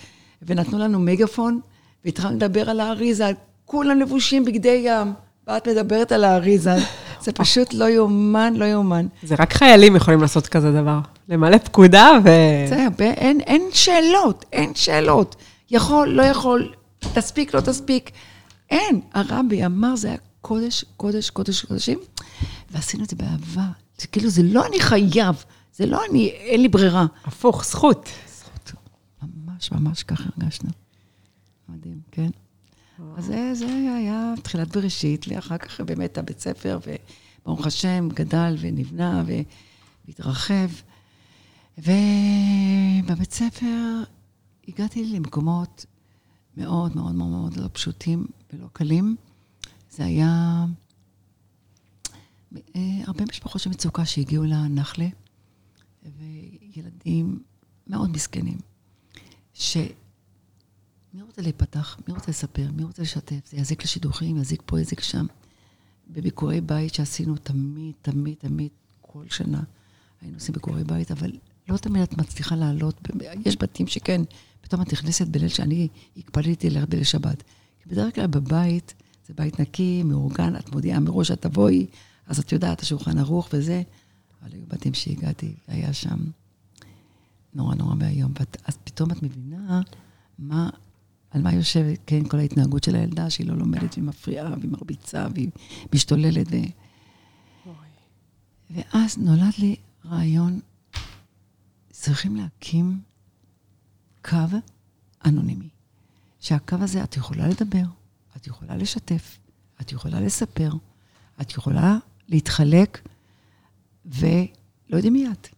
ונתנו 0.43 0.79
לנו 0.79 0.99
מגאפון, 0.99 1.61
והתחלנו 2.05 2.37
לדבר 2.37 2.71
על 2.71 2.81
האריזה, 2.81 3.31
כולם 3.65 4.01
לבושים 4.01 4.45
בגדי 4.45 4.83
ים, 4.85 5.13
ואת 5.47 5.69
מדברת 5.69 6.13
על 6.13 6.25
האריזה. 6.25 6.75
זה 7.21 7.33
פשוט 7.33 7.75
לא 7.75 7.85
יאומן, 7.91 8.55
לא 8.57 8.65
יאומן. 8.65 9.07
זה 9.23 9.35
רק 9.39 9.53
חיילים 9.53 9.97
יכולים 9.97 10.21
לעשות 10.21 10.47
כזה 10.47 10.73
דבר. 10.73 10.99
למלא 11.29 11.59
פקודה 11.59 12.11
ו... 12.25 12.29
זה 12.69 12.87
אין, 13.01 13.41
אין 13.41 13.63
שאלות, 13.73 14.45
אין 14.53 14.75
שאלות. 14.75 15.37
יכול, 15.71 16.09
לא 16.09 16.23
יכול, 16.23 16.73
תספיק, 17.15 17.55
לא 17.55 17.61
תספיק. 17.61 18.11
אין. 18.71 19.01
הרבי 19.15 19.67
אמר, 19.67 19.97
זה 19.97 20.09
היה 20.09 20.17
קודש, 20.41 20.85
קודש, 20.97 21.31
קודש, 21.31 21.65
קודשים, 21.65 21.99
ועשינו 22.71 23.05
את 23.05 23.11
זה 23.11 23.17
באהבה. 23.17 23.67
זה 23.99 24.07
כאילו, 24.07 24.29
זה 24.29 24.43
לא 24.43 24.67
אני 24.67 24.81
חייב, 24.81 25.45
זה 25.77 25.87
לא 25.87 26.01
אני, 26.11 26.29
אין 26.29 26.63
לי 26.63 26.69
ברירה. 26.69 27.07
הפוך, 27.25 27.65
זכות. 27.65 28.09
זכות. 28.39 28.73
ממש, 29.23 29.73
ממש 29.73 30.03
ככה 30.03 30.25
הרגשנו. 30.37 30.71
מדהים, 31.69 32.01
כן. 32.13 32.31
אז 33.17 33.25
זה, 33.25 33.55
זה 33.55 33.67
היה 33.97 34.35
תחילת 34.43 34.77
בראשית, 34.77 35.27
ואחר 35.29 35.59
כך 35.59 35.81
באמת 35.81 36.19
הבית 36.19 36.41
ספר, 36.41 36.79
וברוך 37.43 37.67
השם, 37.67 38.09
גדל 38.15 38.57
ונבנה 38.61 39.25
והתרחב. 40.07 40.69
ובבית 41.79 43.33
ספר 43.33 44.03
הגעתי 44.69 45.05
למקומות 45.05 45.87
מאוד 46.57 46.97
מאוד 46.97 47.15
מאוד 47.15 47.31
מאוד 47.31 47.57
לא 47.57 47.69
פשוטים 47.73 48.27
ולא 48.53 48.67
קלים. 48.73 49.17
זה 49.91 50.05
היה 50.05 50.65
אה, 52.77 52.81
הרבה 53.07 53.25
משפחות 53.25 53.63
של 53.63 53.71
מצוקה 53.71 54.07
שהגיעו 54.07 54.45
לנחלה, 54.45 55.09
וילדים 56.03 57.43
מאוד 57.87 58.11
מסכנים, 58.11 58.59
ש... 59.55 59.77
מי 61.17 61.23
רוצה 61.23 61.43
להיפתח? 61.43 61.99
מי 62.09 62.15
רוצה 62.15 62.31
לספר? 62.31 62.71
מי 62.73 62.85
רוצה 62.85 63.03
לשתף? 63.03 63.51
זה 63.51 63.57
יזיק 63.57 63.85
לשידוכים, 63.85 64.37
יזיק 64.37 64.63
פה, 64.67 64.81
יזיק 64.81 65.01
שם. 65.01 65.27
בביקורי 66.09 66.61
בית 66.61 66.95
שעשינו 66.95 67.37
תמיד, 67.37 67.95
תמיד, 68.03 68.35
תמיד, 68.39 68.69
כל 69.01 69.25
שנה 69.29 69.63
היינו 70.21 70.37
עושים 70.37 70.53
ביקורי 70.53 70.85
בית, 70.85 71.11
אבל 71.11 71.33
לא 71.69 71.77
תמיד 71.77 72.03
את 72.03 72.19
מצליחה 72.19 72.57
לעלות. 72.57 73.09
יש 73.45 73.57
בתים 73.61 73.87
שכן, 73.87 74.23
פתאום 74.61 74.83
את 74.83 74.93
נכנסת 74.93 75.27
בליל 75.27 75.49
שאני 75.49 75.89
הקפדתי 76.17 76.71
ללכת 76.71 76.89
בליל 76.89 77.05
שבת. 77.05 77.43
כי 77.83 77.89
בדרך 77.89 78.15
כלל 78.15 78.27
בבית, 78.27 78.95
זה 79.27 79.35
בית 79.35 79.61
נקי, 79.61 80.03
מאורגן, 80.03 80.57
את 80.57 80.73
מודיעה 80.73 81.01
מראש 81.01 81.29
שאת 81.29 81.43
תבואי, 81.43 81.87
אז 82.27 82.39
את 82.39 82.53
יודעת, 82.53 82.81
השולחן 82.81 83.19
ערוך 83.19 83.49
וזה. 83.53 83.83
אבל 84.43 84.53
היו 84.53 84.67
בתים 84.69 84.95
שהגעתי, 84.95 85.55
היה 85.69 85.93
שם 85.93 86.19
נורא 87.55 87.75
נורא 87.75 87.95
ואיום. 88.01 88.33
אז 88.65 88.77
פתאום 88.85 89.11
את 89.11 89.23
מבינה 89.23 89.81
מה, 90.39 90.71
על 91.37 91.43
מה 91.43 91.53
יושבת, 91.53 91.99
כן, 92.07 92.29
כל 92.29 92.39
ההתנהגות 92.39 92.85
של 92.85 92.95
הילדה, 92.95 93.31
שהיא 93.31 93.47
לא 93.47 93.57
לומדת 93.57 93.95
והיא 93.95 94.05
מפריעה 94.05 94.53
והיא 94.59 94.71
מרביצה 94.71 95.27
והיא 95.35 95.51
משתוללת. 95.95 96.47
ו... 96.51 96.57
ואז 98.71 99.19
נולד 99.19 99.53
לי 99.59 99.77
רעיון, 100.05 100.61
צריכים 101.91 102.37
להקים 102.37 103.01
קו 104.25 104.37
אנונימי. 105.27 105.69
שהקו 106.41 106.77
הזה, 106.81 107.05
את 107.05 107.17
יכולה 107.17 107.49
לדבר, 107.49 107.85
את 108.37 108.47
יכולה 108.47 108.77
לשתף, 108.77 109.39
את 109.81 109.93
יכולה 109.93 110.21
לספר, 110.21 110.73
את 111.41 111.51
יכולה 111.51 111.99
להתחלק, 112.29 113.09
ולא 114.07 114.47
יודעים 114.91 115.13
מי 115.13 115.27
את. 115.33 115.49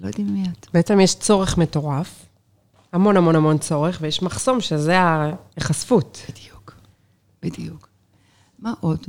לא 0.00 0.06
יודעים 0.06 0.34
מי 0.34 0.44
את. 0.48 0.66
בעצם 0.74 1.00
יש 1.00 1.14
צורך 1.14 1.58
מטורף, 1.58 2.26
המון 2.92 3.16
המון 3.16 3.36
המון 3.36 3.58
צורך, 3.58 3.98
ויש 4.00 4.22
מחסום 4.22 4.60
שזה 4.60 4.98
ההיחשפות. 5.00 6.18
בדיוק, 6.28 6.74
בדיוק. 7.42 7.88
מה 8.58 8.74
עוד? 8.80 9.06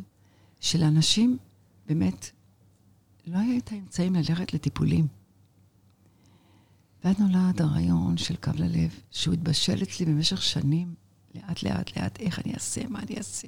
שלאנשים 0.59 1.37
באמת 1.87 2.29
לא 3.27 3.37
היה 3.37 3.57
את 3.57 3.71
האמצעים 3.71 4.15
ללכת 4.15 4.53
לטיפולים. 4.53 5.07
ואז 7.03 7.19
נולד 7.19 7.61
הרעיון 7.61 8.17
של 8.17 8.35
קו 8.35 8.51
ללב, 8.55 8.99
שהוא 9.11 9.33
התבשל 9.33 9.83
אצלי 9.83 10.05
במשך 10.05 10.41
שנים, 10.41 10.93
לאט, 11.35 11.63
לאט, 11.63 11.97
לאט, 11.97 12.19
איך 12.19 12.39
אני 12.39 12.53
אעשה, 12.53 12.81
מה 12.89 12.99
אני 12.99 13.17
אעשה. 13.17 13.47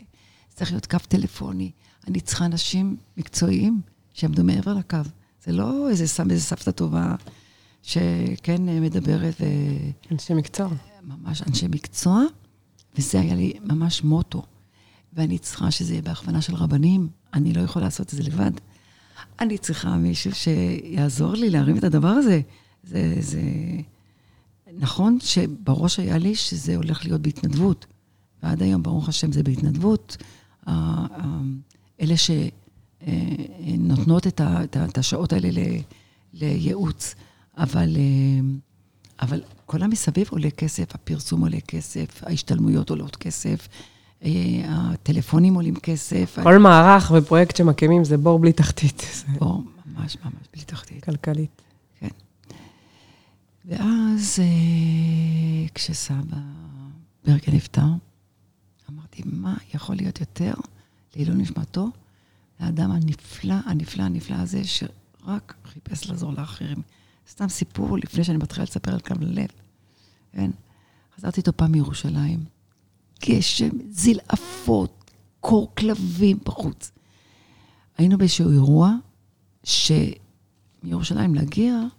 צריך 0.49 0.71
להיות 0.71 0.85
קו 0.85 0.97
טלפוני. 1.07 1.71
אני 2.07 2.21
צריכה 2.21 2.45
אנשים 2.45 2.97
מקצועיים 3.17 3.81
שיעמדו 4.13 4.43
מעבר 4.43 4.73
לקו. 4.73 4.97
זה 5.43 5.51
לא 5.51 5.89
איזה 5.89 6.07
סבתא 6.37 6.71
טובה 6.71 7.15
שכן 7.85 8.81
מדברת 8.81 9.33
ו... 9.41 9.45
אנשי 10.11 10.33
מקצוע. 10.33 10.69
ממש 11.03 11.41
אנשי 11.41 11.67
מקצוע, 11.67 12.23
וזה 12.97 13.19
היה 13.21 13.35
לי 13.35 13.53
ממש 13.63 14.03
מוטו. 14.03 14.43
ואני 15.13 15.37
צריכה 15.37 15.71
שזה 15.71 15.93
יהיה 15.93 16.01
בהכוונה 16.01 16.41
של 16.41 16.55
רבנים, 16.55 17.09
אני 17.33 17.53
לא 17.53 17.61
יכולה 17.61 17.85
לעשות 17.85 18.13
את 18.13 18.17
זה 18.17 18.23
לבד. 18.23 18.51
אני 19.39 19.57
צריכה 19.57 19.97
מישהו 19.97 20.31
שיעזור 20.35 21.33
לי 21.33 21.49
להרים 21.49 21.77
את 21.77 21.83
הדבר 21.83 22.07
הזה. 22.07 22.41
זה, 22.83 23.15
זה... 23.19 23.41
נכון 24.73 25.17
שבראש 25.19 25.99
היה 25.99 26.17
לי 26.17 26.35
שזה 26.35 26.75
הולך 26.75 27.05
להיות 27.05 27.21
בהתנדבות, 27.21 27.85
ועד 28.43 28.61
היום, 28.61 28.83
ברוך 28.83 29.09
השם, 29.09 29.31
זה 29.31 29.43
בהתנדבות. 29.43 30.17
אלה 32.01 32.15
שנותנות 32.97 34.27
את 34.27 34.97
השעות 34.97 35.33
האלה 35.33 35.49
לייעוץ, 36.33 37.15
אבל, 37.57 37.97
אבל 39.21 39.41
כל 39.65 39.83
המסביב 39.83 40.27
עולה 40.31 40.51
כסף, 40.51 40.95
הפרסום 40.95 41.41
עולה 41.41 41.59
כסף, 41.67 42.23
ההשתלמויות 42.23 42.89
עולות 42.89 43.15
כסף, 43.15 43.67
הטלפונים 44.67 45.53
עולים 45.53 45.75
כסף. 45.75 46.39
כל 46.43 46.57
מערך 46.57 47.11
ופרויקט 47.17 47.55
שמקימים 47.55 48.03
זה 48.03 48.17
בור 48.17 48.39
בלי 48.39 48.53
תחתית. 48.53 49.01
בור 49.39 49.63
ממש 49.85 50.17
ממש 50.25 50.47
בלי 50.53 50.63
תחתית. 50.63 51.03
כלכלית. 51.03 51.61
כן. 51.99 52.07
ואז 53.65 54.39
אה, 54.39 55.67
כשסבא 55.73 56.37
ברגה 57.25 57.51
נפטר, 57.51 57.81
אמרתי, 58.91 59.21
מה 59.25 59.57
יכול 59.73 59.95
להיות 59.95 60.19
יותר 60.19 60.53
לעילוי 61.15 61.35
נשמתו, 61.35 61.89
לאדם 62.59 62.91
הנפלא, 62.91 63.55
הנפלא, 63.65 64.03
הנפלא 64.03 64.35
הזה, 64.35 64.61
שרק 64.63 65.55
חיפש 65.65 66.09
לעזור 66.09 66.33
לאחרים. 66.33 66.77
סתם 67.29 67.49
סיפור 67.49 67.97
לפני 67.97 68.23
שאני 68.23 68.37
מתחילה 68.37 68.63
לספר 68.63 68.93
על 68.93 68.99
קו 68.99 69.13
ללב, 69.19 69.47
כן? 70.31 70.51
חזרתי 71.17 71.39
איתו 71.39 71.51
פעם 71.57 71.71
מירושלים. 71.71 72.45
גשם, 73.25 73.69
זלעפות, 73.89 75.11
קור 75.39 75.71
כלבים 75.75 76.37
בחוץ. 76.45 76.91
היינו 77.97 78.17
באיזשהו 78.17 78.51
אירוע 78.51 78.93
שמירושלים 79.63 81.35
להגיע, 81.35 81.73
זה 81.73 81.89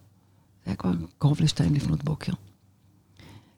היה 0.65 0.75
כבר 0.75 0.91
קרוב 1.17 1.41
לשתיים 1.41 1.73
לפנות 1.73 2.03
בוקר. 2.03 2.33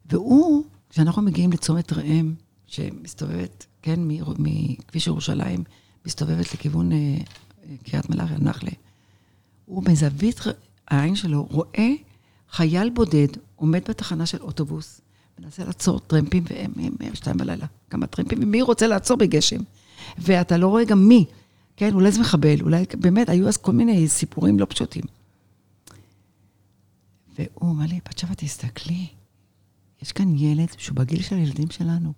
והוא, 0.05 0.63
כשאנחנו 0.89 1.21
מגיעים 1.21 1.51
לצומת 1.51 1.93
ראם, 1.93 2.33
שמסתובבת, 2.67 3.65
כן, 3.81 3.99
מכביש 4.37 5.07
ירושלים, 5.07 5.63
מסתובבת 6.05 6.53
לכיוון 6.53 6.91
אה, 6.91 7.17
קריית 7.83 8.09
מלאכי, 8.09 8.33
נחלה, 8.39 8.71
הוא 9.65 9.83
מזווית 9.87 10.39
העין 10.89 11.15
שלו 11.15 11.47
רואה 11.51 11.89
חייל 12.51 12.89
בודד 12.89 13.27
עומד 13.55 13.81
בתחנה 13.89 14.25
של 14.25 14.41
אוטובוס, 14.41 15.01
מנסה 15.39 15.63
לעצור 15.65 15.99
טרמפים, 15.99 16.43
והם, 16.49 16.71
הם, 16.75 16.93
הם 16.99 17.15
שתיים 17.15 17.37
בלילה, 17.37 17.65
כמה 17.89 18.07
טרמפים, 18.07 18.39
ומי 18.41 18.61
רוצה 18.61 18.87
לעצור 18.87 19.17
בגשם? 19.17 19.59
ואתה 20.17 20.57
לא 20.57 20.67
רואה 20.67 20.85
גם 20.85 21.07
מי, 21.07 21.25
כן, 21.77 21.93
אולי 21.93 22.11
זה 22.11 22.21
מחבל, 22.21 22.61
אולי, 22.61 22.85
באמת, 22.99 23.29
היו 23.29 23.47
אז 23.47 23.57
כל 23.57 23.71
מיני 23.71 24.07
סיפורים 24.07 24.59
לא 24.59 24.65
פשוטים. 24.69 25.03
והוא 27.39 27.71
אמר 27.71 27.85
לי, 27.85 27.99
בת 28.09 28.17
שבע, 28.17 28.33
תסתכלי, 28.37 29.07
יש 30.01 30.11
כאן 30.11 30.35
ילד 30.35 30.67
שהוא 30.77 30.95
בגיל 30.95 31.21
של 31.21 31.35
הילדים 31.35 31.69
שלנו. 31.69 32.13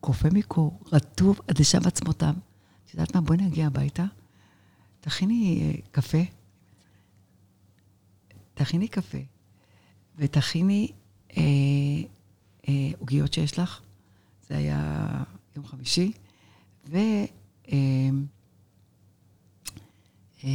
קופא 0.00 0.28
מקור, 0.32 0.80
רטוב 0.92 1.40
עד 1.48 1.58
לשם 1.58 1.80
עצמותיו. 1.84 2.34
את 2.86 2.94
יודעת 2.94 3.14
מה? 3.14 3.20
בואי 3.20 3.38
נגיע 3.38 3.66
הביתה, 3.66 4.04
תכיני 5.00 5.60
אה, 5.62 5.80
קפה, 5.90 6.18
תכיני 8.60 8.88
קפה, 8.88 9.18
ותכיני 10.18 10.92
עוגיות 12.98 13.38
אה, 13.38 13.42
אה, 13.42 13.46
שיש 13.46 13.58
לך. 13.58 13.80
זה 14.48 14.56
היה 14.56 15.08
יום 15.56 15.66
חמישי, 15.66 16.12
וניתן 16.88 17.26
אה, 20.44 20.50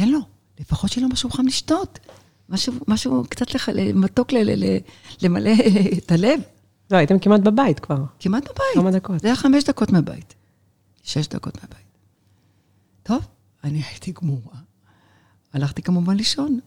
אה, 0.00 0.06
לו, 0.06 0.20
לפחות 0.60 0.90
שיהיה 0.92 1.06
לו 1.06 1.12
משהו 1.12 1.30
חם 1.30 1.46
לשתות. 1.46 1.98
משהו, 2.48 2.72
משהו 2.88 3.24
קצת 3.28 3.54
לח... 3.54 3.68
מתוק 3.94 4.32
ל... 4.32 4.36
ל... 4.36 4.78
למלא 5.22 5.50
את 5.98 6.12
הלב. 6.12 6.40
לא, 6.90 6.96
הייתם 6.96 7.18
כמעט 7.18 7.40
בבית 7.40 7.80
כבר. 7.80 8.04
כמעט 8.18 8.44
בבית. 8.44 8.74
כמה 8.74 8.90
דקות. 8.90 9.20
זה 9.20 9.28
היה 9.28 9.36
חמש 9.36 9.64
דקות 9.64 9.90
מהבית. 9.90 10.34
שש 11.02 11.26
דקות 11.26 11.54
מהבית. 11.62 11.86
טוב, 13.02 13.26
אני 13.64 13.82
הייתי 13.82 14.12
גמורה. 14.12 14.58
הלכתי 15.52 15.82
כמובן 15.82 16.16
לישון. 16.16 16.60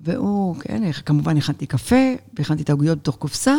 והוא, 0.00 0.56
כן, 0.56 0.92
כמובן 0.92 1.36
הכנתי 1.36 1.66
קפה, 1.66 2.14
והכנתי 2.38 2.62
את 2.62 2.70
העוגיות 2.70 2.98
בתוך 2.98 3.16
קופסה, 3.16 3.54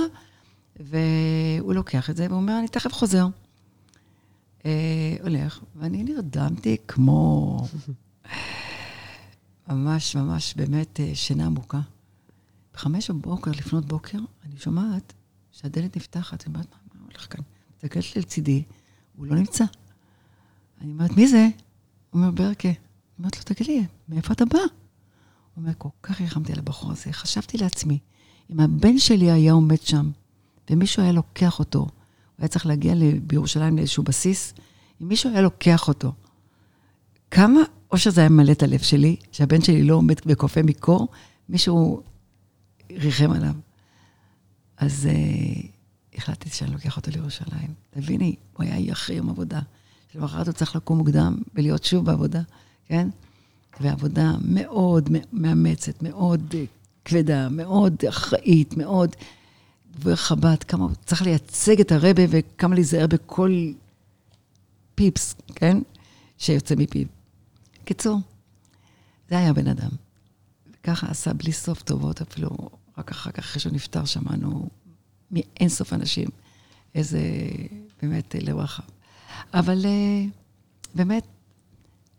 והוא 0.80 1.74
לוקח 1.74 2.10
את 2.10 2.16
זה 2.16 2.28
ואומר, 2.30 2.60
אני 2.60 2.68
תכף 2.68 2.94
חוזר. 2.94 3.28
אה, 4.66 5.16
הולך, 5.22 5.60
ואני 5.76 6.04
נרדמתי 6.04 6.78
כמו... 6.88 7.58
ממש, 9.70 10.16
ממש, 10.16 10.54
באמת 10.54 11.00
אה, 11.00 11.12
שינה 11.14 11.46
עמוקה. 11.46 11.80
בחמש 12.74 13.10
בבוקר, 13.10 13.52
לפנות 13.52 13.86
בוקר, 13.86 14.18
אני 14.46 14.58
שומעת 14.58 15.14
שהדלת 15.52 15.98
נפתחת, 15.98 16.48
אני 16.48 16.54
אומרת, 16.54 16.68
מה, 16.72 16.78
מה 16.94 17.06
הולך 17.06 17.28
כאן? 17.34 17.42
מסתכלת 17.76 18.16
לי 18.16 18.22
לצידי, 18.22 18.64
הוא 19.16 19.26
לא 19.28 19.36
נמצא. 19.36 19.66
אני 20.82 20.92
אומרת, 20.92 21.12
מי 21.12 21.28
זה? 21.28 21.48
הוא 22.10 22.22
אומר, 22.22 22.32
ברקה. 22.32 22.70
אני 22.70 22.78
אומרת 23.20 23.38
לו, 23.38 23.44
תגיד 23.44 23.68
לי, 23.68 23.86
מאיפה 24.10 24.34
אתה 24.34 24.46
בא? 24.46 24.60
אומר, 25.60 25.72
כל 25.78 25.90
כך 26.04 26.22
ריחמתי 26.22 26.54
על 26.54 26.60
הבחור 26.60 26.92
הזה. 26.92 27.14
חשבתי 27.14 27.58
לעצמי, 27.58 28.00
אם 28.52 28.60
הבן 28.60 29.00
שלי 29.00 29.32
היה 29.32 29.54
עומד 29.54 29.82
שם, 29.82 30.12
ומישהו 30.70 31.04
היה 31.04 31.12
לוקח 31.12 31.60
אותו, 31.60 31.80
הוא 31.80 31.90
היה 32.40 32.48
צריך 32.48 32.66
להגיע 32.66 32.94
בירושלים 33.24 33.78
לאיזשהו 33.78 34.04
בסיס, 34.04 34.54
אם 35.02 35.08
מישהו 35.08 35.30
היה 35.30 35.42
לוקח 35.42 35.88
אותו, 35.88 36.14
כמה 37.32 37.60
אושר 37.92 38.10
זה 38.10 38.22
היה 38.22 38.30
ממלא 38.30 38.52
את 38.52 38.64
הלב 38.64 38.80
שלי, 38.80 39.16
שהבן 39.32 39.62
שלי 39.62 39.84
לא 39.84 39.96
עומד 39.96 40.16
וקופא 40.26 40.62
מקור, 40.64 41.08
מישהו 41.50 42.04
ריחם 42.92 43.32
עליו. 43.32 43.54
אז 44.78 45.10
uh, 45.12 45.68
החלטתי 46.18 46.50
שאני 46.50 46.72
לוקח 46.72 46.98
אותו 46.98 47.12
לירושלים. 47.12 47.74
תביני, 47.90 48.36
הוא 48.54 48.64
היה 48.64 48.94
אחרי 48.94 49.16
יום 49.16 49.30
עבודה. 49.30 49.60
שלמחרת 50.14 50.48
הוא 50.48 50.54
צריך 50.54 50.76
לקום 50.76 50.98
מוקדם 50.98 51.38
ולהיות 51.54 51.84
שוב 51.84 52.06
בעבודה, 52.06 52.42
כן? 52.86 53.10
ועבודה 53.80 54.32
מאוד 54.42 55.10
מאמצת, 55.34 56.04
מאוד 56.04 56.54
אה, 56.54 56.64
כבדה, 57.06 57.50
מאוד 57.50 57.96
אחראית, 58.10 58.78
מאוד 58.78 59.16
דובר 59.92 60.16
חב"ד, 60.16 60.64
כמה 60.64 60.88
צריך 61.06 61.22
לייצג 61.22 61.80
את 61.80 61.92
הרבה 61.92 62.22
וכמה 62.30 62.76
להיזהר 62.76 63.08
בכל 63.08 63.72
פיפס, 64.96 65.36
כן? 65.56 65.78
שיוצא 66.38 66.76
מפיו. 66.78 67.08
קיצור, 67.86 68.20
זה 69.30 69.38
היה 69.38 69.54
בן 69.54 69.68
אדם. 69.68 69.90
ככה 70.84 71.08
עשה 71.08 71.34
בלי 71.34 71.52
סוף 71.52 71.82
טובות, 71.82 72.22
אפילו 72.22 72.50
רק 72.98 73.12
אחר 73.12 73.32
כך, 73.32 73.40
אחרי 73.40 73.60
שהוא 73.60 73.74
נפטר, 73.74 74.06
שמענו 74.06 74.70
מאין 75.32 75.70
סוף 75.70 75.94
אנשים. 75.94 76.28
איזה, 76.96 77.20
באמת, 78.02 78.36
לב 78.42 78.58
רחב. 78.58 78.84
אבל 79.54 79.86
אה, 79.86 80.26
באמת, 80.96 81.24
אה, 81.24 81.30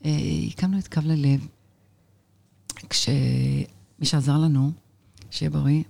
הקמנו 0.05 0.79
את 0.79 0.89
קו 0.89 1.01
ללב, 1.05 1.47
כשמי 2.91 4.05
שעזר 4.05 4.39
לנו, 4.39 4.73
שיהיה 5.31 5.51
בריא, 5.51 5.83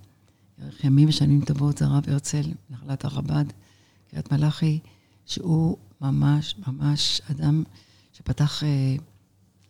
יאריך 0.59 0.83
ימים 0.83 1.09
ושנים 1.09 1.45
טובות, 1.45 1.77
זה 1.77 1.85
הרב 1.85 2.03
הרצל, 2.07 2.51
נחלת 2.69 3.05
הרב"ד, 3.05 3.45
קריית 4.09 4.31
מלאכי, 4.31 4.79
שהוא 5.25 5.77
ממש 6.01 6.55
ממש 6.67 7.21
אדם 7.31 7.63
שפתח 8.13 8.63
אה, 8.63 8.95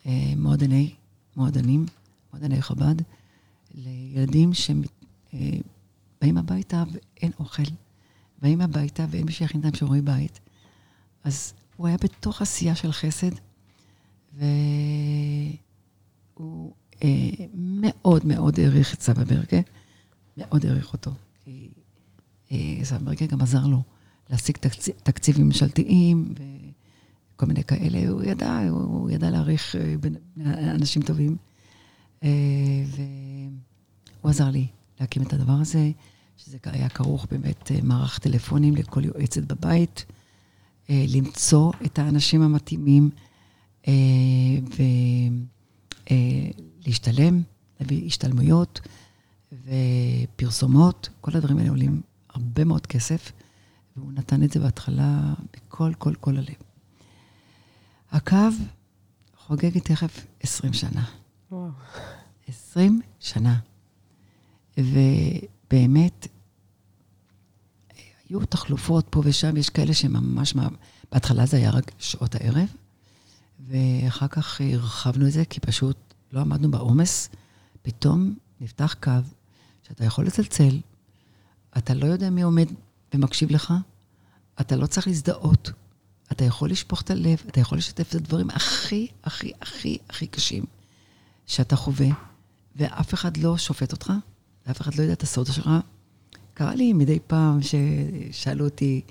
אה, 0.05 0.33
מועדני, 0.37 0.95
מועדנים, 1.35 1.85
מועדני 2.33 2.61
חב"ד, 2.61 2.95
לילדים 3.75 4.53
שבאים 4.53 5.61
אה, 6.23 6.39
הביתה 6.39 6.83
ואין 6.91 7.31
אוכל, 7.39 7.63
באים 8.41 8.61
הביתה 8.61 9.05
ואין 9.09 9.25
מי 9.25 9.31
שיכין 9.31 9.61
להם 9.63 9.73
שיעורי 9.73 10.01
בית. 10.01 10.39
אז 11.23 11.53
הוא 11.75 11.87
היה 11.87 11.97
בתוך 11.97 12.41
עשייה 12.41 12.75
של 12.75 12.91
חסד, 12.91 13.31
והוא 14.34 14.47
אה, 17.03 17.29
מאוד 17.55 18.25
מאוד 18.25 18.59
העריך 18.59 18.93
את 18.93 19.01
סבא 19.01 19.23
ברגה, 19.23 19.59
מאוד 20.38 20.65
העריך 20.65 20.93
אותו. 20.93 21.11
כי 21.43 21.69
אה, 22.51 22.79
סבא 22.84 23.05
ברגה 23.05 23.25
גם 23.25 23.41
עזר 23.41 23.65
לו 23.65 23.84
להשיג 24.32 24.57
תקציב, 24.57 24.95
תקציבים 25.03 25.45
ממשלתיים 25.45 26.34
וכל 27.36 27.45
מיני 27.45 27.63
כאלה. 27.63 28.09
הוא 28.09 28.23
ידע, 28.23 28.59
הוא, 28.69 28.82
הוא 28.82 29.09
ידע 29.09 29.29
להעריך 29.29 29.75
אה, 29.75 29.95
אנשים 30.71 31.01
טובים. 31.01 31.38
אה, 32.23 32.29
והוא 32.89 34.29
עזר 34.29 34.49
לי 34.49 34.67
להקים 34.99 35.23
את 35.23 35.34
הדבר 35.34 35.53
הזה, 35.53 35.91
שזה 36.38 36.57
היה 36.63 36.89
כרוך 36.89 37.27
באמת 37.32 37.71
אה, 37.71 37.79
מערך 37.84 38.19
טלפונים 38.19 38.75
לכל 38.75 39.05
יועצת 39.05 39.43
בבית, 39.43 40.05
למצוא 40.89 41.71
את 41.86 41.99
האנשים 41.99 42.41
המתאימים 42.41 43.09
ולהשתלם, 46.86 47.41
להביא 47.79 48.05
השתלמויות 48.05 48.79
ופרסומות. 49.51 51.09
כל 51.21 51.32
הדברים 51.36 51.57
האלה 51.57 51.69
עולים 51.69 52.01
הרבה 52.29 52.63
מאוד 52.63 52.88
כסף. 52.88 53.32
והוא 53.97 54.11
נתן 54.11 54.43
את 54.43 54.51
זה 54.51 54.59
בהתחלה 54.59 55.34
בכל, 55.53 55.93
כל, 55.97 56.13
כל 56.19 56.38
הלב. 56.38 56.55
הקו 58.11 58.38
חוגגת 59.38 59.86
תכף 59.86 60.25
20 60.39 60.73
שנה. 60.73 61.03
וואו. 61.51 61.69
20 62.47 63.01
שנה. 63.19 63.59
ובאמת, 64.77 66.27
היו 68.29 68.45
תחלופות 68.45 69.07
פה 69.09 69.21
ושם, 69.25 69.57
יש 69.57 69.69
כאלה 69.69 69.93
שממש, 69.93 70.53
בהתחלה 71.11 71.45
זה 71.45 71.57
היה 71.57 71.69
רק 71.69 71.91
שעות 71.99 72.36
הערב, 72.36 72.75
ואחר 73.68 74.28
כך 74.28 74.62
הרחבנו 74.62 75.28
את 75.28 75.32
זה, 75.32 75.45
כי 75.45 75.59
פשוט 75.59 75.97
לא 76.32 76.39
עמדנו 76.39 76.72
בעומס. 76.72 77.30
פתאום 77.82 78.36
נפתח 78.62 78.95
קו 79.03 79.12
שאתה 79.88 80.05
יכול 80.05 80.26
לצלצל, 80.26 80.80
אתה 81.78 81.93
לא 81.93 82.05
יודע 82.05 82.30
מי 82.30 82.41
עומד 82.41 82.68
ומקשיב 83.14 83.51
לך, 83.51 83.74
אתה 84.62 84.76
לא 84.76 84.86
צריך 84.86 85.07
להזדהות. 85.07 85.72
אתה 86.32 86.45
יכול 86.45 86.72
לשפוך 86.72 87.01
את 87.01 87.12
הלב, 87.12 87.41
אתה 87.47 87.59
יכול 87.59 87.78
לשתף 87.78 88.09
את 88.09 88.16
הדברים 88.16 88.49
הכי, 88.49 89.07
הכי, 89.24 89.51
הכי, 89.62 89.97
הכי 90.09 90.28
קשים 90.28 90.66
שאתה 91.45 91.76
חווה, 91.76 92.07
ואף 92.76 93.14
אחד 93.14 93.38
לא 93.38 93.57
שופט 93.57 93.91
אותך, 93.91 94.14
ואף 94.68 94.82
אחד 94.82 94.95
לא 94.95 95.01
יודע 95.01 95.14
את 95.14 95.24
הסוד 95.24 95.47
שלך. 95.47 95.70
קרה 96.53 96.76
לי 96.76 96.93
מדי 96.93 97.20
פעם 97.28 97.59
ששאלו 97.62 98.66
אותי, 98.66 99.01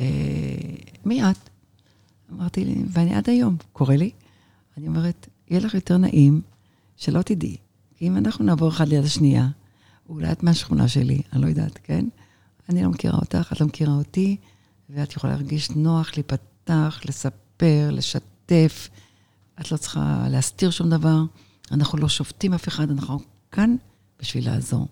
אה, 0.00 0.06
מי 1.04 1.30
את? 1.30 1.49
אמרתי 2.32 2.64
לי, 2.64 2.84
ואני 2.88 3.14
עד 3.14 3.28
היום, 3.28 3.56
קורה 3.72 3.96
לי. 3.96 4.10
אני 4.76 4.88
אומרת, 4.88 5.28
יהיה 5.48 5.60
לך 5.60 5.74
יותר 5.74 5.96
נעים 5.96 6.40
שלא 6.96 7.22
תדעי. 7.22 7.56
כי 7.96 8.08
אם 8.08 8.16
אנחנו 8.16 8.44
נעבור 8.44 8.68
אחד 8.68 8.88
ליד 8.88 9.04
השנייה, 9.04 9.48
אולי 10.08 10.32
את 10.32 10.42
מהשכונה 10.42 10.88
שלי, 10.88 11.22
אני 11.32 11.42
לא 11.42 11.46
יודעת, 11.46 11.78
כן? 11.82 12.04
אני 12.68 12.82
לא 12.82 12.90
מכירה 12.90 13.18
אותך, 13.18 13.52
את 13.52 13.60
לא 13.60 13.66
מכירה 13.66 13.92
אותי, 13.92 14.36
ואת 14.90 15.12
יכולה 15.12 15.32
להרגיש 15.32 15.70
נוח 15.70 16.10
להיפתח, 16.16 17.00
לספר, 17.04 17.90
לשתף. 17.92 18.88
את 19.60 19.72
לא 19.72 19.76
צריכה 19.76 20.26
להסתיר 20.30 20.70
שום 20.70 20.90
דבר. 20.90 21.22
אנחנו 21.72 21.98
לא 21.98 22.08
שופטים 22.08 22.54
אף 22.54 22.68
אחד, 22.68 22.90
אנחנו 22.90 23.18
כאן 23.52 23.76
בשביל 24.20 24.46
לעזור. 24.46 24.88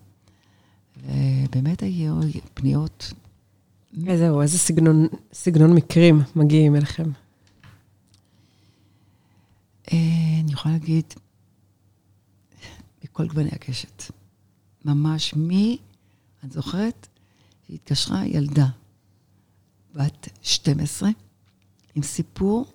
ובאמת 0.97 1.83
היו 1.83 2.19
פניות. 2.53 3.13
זהו, 3.93 4.41
איזה 4.41 4.57
סגנון, 4.57 5.07
סגנון 5.33 5.73
מקרים 5.73 6.21
מגיעים 6.35 6.75
אליכם? 6.75 7.11
אה, 9.91 9.97
אני 10.43 10.51
יכולה 10.51 10.73
להגיד, 10.73 11.13
מכל 13.03 13.27
גווני 13.27 13.49
הקשת. 13.49 14.03
ממש 14.85 15.33
מי, 15.33 15.77
את 16.45 16.51
זוכרת? 16.51 17.07
התקשרה 17.69 18.25
ילדה 18.25 18.67
בת 19.95 20.27
12 20.41 21.09
עם 21.95 22.03
סיפור 22.03 22.65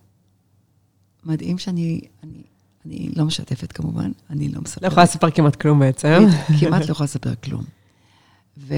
מדהים 1.24 1.58
שאני 1.58 2.00
אני, 2.22 2.42
אני 2.86 3.08
לא 3.16 3.24
משתפת 3.24 3.72
כמובן, 3.72 4.12
אני 4.30 4.48
לא 4.48 4.60
מספרת. 4.60 4.82
לא 4.82 4.88
יכולה 4.88 5.02
לספר 5.04 5.30
כמעט 5.30 5.56
כלום 5.56 5.78
בעצם. 5.78 6.22
כמעט 6.60 6.86
לא 6.86 6.92
יכולה 6.92 7.04
לספר 7.04 7.34
כלום. 7.34 7.64
ו... 8.58 8.74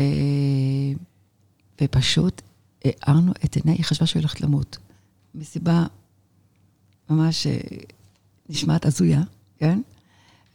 ופשוט 1.80 2.43
הארנו 2.84 3.32
את 3.45 3.57
עיניי, 3.57 3.74
היא 3.76 3.84
חשבה 3.84 4.07
שהיא 4.07 4.20
הולכת 4.20 4.41
למות. 4.41 4.78
מסיבה 5.34 5.87
ממש 7.11 7.47
אה, 7.47 7.59
נשמעת 8.49 8.87
הזויה, 8.87 9.23
כן? 9.59 9.81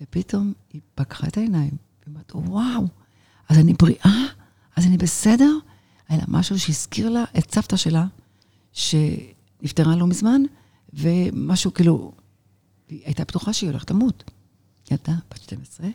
ופתאום 0.02 0.54
היא 0.74 0.82
פקחה 0.96 1.28
את 1.28 1.38
העיניים, 1.38 1.72
ואמרת, 2.08 2.32
וואו, 2.36 2.88
אז 3.50 3.58
אני 3.58 3.74
בריאה? 3.74 4.26
אז 4.76 4.86
אני 4.86 4.98
בסדר? 4.98 5.52
היה 6.08 6.18
לה 6.20 6.26
משהו 6.28 6.60
שהזכיר 6.60 7.10
לה 7.10 7.24
את 7.38 7.54
סבתא 7.54 7.76
שלה, 7.76 8.06
שנפטרה 8.74 9.96
לא 9.96 10.08
מזמן, 10.08 10.42
ומשהו 10.94 11.74
כאילו, 11.74 12.12
היא 12.90 13.02
הייתה 13.06 13.24
בטוחה 13.24 13.54
שהיא 13.54 13.70
הולכת 13.70 13.92
למות. 13.92 14.32
ילדה, 14.92 15.16
בת 15.32 15.42
12. 15.42 15.88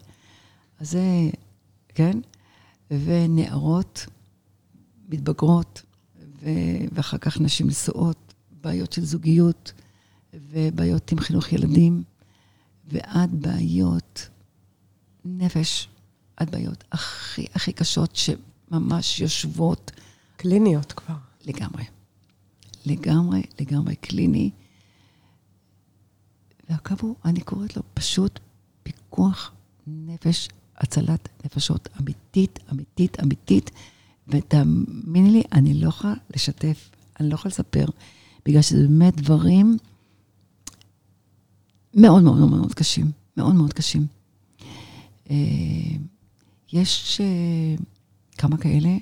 אז 0.80 0.90
זה, 0.90 1.30
כן? 1.88 2.18
ונערות 2.90 4.06
מתבגרות, 5.08 5.82
ו... 6.42 6.48
ואחר 6.92 7.18
כך 7.18 7.40
נשים 7.40 7.66
נשואות, 7.66 8.34
בעיות 8.62 8.92
של 8.92 9.04
זוגיות, 9.04 9.72
ובעיות 10.50 11.12
עם 11.12 11.18
חינוך 11.18 11.52
ילדים, 11.52 12.02
ועד 12.88 13.30
בעיות 13.42 14.28
נפש, 15.24 15.88
עד 16.36 16.50
בעיות 16.50 16.84
הכי 16.92 17.46
הכי 17.54 17.72
קשות, 17.72 18.16
שממש 18.16 19.20
יושבות. 19.20 19.92
קליניות 20.36 20.92
כבר. 20.92 21.14
לגמרי. 21.44 21.84
לגמרי, 22.86 23.42
לגמרי 23.60 23.96
קליני. 23.96 24.50
והקו 26.70 26.94
הוא, 27.00 27.16
אני 27.24 27.40
קוראת 27.40 27.76
לו 27.76 27.82
פשוט 27.94 28.40
פיקוח 28.82 29.52
נפש, 29.86 30.48
הצלת 30.78 31.28
נפשות 31.44 31.88
אמיתית, 32.00 32.58
אמיתית, 32.72 33.20
אמיתית. 33.20 33.70
ותאמיני 34.28 35.30
לי, 35.30 35.42
אני 35.52 35.74
לא 35.74 35.88
יכולה 35.88 36.14
לשתף, 36.34 36.90
אני 37.20 37.28
לא 37.28 37.34
יכולה 37.34 37.52
לספר, 37.52 37.86
בגלל 38.46 38.62
שזה 38.62 38.88
באמת 38.88 39.16
דברים 39.16 39.76
מאוד 41.96 42.22
מאוד 42.22 42.38
מאוד 42.38 42.50
מאוד 42.50 42.74
קשים, 42.74 43.10
מאוד 43.36 43.54
מאוד 43.54 43.72
קשים. 43.72 44.06
אה, 45.30 45.36
יש 46.72 47.20
אה, 47.20 47.84
כמה 48.38 48.56
כאלה 48.56 48.96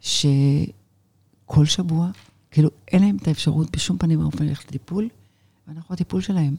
שכל 0.00 1.64
שבוע, 1.64 2.10
כאילו 2.50 2.70
אין 2.88 3.02
להם 3.02 3.16
את 3.16 3.28
האפשרות 3.28 3.70
בשום 3.76 3.98
פנים 3.98 4.20
ואופן 4.20 4.46
ללכת 4.46 4.68
לטיפול, 4.68 5.08
ואנחנו 5.68 5.94
הטיפול 5.94 6.20
שלהם. 6.20 6.56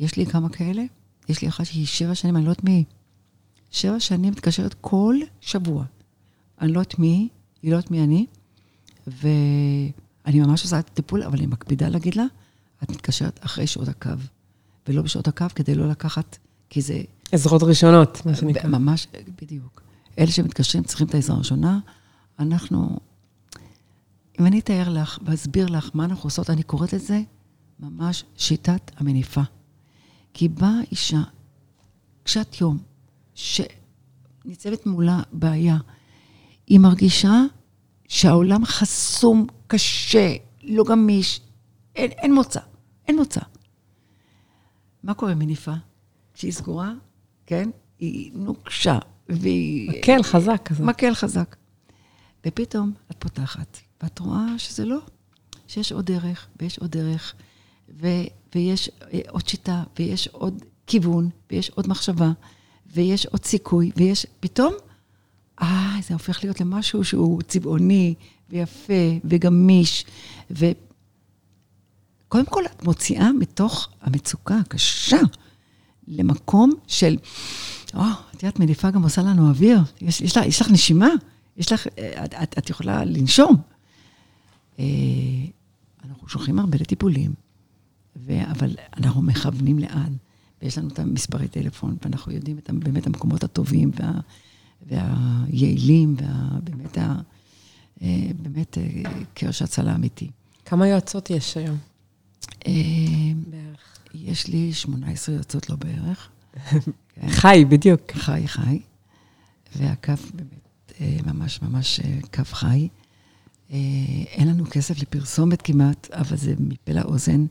יש 0.00 0.16
לי 0.16 0.26
כמה 0.26 0.48
כאלה, 0.48 0.82
יש 1.28 1.42
לי 1.42 1.48
אחת 1.48 1.64
שהיא 1.66 1.86
שבע 1.86 2.14
שנים, 2.14 2.36
אני 2.36 2.44
לא 2.44 2.50
יודעת 2.50 2.64
מי. 2.64 2.84
שבע 3.70 4.00
שנים 4.00 4.32
מתקשרת 4.32 4.74
כל 4.80 5.16
שבוע. 5.40 5.84
אני 6.60 6.72
לא 6.72 6.80
יודעת 6.80 6.98
מי, 6.98 7.28
היא 7.62 7.70
לא 7.70 7.76
יודעת 7.76 7.90
מי 7.90 8.04
אני, 8.04 8.26
ואני 9.06 10.40
ממש 10.40 10.62
עושה 10.62 10.78
את 10.78 10.88
הטיפול, 10.88 11.22
אבל 11.22 11.38
אני 11.38 11.46
מקפידה 11.46 11.88
להגיד 11.88 12.14
לה, 12.14 12.24
את 12.82 12.90
מתקשרת 12.90 13.40
אחרי 13.44 13.66
שעות 13.66 13.88
הקו, 13.88 14.10
ולא 14.88 15.02
בשעות 15.02 15.28
הקו, 15.28 15.46
כדי 15.54 15.74
לא 15.74 15.88
לקחת, 15.88 16.38
כי 16.70 16.82
זה... 16.82 17.00
עזרות 17.32 17.62
ראשונות, 17.62 18.26
מה 18.26 18.34
שנקרא. 18.34 18.68
ממש, 18.70 19.06
בדיוק. 19.42 19.82
אלה 20.18 20.30
שמתקשרים 20.30 20.84
צריכים 20.84 21.06
את 21.06 21.14
העזרה 21.14 21.36
הראשונה. 21.36 21.78
אנחנו, 22.38 22.98
אם 24.40 24.46
אני 24.46 24.58
אתאר 24.58 24.88
לך 24.88 25.18
ואסביר 25.24 25.66
לך 25.66 25.90
מה 25.94 26.04
אנחנו 26.04 26.26
עושות, 26.26 26.50
אני 26.50 26.62
קוראת 26.62 26.92
לזה 26.92 27.20
ממש 27.80 28.24
שיטת 28.36 28.90
המניפה. 28.96 29.40
כי 30.34 30.48
באה 30.48 30.80
אישה, 30.90 31.22
קשת 32.22 32.60
יום, 32.60 32.78
שניצבת 33.34 34.86
מולה 34.86 35.22
בעיה. 35.32 35.76
היא 36.66 36.80
מרגישה 36.80 37.42
שהעולם 38.08 38.64
חסום, 38.64 39.46
קשה, 39.66 40.34
לא 40.62 40.84
גמיש, 40.84 41.40
אין, 41.96 42.10
אין 42.10 42.34
מוצא, 42.34 42.60
אין 43.08 43.16
מוצא. 43.16 43.40
מה 45.02 45.14
קורה 45.14 45.34
מניפה? 45.34 45.72
כשהיא 46.34 46.52
סגורה, 46.52 46.92
כן? 47.46 47.70
היא 47.98 48.30
נוקשה, 48.34 48.98
והיא... 49.28 49.90
מקל 49.90 50.22
חזק 50.22 50.60
כזה. 50.64 50.84
מקל 50.84 51.14
חזק. 51.14 51.56
ופתאום 52.46 52.92
את 53.10 53.16
פותחת, 53.18 53.78
ואת 54.02 54.18
רואה 54.18 54.58
שזה 54.58 54.84
לא, 54.84 54.98
שיש 55.68 55.92
עוד 55.92 56.06
דרך, 56.06 56.46
ויש 56.60 56.78
עוד 56.78 56.90
דרך, 56.90 57.34
ו, 58.00 58.06
ויש 58.54 58.90
אה, 59.12 59.20
עוד 59.28 59.48
שיטה, 59.48 59.82
ויש 59.98 60.28
עוד 60.28 60.62
כיוון, 60.86 61.30
ויש 61.50 61.70
עוד 61.70 61.88
מחשבה, 61.88 62.30
ויש 62.94 63.26
עוד 63.26 63.44
סיכוי, 63.44 63.90
ויש... 63.96 64.26
פתאום, 64.40 64.74
אה, 65.62 65.96
זה 66.08 66.14
הופך 66.14 66.44
להיות 66.44 66.60
למשהו 66.60 67.04
שהוא 67.04 67.42
צבעוני, 67.42 68.14
ויפה, 68.50 69.18
וגמיש, 69.24 70.04
ו... 70.50 70.66
קודם 72.28 72.46
כל, 72.46 72.62
את 72.66 72.82
מוציאה 72.82 73.32
מתוך 73.32 73.88
המצוקה 74.00 74.58
הקשה 74.58 75.20
למקום 76.08 76.72
של, 76.86 77.16
או, 77.94 78.00
את 78.34 78.42
יודעת, 78.42 78.60
מניפה 78.60 78.90
גם 78.90 79.02
עושה 79.02 79.22
לנו 79.22 79.48
אוויר, 79.48 79.80
יש, 80.00 80.20
יש, 80.20 80.36
לה, 80.36 80.46
יש 80.46 80.60
לך 80.60 80.70
נשימה, 80.70 81.08
יש 81.56 81.72
לך, 81.72 81.86
את, 82.24 82.34
את, 82.42 82.58
את 82.58 82.70
יכולה 82.70 83.04
לנשום. 83.04 83.56
אה, 84.78 84.84
אנחנו 86.04 86.28
שולחים 86.28 86.58
הרבה 86.58 86.78
לטיפולים, 86.78 87.32
ו, 88.16 88.32
אבל 88.50 88.76
אנחנו 88.96 89.22
מכוונים 89.22 89.78
לאן, 89.78 90.12
ויש 90.62 90.78
לנו 90.78 90.88
את 90.88 90.98
המספרי 90.98 91.48
טלפון, 91.48 91.96
ואנחנו 92.02 92.32
יודעים 92.32 92.58
את 92.58 92.70
באמת 92.70 93.06
המקומות 93.06 93.44
הטובים 93.44 93.90
וה, 93.94 94.12
והיעילים, 94.86 96.16
ובאמת, 96.18 96.98
ה, 96.98 97.14
אה, 98.02 98.30
באמת 98.42 98.78
אה, 98.78 99.02
קרש 99.34 99.62
הצלה 99.62 99.94
אמיתי. 99.94 100.30
כמה 100.64 100.88
יועצות 100.88 101.30
יש 101.30 101.56
היום? 101.56 101.78
בערך. 103.46 103.98
יש 104.14 104.46
לי 104.46 104.72
18 104.72 105.34
יועצות, 105.34 105.70
לא 105.70 105.76
בערך. 105.76 106.28
חי, 107.40 107.64
בדיוק. 107.68 108.12
חי, 108.12 108.42
חי. 108.46 108.80
והקו 109.76 110.12
באמת 110.34 111.26
ממש 111.26 111.62
ממש 111.62 112.00
קו 112.34 112.42
חי. 112.44 112.88
אין 114.32 114.48
לנו 114.48 114.64
כסף 114.70 115.02
לפרסומת 115.02 115.62
כמעט, 115.62 116.10
אבל 116.10 116.36
זה 116.36 116.54
מפה 116.58 116.92
לאוזן 116.92 117.46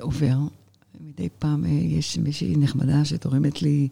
עובר. 0.00 0.38
מדי 1.00 1.28
פעם 1.38 1.64
יש 1.82 2.18
מישהי 2.18 2.56
נחמדה 2.56 3.04
שתורמת 3.04 3.62
לי 3.62 3.88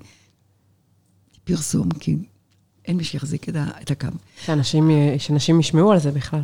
פרסום, 1.45 1.89
כי 1.91 2.17
אין 2.85 2.97
מי 2.97 3.05
שיחזיק 3.05 3.49
את 3.49 3.91
הקו. 3.91 4.09
שאנשים, 4.45 4.91
שאנשים 5.19 5.61
ישמעו 5.61 5.93
על 5.93 5.99
זה 5.99 6.11
בכלל. 6.11 6.43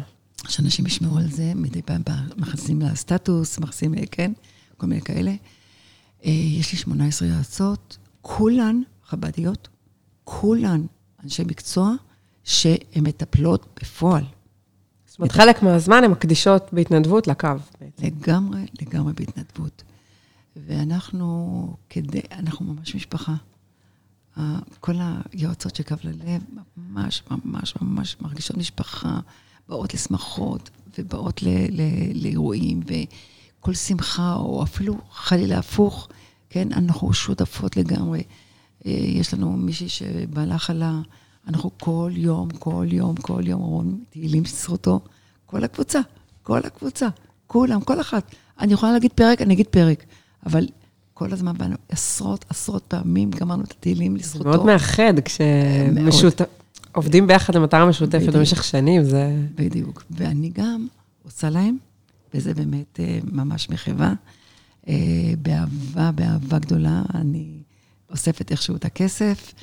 שאנשים 0.49 0.87
ישמעו 0.87 1.19
על 1.19 1.31
זה, 1.31 1.53
מדי 1.55 1.83
פעם 1.83 2.03
מכניסים 2.37 2.81
לה 2.81 2.95
סטטוס, 2.95 3.59
מכניסים, 3.59 3.95
כן, 4.11 4.33
כל 4.77 4.87
מיני 4.87 5.01
כאלה. 5.01 5.35
יש 6.23 6.73
לי 6.73 6.79
18 6.79 7.29
יועצות, 7.29 7.99
כולן 8.23 8.83
חב"דיות, 9.05 9.69
כולן 10.25 10.87
אנשי 11.25 11.43
מקצוע 11.43 11.93
שהן 12.45 13.07
מטפלות 13.07 13.67
בפועל. 13.81 14.25
זאת 15.07 15.19
אומרת, 15.19 15.33
חלק 15.33 15.63
מהזמן 15.63 16.05
הן 16.05 16.11
מקדישות 16.11 16.69
בהתנדבות 16.73 17.27
לקו. 17.27 17.49
לגמרי, 17.99 18.67
לגמרי 18.83 19.13
בהתנדבות. 19.13 19.83
ואנחנו, 20.57 21.77
כדי, 21.89 22.21
אנחנו 22.33 22.75
ממש 22.75 22.95
משפחה. 22.95 23.35
כל 24.81 24.95
היועצות 25.33 25.77
של 25.77 25.83
קו 25.83 25.95
ללב 26.05 26.43
ממש, 26.77 27.23
ממש, 27.31 27.75
ממש 27.81 28.17
מרגישות 28.21 28.57
משפחה, 28.57 29.21
באות 29.69 29.95
לשמחות 29.95 30.71
ובאות 30.99 31.43
ל, 31.43 31.49
ל, 31.49 31.83
לאירועים, 32.15 32.81
וכל 32.87 33.75
שמחה, 33.75 34.35
או 34.35 34.63
אפילו 34.63 34.95
חלילה 35.13 35.59
הפוך, 35.59 36.09
כן, 36.51 36.73
אנחנו 36.73 37.13
שותפות 37.13 37.77
לגמרי. 37.77 38.23
יש 38.85 39.35
לנו 39.35 39.53
מישהי 39.53 39.89
שבעלה 39.89 40.59
חלה, 40.59 41.01
אנחנו 41.49 41.71
כל 41.79 42.11
יום, 42.15 42.49
כל 42.51 42.87
יום, 42.91 43.17
כל 43.17 43.43
יום 43.47 43.63
אומרים 43.63 44.05
תהילים 44.11 44.43
לזכותו, 44.43 45.01
כל 45.47 45.65
הקבוצה, 45.65 46.01
כל 46.43 46.59
הקבוצה, 46.65 47.09
כולם, 47.47 47.81
כל 47.81 48.01
אחת. 48.01 48.35
אני 48.61 48.73
יכולה 48.73 48.93
להגיד 48.93 49.13
פרק, 49.13 49.43
אני 49.43 49.55
אגיד 49.55 49.67
פרק, 49.67 50.05
אבל 50.47 50.67
כל 51.15 51.33
הזמן 51.33 51.59
באנו 51.59 51.77
עשרות, 51.89 52.45
עשרות 52.49 52.83
פעמים 52.89 53.31
גמרנו 53.31 53.65
את 53.65 53.71
התהילים 53.71 54.17
לזכותו. 54.17 54.45
זה 54.45 54.49
מאוד 54.49 54.67
מאחד 54.67 55.19
כשעובדים 56.97 57.27
ביחד 57.27 57.55
למטרה 57.55 57.87
משותפת 57.87 58.33
במשך 58.33 58.65
שנים, 58.65 59.05
זה... 59.05 59.47
בדיוק. 59.55 60.05
ואני 60.11 60.51
גם 60.55 60.87
עושה 61.23 61.51
להם, 61.51 61.77
וזה 62.35 62.55
באמת 62.55 63.01
ממש 63.33 63.71
מחווה, 63.71 64.15
באהבה, 65.43 66.13
באהבה 66.13 66.59
גדולה, 66.59 67.03
אני 67.15 67.63
אוספת 68.11 68.51
איכשהו 68.51 68.77
את 68.77 68.85
הכסף, 68.85 69.55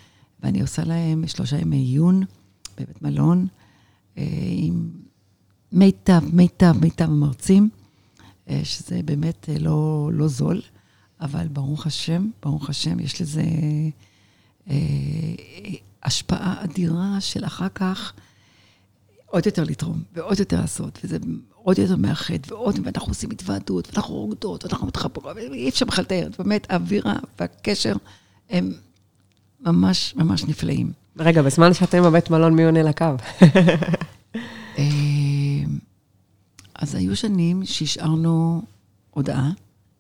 ואני 0.44 0.62
עושה 0.62 0.84
להם 0.84 1.28
שלושה 1.28 1.58
ימי 1.58 1.78
עיון 1.78 2.24
בבית 2.78 3.02
מלון, 3.02 3.48
עם 4.16 4.90
מיטב, 5.72 6.22
מיטב, 6.34 6.74
מיטב 6.82 7.06
המרצים, 7.10 7.70
שזה 8.64 9.02
באמת 9.06 9.50
לא, 9.60 10.10
לא 10.14 10.28
זול. 10.28 10.62
אבל 11.22 11.48
ברוך 11.48 11.88
השם, 11.88 12.30
ברוך 12.44 12.70
השם, 12.70 13.00
יש 13.00 13.22
לזה 13.22 13.44
אה, 14.70 14.76
השפעה 16.04 16.64
אדירה 16.64 17.18
של 17.20 17.46
אחר 17.46 17.68
כך 17.76 18.14
עוד 19.26 19.46
יותר 19.46 19.64
לתרום, 19.64 20.04
ועוד 20.14 20.40
יותר 20.40 20.62
לעשות, 20.62 21.00
וזה 21.04 21.18
עוד 21.54 21.80
יותר 21.80 21.96
מאחד, 21.96 22.38
ועוד, 22.48 22.80
ואנחנו 22.84 23.12
עושים 23.12 23.32
התוועדות, 23.32 23.88
ואנחנו 23.88 24.16
רוקדות, 24.16 24.64
ואנחנו 24.64 24.88
מתחברות, 24.88 25.36
ואי 25.36 25.70
אפשר 25.70 25.86
בכלל 25.86 26.04
לתאר, 26.04 26.28
באמת, 26.40 26.68
האווירה 26.70 27.16
והקשר 27.40 27.96
הם 28.50 28.74
ממש 29.62 30.14
ממש 30.16 30.44
נפלאים. 30.44 30.92
רגע, 31.18 31.42
בזמן 31.42 31.74
שאתם 31.74 32.04
בבית 32.04 32.30
מלון, 32.30 32.54
מי 32.54 32.66
עונה 32.66 32.84
לקו? 32.84 33.06
אז 36.76 36.96
היו 36.96 37.16
שנים 37.16 37.66
שהשארנו 37.66 38.62
הודעה, 39.10 39.52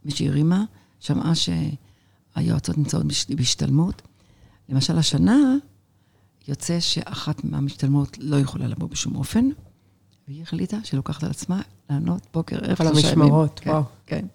מי 0.05 0.11
שהרימה, 0.11 0.63
שמעה 0.99 1.31
שהיועצות 1.35 2.77
נמצאות 2.77 3.05
בהשתלמות. 3.29 4.01
למשל, 4.69 4.97
השנה 4.97 5.55
יוצא 6.47 6.79
שאחת 6.79 7.43
מהמשתלמות 7.43 8.17
לא 8.21 8.35
יכולה 8.39 8.67
לבוא 8.67 8.89
בשום 8.89 9.15
אופן, 9.15 9.49
והיא 10.27 10.41
החליטה 10.41 10.77
שהיא 10.83 10.97
לוקחת 10.97 11.23
על 11.23 11.29
עצמה 11.29 11.61
לענות 11.89 12.27
בוקר, 12.33 12.65
ערב, 12.65 12.77
על 12.79 12.87
המשמרות, 12.87 13.61
וואו. 13.65 13.83
כן, 14.05 14.19
כן. 14.19 14.27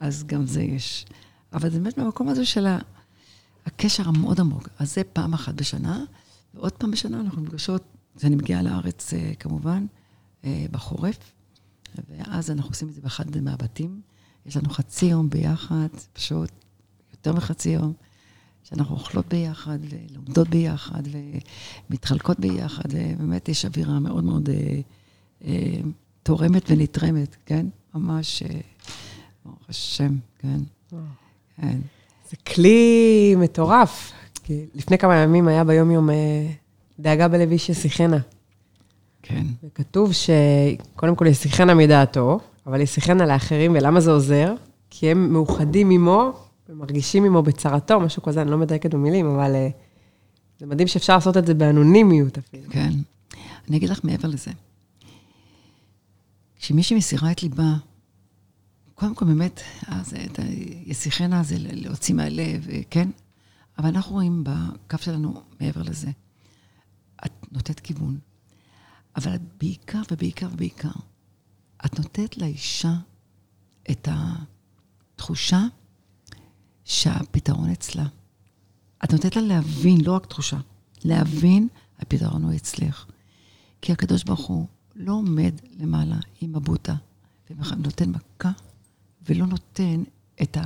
אז 0.00 0.24
גם 0.24 0.46
זה 0.46 0.62
יש. 0.62 1.06
אבל 1.52 1.70
זה 1.70 1.80
באמת 1.80 1.98
במקום 1.98 2.28
הזה 2.28 2.46
של 2.46 2.66
הקשר 3.66 4.08
המאוד 4.08 4.40
עמוק. 4.40 4.68
אז 4.78 4.94
זה 4.94 5.02
פעם 5.12 5.34
אחת 5.34 5.54
בשנה, 5.54 6.04
ועוד 6.54 6.72
פעם 6.72 6.90
בשנה 6.90 7.20
אנחנו 7.20 7.42
נפגשות, 7.42 7.82
כשאני 8.16 8.36
מגיעה 8.36 8.62
לארץ 8.62 9.12
כמובן, 9.38 9.86
בחורף, 10.44 11.18
ואז 12.08 12.50
אנחנו 12.50 12.70
עושים 12.70 12.88
את 12.88 12.94
זה 12.94 13.00
באחד 13.00 13.40
מהבתים. 13.40 14.00
יש 14.46 14.56
לנו 14.56 14.70
חצי 14.70 15.06
יום 15.06 15.30
ביחד, 15.30 15.88
פשוט 16.12 16.50
יותר 17.12 17.32
מחצי 17.32 17.68
יום, 17.68 17.92
שאנחנו 18.64 18.94
אוכלות 18.94 19.28
ביחד, 19.28 19.78
ולומדות 19.82 20.48
ביחד, 20.48 21.02
ומתחלקות 21.90 22.40
ביחד, 22.40 22.84
ובאמת 22.92 23.48
יש 23.48 23.64
אווירה 23.64 23.98
מאוד 23.98 24.24
מאוד 24.24 24.48
אה, 24.48 24.80
אה, 25.44 25.80
תורמת 26.22 26.62
ונתרמת, 26.70 27.36
כן? 27.46 27.66
ממש, 27.94 28.42
אה, 28.42 28.60
ברוך 29.44 29.68
השם, 29.68 30.16
כן. 30.38 30.58
כן. 31.60 31.78
זה 32.30 32.36
כלי 32.36 33.34
מטורף. 33.36 34.12
כי 34.44 34.66
לפני 34.74 34.98
כמה 34.98 35.16
ימים 35.16 35.48
היה 35.48 35.64
ביום-יום 35.64 36.08
דאגה 36.98 37.28
בלוי 37.28 37.58
ששיחנה. 37.58 38.18
כן. 39.22 39.46
וכתוב 39.64 40.12
שקודם 40.12 41.16
כל 41.16 41.26
ישיחנה 41.26 41.74
מדעתו, 41.74 42.40
אבל 42.66 42.80
ישיחנה 42.80 43.26
לאחרים, 43.26 43.72
ולמה 43.74 44.00
זה 44.00 44.10
עוזר? 44.10 44.54
כי 44.90 45.10
הם 45.10 45.32
מאוחדים 45.32 45.90
עמו 45.90 46.47
ומרגישים 46.68 47.24
עמו 47.24 47.42
בצרתו, 47.42 48.00
משהו 48.00 48.22
כזה, 48.22 48.42
אני 48.42 48.50
לא 48.50 48.58
מדייקת 48.58 48.94
במילים, 48.94 49.26
אבל 49.26 49.54
uh, 49.54 49.72
זה 50.60 50.66
מדהים 50.66 50.88
שאפשר 50.88 51.14
לעשות 51.14 51.36
את 51.36 51.46
זה 51.46 51.54
באנונימיות 51.54 52.38
אפילו. 52.38 52.70
כן. 52.70 52.92
אני 53.68 53.76
אגיד 53.76 53.88
לך 53.90 54.04
מעבר 54.04 54.28
לזה. 54.28 54.50
כשמישהי 56.56 56.96
מסירה 56.96 57.32
את 57.32 57.42
ליבה, 57.42 57.74
קודם 58.94 59.14
כל 59.14 59.24
באמת, 59.24 59.60
אז 59.86 60.14
את 60.24 60.38
הישיחנה 60.38 61.42
זה 61.42 61.56
להוציא 61.58 62.14
מהלב, 62.14 62.66
כן? 62.90 63.08
אבל 63.78 63.88
אנחנו 63.88 64.12
רואים 64.14 64.44
בקו 64.44 64.98
שלנו 64.98 65.42
מעבר 65.60 65.82
לזה. 65.82 66.10
את 67.26 67.32
נותנת 67.52 67.80
כיוון, 67.80 68.18
אבל 69.16 69.36
בעיקר 69.60 70.02
ובעיקר 70.10 70.48
ובעיקר, 70.52 70.90
את 71.86 71.98
נותנת 71.98 72.38
לאישה 72.38 72.92
את 73.90 74.08
התחושה 74.10 75.66
שהפתרון 76.88 77.70
אצלה. 77.70 78.04
את 79.04 79.12
נותנת 79.12 79.36
לה 79.36 79.42
להבין, 79.42 80.00
לא 80.04 80.12
רק 80.12 80.26
תחושה, 80.26 80.56
להבין, 81.04 81.68
הפתרון 81.98 82.44
הוא 82.44 82.54
אצלך. 82.56 83.06
כי 83.82 83.92
הקדוש 83.92 84.24
ברוך 84.24 84.46
הוא 84.46 84.66
לא 84.96 85.12
עומד 85.12 85.54
למעלה 85.78 86.16
עם 86.40 86.56
הבוטה, 86.56 86.94
ונותן 87.50 88.10
מכה, 88.10 88.50
ולא 89.28 89.46
נותן 89.46 90.02
את 90.42 90.56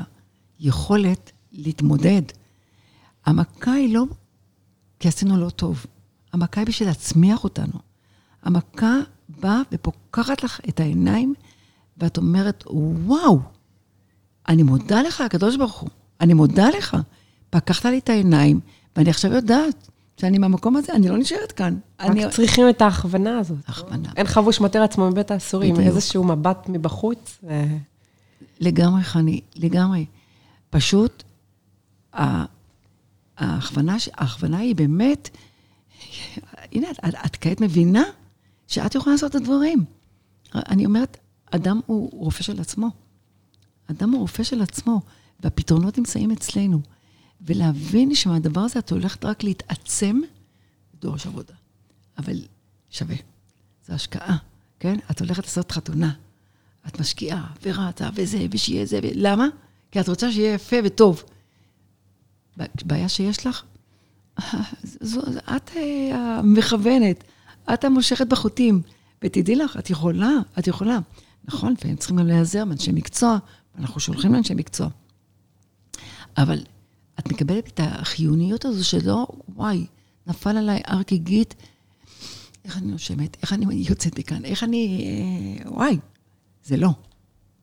היכולת 0.58 1.32
להתמודד. 1.52 2.22
המכה 3.26 3.72
היא 3.72 3.94
לא 3.94 4.04
כי 4.98 5.08
עשינו 5.08 5.36
לא 5.36 5.50
טוב, 5.50 5.86
המכה 6.32 6.60
היא 6.60 6.66
בשביל 6.66 6.88
להצמיח 6.88 7.44
אותנו. 7.44 7.78
המכה 8.42 8.96
באה 9.28 9.60
ופוקחת 9.72 10.42
לך 10.44 10.60
את 10.68 10.80
העיניים, 10.80 11.34
ואת 11.98 12.16
אומרת, 12.16 12.64
וואו, 12.66 13.40
אני 14.48 14.62
מודה 14.62 15.02
לך, 15.02 15.20
הקדוש 15.20 15.56
ברוך 15.56 15.78
הוא, 15.78 15.90
אני 16.22 16.34
מודה 16.34 16.68
לך. 16.70 16.96
פקחת 17.50 17.84
לי 17.84 17.98
את 17.98 18.08
העיניים, 18.08 18.60
ואני 18.96 19.10
עכשיו 19.10 19.32
יודעת 19.32 19.88
שאני 20.20 20.38
מהמקום 20.38 20.76
הזה, 20.76 20.92
אני 20.92 21.08
לא 21.08 21.18
נשארת 21.18 21.52
כאן. 21.52 21.78
רק 22.00 22.10
אני... 22.10 22.30
צריכים 22.30 22.68
את 22.68 22.82
ההכוונה 22.82 23.38
הזאת. 23.38 23.58
הכוונה. 23.66 24.08
אין 24.16 24.26
חבוש 24.26 24.60
מטר 24.60 24.82
עצמו 24.82 25.10
מבית 25.10 25.30
האסורים. 25.30 25.80
איזשהו 25.80 26.24
מבט 26.24 26.68
מבחוץ. 26.68 27.38
אה, 27.48 27.76
לגמרי, 28.60 29.02
חני, 29.02 29.40
לגמרי. 29.56 30.06
פשוט, 30.70 31.22
ההכוונה, 33.38 33.96
ההכוונה 34.14 34.58
היא 34.58 34.74
באמת, 34.76 35.30
הנה, 36.72 36.90
את, 36.90 36.98
את, 37.08 37.14
את 37.26 37.36
כעת 37.40 37.60
מבינה 37.60 38.04
שאת 38.68 38.94
יכולה 38.94 39.14
לעשות 39.14 39.30
את 39.30 39.34
הדברים. 39.34 39.84
אני 40.54 40.86
אומרת, 40.86 41.16
אדם 41.50 41.80
הוא 41.86 42.10
רופא 42.12 42.42
של 42.42 42.60
עצמו. 42.60 42.90
אדם 43.90 44.10
הוא 44.10 44.20
רופא 44.20 44.42
של 44.42 44.62
עצמו, 44.62 45.00
והפתרונות 45.42 45.98
נמצאים 45.98 46.30
אצלנו. 46.30 46.80
ולהבין 47.40 48.14
שמהדבר 48.14 48.60
הזה 48.60 48.78
את 48.78 48.90
הולכת 48.90 49.24
רק 49.24 49.44
להתעצם, 49.44 50.20
דורש 51.00 51.26
עבודה. 51.26 51.54
אבל 52.18 52.40
שווה. 52.90 53.16
זו 53.86 53.92
השקעה, 53.92 54.36
כן? 54.80 54.98
את 55.10 55.20
הולכת 55.20 55.44
לעשות 55.44 55.72
חתונה. 55.72 56.12
את 56.88 57.00
משקיעה, 57.00 57.46
ורצה, 57.62 58.08
וזה, 58.14 58.46
ושיהיה 58.50 58.86
זה, 58.86 59.00
ו... 59.02 59.06
למה? 59.14 59.46
כי 59.90 60.00
את 60.00 60.08
רוצה 60.08 60.32
שיהיה 60.32 60.54
יפה 60.54 60.76
וטוב. 60.84 61.22
בעיה 62.84 63.08
שיש 63.08 63.46
לך, 63.46 63.62
זו, 65.00 65.20
את 65.56 65.70
אה, 65.76 66.38
המכוונת, 66.38 67.24
את 67.74 67.84
המושכת 67.84 68.26
בחוטים. 68.26 68.82
ותדעי 69.22 69.56
לך, 69.56 69.76
את 69.76 69.90
יכולה, 69.90 70.30
את 70.58 70.66
יכולה. 70.66 70.98
נכון, 71.44 71.74
והם 71.84 71.96
צריכים 71.96 72.16
גם 72.16 72.26
להיעזר 72.26 72.64
מאנשי 72.64 72.92
מקצוע, 72.92 73.38
ואנחנו 73.74 74.00
שולחים 74.00 74.32
לאנשי 74.34 74.54
מקצוע. 74.54 74.88
אבל 76.36 76.58
את 77.18 77.32
מקבלת 77.32 77.68
את 77.68 77.80
החיוניות 77.82 78.64
הזו 78.64 78.84
שלא, 78.84 79.26
וואי, 79.48 79.86
נפל 80.26 80.56
עליי 80.56 80.80
הר 80.86 81.02
גיגית, 81.02 81.54
איך 82.64 82.78
אני 82.78 82.86
נושמת, 82.86 83.36
איך 83.42 83.52
אני 83.52 83.74
יוצאת 83.88 84.18
מכאן, 84.18 84.44
איך 84.44 84.64
אני, 84.64 85.04
אה, 85.64 85.70
וואי, 85.70 85.98
זה 86.64 86.76
לא, 86.76 86.90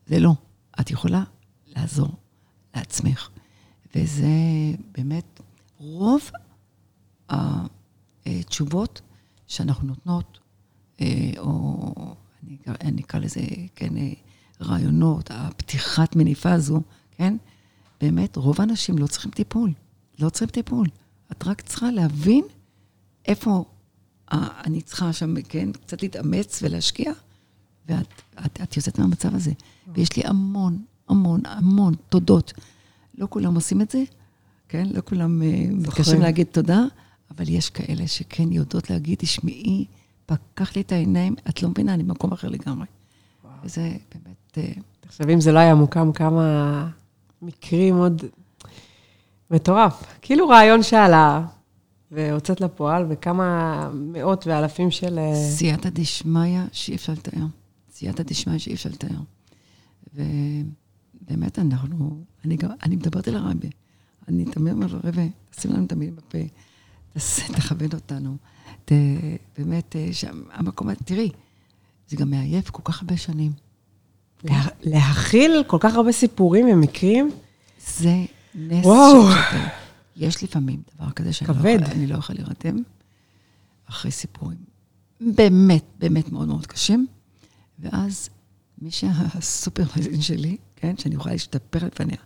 זה 0.07 0.19
לא. 0.19 0.33
את 0.79 0.91
יכולה 0.91 1.23
לעזור 1.67 2.09
לעצמך. 2.75 3.29
וזה 3.95 4.27
באמת 4.91 5.41
רוב 5.77 6.31
התשובות 7.29 9.01
שאנחנו 9.47 9.87
נותנות, 9.87 10.39
אה, 11.01 11.31
או 11.37 11.93
אני, 12.67 13.01
אקרא 13.01 13.19
לזה, 13.19 13.41
כן, 13.75 13.97
אה, 13.97 14.11
רעיונות, 14.61 15.31
הפתיחת 15.33 16.15
מניפה 16.15 16.51
הזו, 16.51 16.81
כן? 17.11 17.37
באמת, 18.01 18.35
רוב 18.35 18.61
האנשים 18.61 18.97
לא 18.97 19.07
צריכים 19.07 19.31
טיפול. 19.31 19.71
לא 20.19 20.29
צריכים 20.29 20.47
טיפול. 20.49 20.87
את 21.31 21.47
רק 21.47 21.61
צריכה 21.61 21.91
להבין 21.91 22.43
איפה 23.25 23.65
אה, 24.33 24.47
אני 24.65 24.81
צריכה 24.81 25.13
שם, 25.13 25.41
כן, 25.41 25.71
קצת 25.71 26.01
להתאמץ 26.01 26.59
ולהשקיע, 26.63 27.11
ואת 27.89 28.21
את, 28.45 28.61
את 28.63 28.77
יוצאת 28.77 28.99
מהמצב 28.99 29.35
הזה. 29.35 29.51
ויש 29.93 30.17
לי 30.17 30.23
המון, 30.25 30.83
המון, 31.09 31.41
המון 31.45 31.93
תודות. 32.09 32.53
לא 33.17 33.27
כולם 33.29 33.55
עושים 33.55 33.81
את 33.81 33.91
זה, 33.91 34.03
כן? 34.69 34.87
לא 34.93 35.01
כולם 35.05 35.41
אה, 35.41 35.65
מתקשרים 35.71 36.21
להגיד 36.21 36.47
תודה, 36.51 36.81
אבל 37.35 37.49
יש 37.49 37.69
כאלה 37.69 38.07
שכן 38.07 38.51
יודעות 38.51 38.89
להגיד, 38.89 39.17
תשמעי, 39.17 39.85
פקח 40.25 40.75
לי 40.75 40.81
את 40.81 40.91
העיניים, 40.91 41.35
את 41.49 41.63
לא 41.63 41.69
מבינה, 41.69 41.93
אני 41.93 42.03
במקום 42.03 42.31
אחר 42.31 42.49
לגמרי. 42.49 42.85
וזה 43.63 43.91
באמת... 44.13 44.57
אה, 44.57 44.81
תחשבי 44.99 45.33
אם 45.33 45.41
זה 45.41 45.51
לא 45.51 45.59
היה 45.59 45.75
מוקם, 45.75 46.11
כמה 46.11 46.87
מקרים 47.41 47.95
עוד... 47.95 48.25
מטורף. 49.51 50.03
כאילו 50.21 50.47
רעיון 50.47 50.83
שעלה, 50.83 51.45
והוצאת 52.11 52.61
לפועל, 52.61 53.05
וכמה 53.09 53.89
מאות 53.93 54.47
ואלפים 54.47 54.91
של... 54.91 55.19
אה, 55.19 55.35
סייעתא 55.35 55.89
דשמיא 55.89 56.61
שאי 56.71 56.95
אפשר 56.95 57.13
לתאר. 57.13 57.45
סייעתא 57.91 58.23
דשמיא 58.23 58.57
שאי 58.57 58.73
אפשר 58.73 58.89
לתאר. 58.89 59.19
ובאמת, 60.13 61.59
אנחנו... 61.59 62.23
אני 62.45 62.55
גם... 62.55 62.69
אני 62.83 62.95
מדברת 62.95 63.27
אל 63.27 63.35
הרבי. 63.35 63.69
אני 64.27 64.45
תמיד 64.45 64.73
אומר 64.73 64.87
לו, 64.87 64.99
רבי, 65.03 65.29
תשים 65.49 65.71
לנו 65.71 65.85
את 65.85 65.91
המילים 65.91 66.15
בפה, 66.15 66.37
תכבד 67.53 67.93
אותנו. 67.93 68.37
ת, 68.85 68.91
באמת, 69.57 69.95
אה, 69.95 70.09
שם, 70.11 70.41
המקום... 70.51 70.93
תראי, 70.93 71.29
זה 72.09 72.15
גם 72.15 72.29
מעייף 72.29 72.69
כל 72.69 72.81
כך 72.85 73.01
הרבה 73.01 73.17
שנים. 73.17 73.51
לה- 74.43 74.67
להכיל 74.81 75.63
כל 75.67 75.77
כך 75.79 75.95
הרבה 75.95 76.11
סיפורים 76.11 76.67
ומקרים. 76.73 77.31
זה 77.87 78.15
נס 78.55 78.85
וואו. 78.85 79.21
שצריך. 79.31 79.69
יש 80.15 80.43
לפעמים 80.43 80.81
דבר 80.95 81.11
כזה 81.11 81.33
שאני 81.33 81.47
לא 81.49 81.53
כבד. 81.53 81.77
יכולה- 81.81 81.91
אני 81.91 82.07
לא 82.07 82.17
יכולה 82.17 82.39
להירדם 82.39 82.83
אחרי 83.89 84.11
סיפורים 84.11 84.57
באמת, 85.21 85.83
באמת 85.99 86.31
מאוד 86.31 86.47
מאוד 86.47 86.65
קשים, 86.67 87.07
ואז 87.79 88.29
מי 88.81 88.91
שהסופרוויזין 88.91 90.21
שלי, 90.21 90.57
כן, 90.75 90.97
שאני 90.97 91.15
יכולה 91.15 91.33
להשתפר 91.33 91.85
לפניה, 91.85 92.17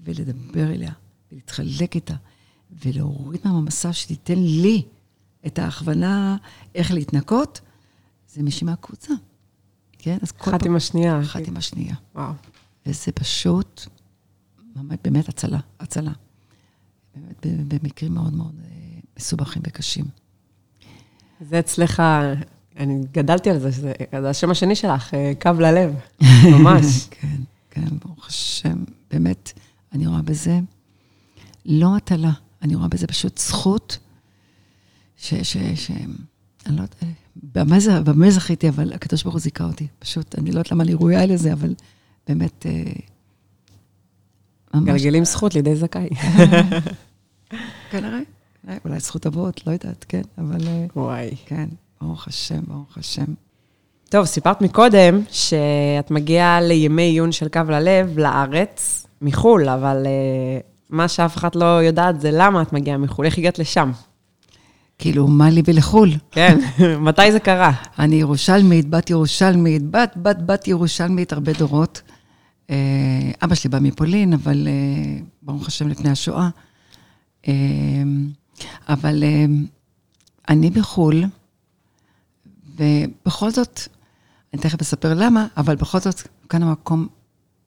ולדבר 0.00 0.70
אליה, 0.72 0.92
ולהתחלק 1.32 1.94
איתה, 1.94 2.14
ולהוריד 2.84 3.40
מהמסע 3.44 3.92
שתיתן 3.92 4.38
לי 4.38 4.82
את 5.46 5.58
ההכוונה 5.58 6.36
איך 6.74 6.90
להתנקות, 6.92 7.60
זה 8.34 8.42
מישהי 8.42 8.64
מהקבוצה. 8.64 9.14
כן? 10.02 10.18
אז 10.22 10.32
כל 10.32 10.50
אחת 10.50 10.66
עם 10.66 10.76
השנייה. 10.76 11.20
אחת 11.20 11.48
עם 11.48 11.56
השנייה. 11.56 11.94
וואו. 12.14 12.32
וזה 12.86 13.12
פשוט, 13.12 13.86
ממש, 14.76 14.96
באמת 15.04 15.28
הצלה, 15.28 15.58
הצלה. 15.80 16.12
באמת, 17.14 17.46
במקרים 17.68 18.14
מאוד 18.14 18.34
מאוד 18.34 18.54
אה, 18.64 19.00
מסובכים 19.18 19.62
וקשים. 19.66 20.04
זה 21.40 21.58
אצלך, 21.58 22.02
אני 22.76 23.00
גדלתי 23.12 23.50
על 23.50 23.58
זה, 23.58 23.72
שזה 23.72 23.92
זה 24.20 24.30
השם 24.30 24.50
השני 24.50 24.74
שלך, 24.76 25.14
אה, 25.14 25.32
קו 25.40 25.50
ללב, 25.58 25.94
ממש. 26.52 27.06
כן, 27.10 27.36
כן, 27.70 27.98
ברוך 28.04 28.26
השם. 28.26 28.84
באמת, 29.10 29.52
אני 29.92 30.06
רואה 30.06 30.22
בזה 30.22 30.60
לא 31.66 31.96
הטלה, 31.96 32.32
אני 32.62 32.74
רואה 32.74 32.88
בזה 32.88 33.06
פשוט 33.06 33.38
זכות, 33.38 33.98
ש... 35.16 35.34
ש, 35.34 35.56
ש 35.56 35.90
אני 36.66 36.76
לא 36.76 36.82
יודעת, 36.82 37.04
במה 38.04 38.30
זכיתי, 38.30 38.68
אבל 38.68 38.92
הקדוש 38.92 39.22
ברוך 39.22 39.34
הוא 39.34 39.40
זיכה 39.40 39.64
אותי. 39.64 39.86
פשוט, 39.98 40.38
אני 40.38 40.50
לא 40.50 40.58
יודעת 40.58 40.72
למה 40.72 40.82
אני 40.84 40.94
ראויה 40.94 41.26
לזה, 41.26 41.52
אבל 41.52 41.74
באמת, 42.28 42.66
אה, 42.66 42.82
גלגלים 44.84 45.24
זכות 45.24 45.54
לידי 45.54 45.76
זכאי. 45.76 46.08
כנראה, 47.90 48.18
אה, 48.68 48.76
אולי 48.84 49.00
זכות 49.00 49.26
אבות, 49.26 49.66
לא 49.66 49.72
יודעת, 49.72 50.04
כן, 50.08 50.22
אבל 50.38 50.66
אה, 50.66 50.86
וואי. 50.96 51.30
כן, 51.46 51.68
ברוך 52.00 52.28
השם, 52.28 52.60
ברוך 52.68 52.98
השם. 52.98 53.24
טוב, 54.08 54.24
סיפרת 54.24 54.60
מקודם 54.60 55.20
שאת 55.30 56.10
מגיעה 56.10 56.60
לימי 56.60 57.02
עיון 57.02 57.32
של 57.32 57.48
קו 57.48 57.60
ללב 57.68 58.18
לארץ, 58.18 59.06
מחו"ל, 59.22 59.68
אבל 59.68 60.06
אה, 60.06 60.60
מה 60.90 61.08
שאף 61.08 61.36
אחת 61.36 61.56
לא 61.56 61.64
יודעת 61.64 62.20
זה 62.20 62.30
למה 62.32 62.62
את 62.62 62.72
מגיעה 62.72 62.98
מחו"ל, 62.98 63.26
איך 63.26 63.38
הגעת 63.38 63.58
לשם? 63.58 63.90
כאילו, 65.00 65.26
מה 65.26 65.50
לי 65.50 65.62
ולחו"ל? 65.64 66.10
כן, 66.30 66.58
מתי 67.06 67.32
זה 67.32 67.40
קרה? 67.40 67.72
אני 67.98 68.16
ירושלמית, 68.16 68.90
בת 68.90 69.10
ירושלמית, 69.10 69.82
בת, 69.90 70.12
בת, 70.16 70.36
בת 70.46 70.68
ירושלמית 70.68 71.32
הרבה 71.32 71.52
דורות. 71.52 72.02
אה, 72.70 73.30
אבא 73.44 73.54
שלי 73.54 73.70
בא 73.70 73.78
מפולין, 73.78 74.32
אבל 74.32 74.68
אה, 74.68 75.22
ברוך 75.42 75.66
השם 75.68 75.88
לפני 75.88 76.10
השואה. 76.10 76.48
אה, 77.48 77.52
אבל 78.88 79.24
אני 80.48 80.70
בחו"ל, 80.70 81.24
ובכל 82.76 83.50
זאת, 83.50 83.80
אני 84.54 84.62
תכף 84.62 84.80
אספר 84.80 85.14
למה, 85.14 85.46
אבל 85.56 85.76
בכל 85.76 85.98
זאת, 85.98 86.22
כאן 86.48 86.62
המקום 86.62 87.08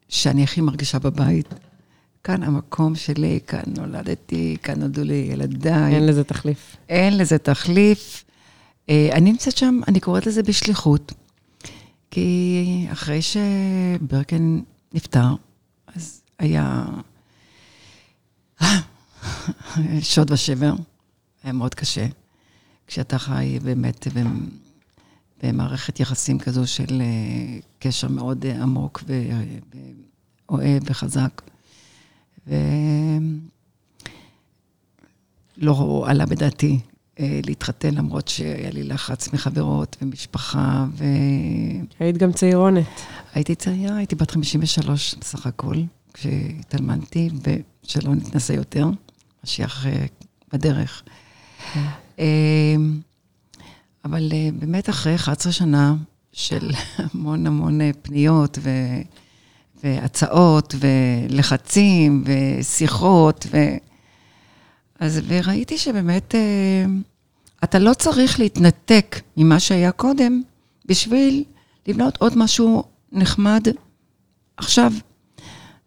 שאני 0.08 0.42
הכי 0.42 0.60
מרגישה 0.60 0.98
בבית. 0.98 1.54
כאן 2.24 2.42
המקום 2.42 2.94
שלי, 2.94 3.40
כאן 3.46 3.62
נולדתי, 3.66 4.56
כאן 4.62 4.80
נולדו 4.80 5.04
לי 5.04 5.28
ילדיי. 5.32 5.94
אין 5.94 6.06
לזה 6.06 6.24
תחליף. 6.24 6.76
אין 6.88 7.18
לזה 7.18 7.38
תחליף. 7.38 8.24
אה, 8.88 9.08
אני 9.12 9.30
נמצאת 9.30 9.56
שם, 9.56 9.80
אני 9.88 10.00
קוראת 10.00 10.26
לזה 10.26 10.42
בשליחות, 10.42 11.12
כי 12.10 12.86
אחרי 12.92 13.20
שברקן 13.22 14.60
נפטר, 14.92 15.34
אז 15.94 16.22
היה... 16.38 16.84
שוד 20.00 20.30
ושבר, 20.30 20.72
היה 21.42 21.52
מאוד 21.52 21.74
קשה. 21.74 22.06
כשאתה 22.86 23.18
חי 23.18 23.58
באמת 23.62 24.06
במערכת 25.42 26.00
יחסים 26.00 26.38
כזו 26.38 26.66
של 26.66 27.00
אה, 27.00 27.58
קשר 27.78 28.08
מאוד 28.08 28.46
אה, 28.46 28.62
עמוק 28.62 29.04
ואוהב 30.48 30.82
וחזק. 30.86 31.42
ולא 32.46 32.56
עלה 36.06 36.26
בדעתי 36.26 36.80
אה, 37.20 37.40
להתחתן, 37.46 37.94
למרות 37.94 38.28
שהיה 38.28 38.70
לי 38.70 38.82
לחץ 38.82 39.32
מחברות 39.32 39.96
ומשפחה, 40.02 40.86
ו... 40.92 41.04
היית 42.00 42.16
גם 42.16 42.32
צעירונת. 42.32 42.86
הייתי 43.34 43.54
צעירה, 43.54 43.96
הייתי 43.96 44.14
בת 44.14 44.30
53 44.30 45.14
בסך 45.20 45.46
הכל, 45.46 45.76
כשהתאלמנתי, 46.14 47.30
ושלא 47.84 48.14
נתנסה 48.14 48.54
יותר, 48.54 48.86
משיח 49.44 49.86
בדרך. 50.52 51.02
כן. 51.72 51.80
אבל 54.04 54.32
אה, 54.32 54.48
באמת 54.58 54.88
אחרי 54.88 55.14
11 55.14 55.52
שנה 55.52 55.94
של 56.32 56.70
המון 57.14 57.46
המון 57.46 57.80
אה, 57.80 57.90
פניות 58.02 58.58
ו... 58.62 58.70
והצעות 59.82 60.74
ולחצים 60.80 62.24
ושיחות, 62.26 63.46
ו... 63.50 63.56
אז 65.00 65.20
וראיתי 65.26 65.78
שבאמת 65.78 66.34
אה, 66.34 66.84
אתה 67.64 67.78
לא 67.78 67.94
צריך 67.94 68.40
להתנתק 68.40 69.20
ממה 69.36 69.60
שהיה 69.60 69.92
קודם 69.92 70.42
בשביל 70.86 71.44
לבנות 71.86 72.16
עוד 72.16 72.38
משהו 72.38 72.84
נחמד 73.12 73.62
עכשיו. 74.56 74.92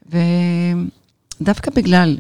ודווקא 0.05 1.72
בגלל 1.72 2.18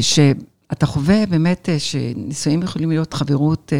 שאתה 0.00 0.86
חווה 0.86 1.26
באמת 1.26 1.68
שנישואים 1.78 2.62
יכולים 2.62 2.90
להיות 2.90 3.14
חברות 3.14 3.72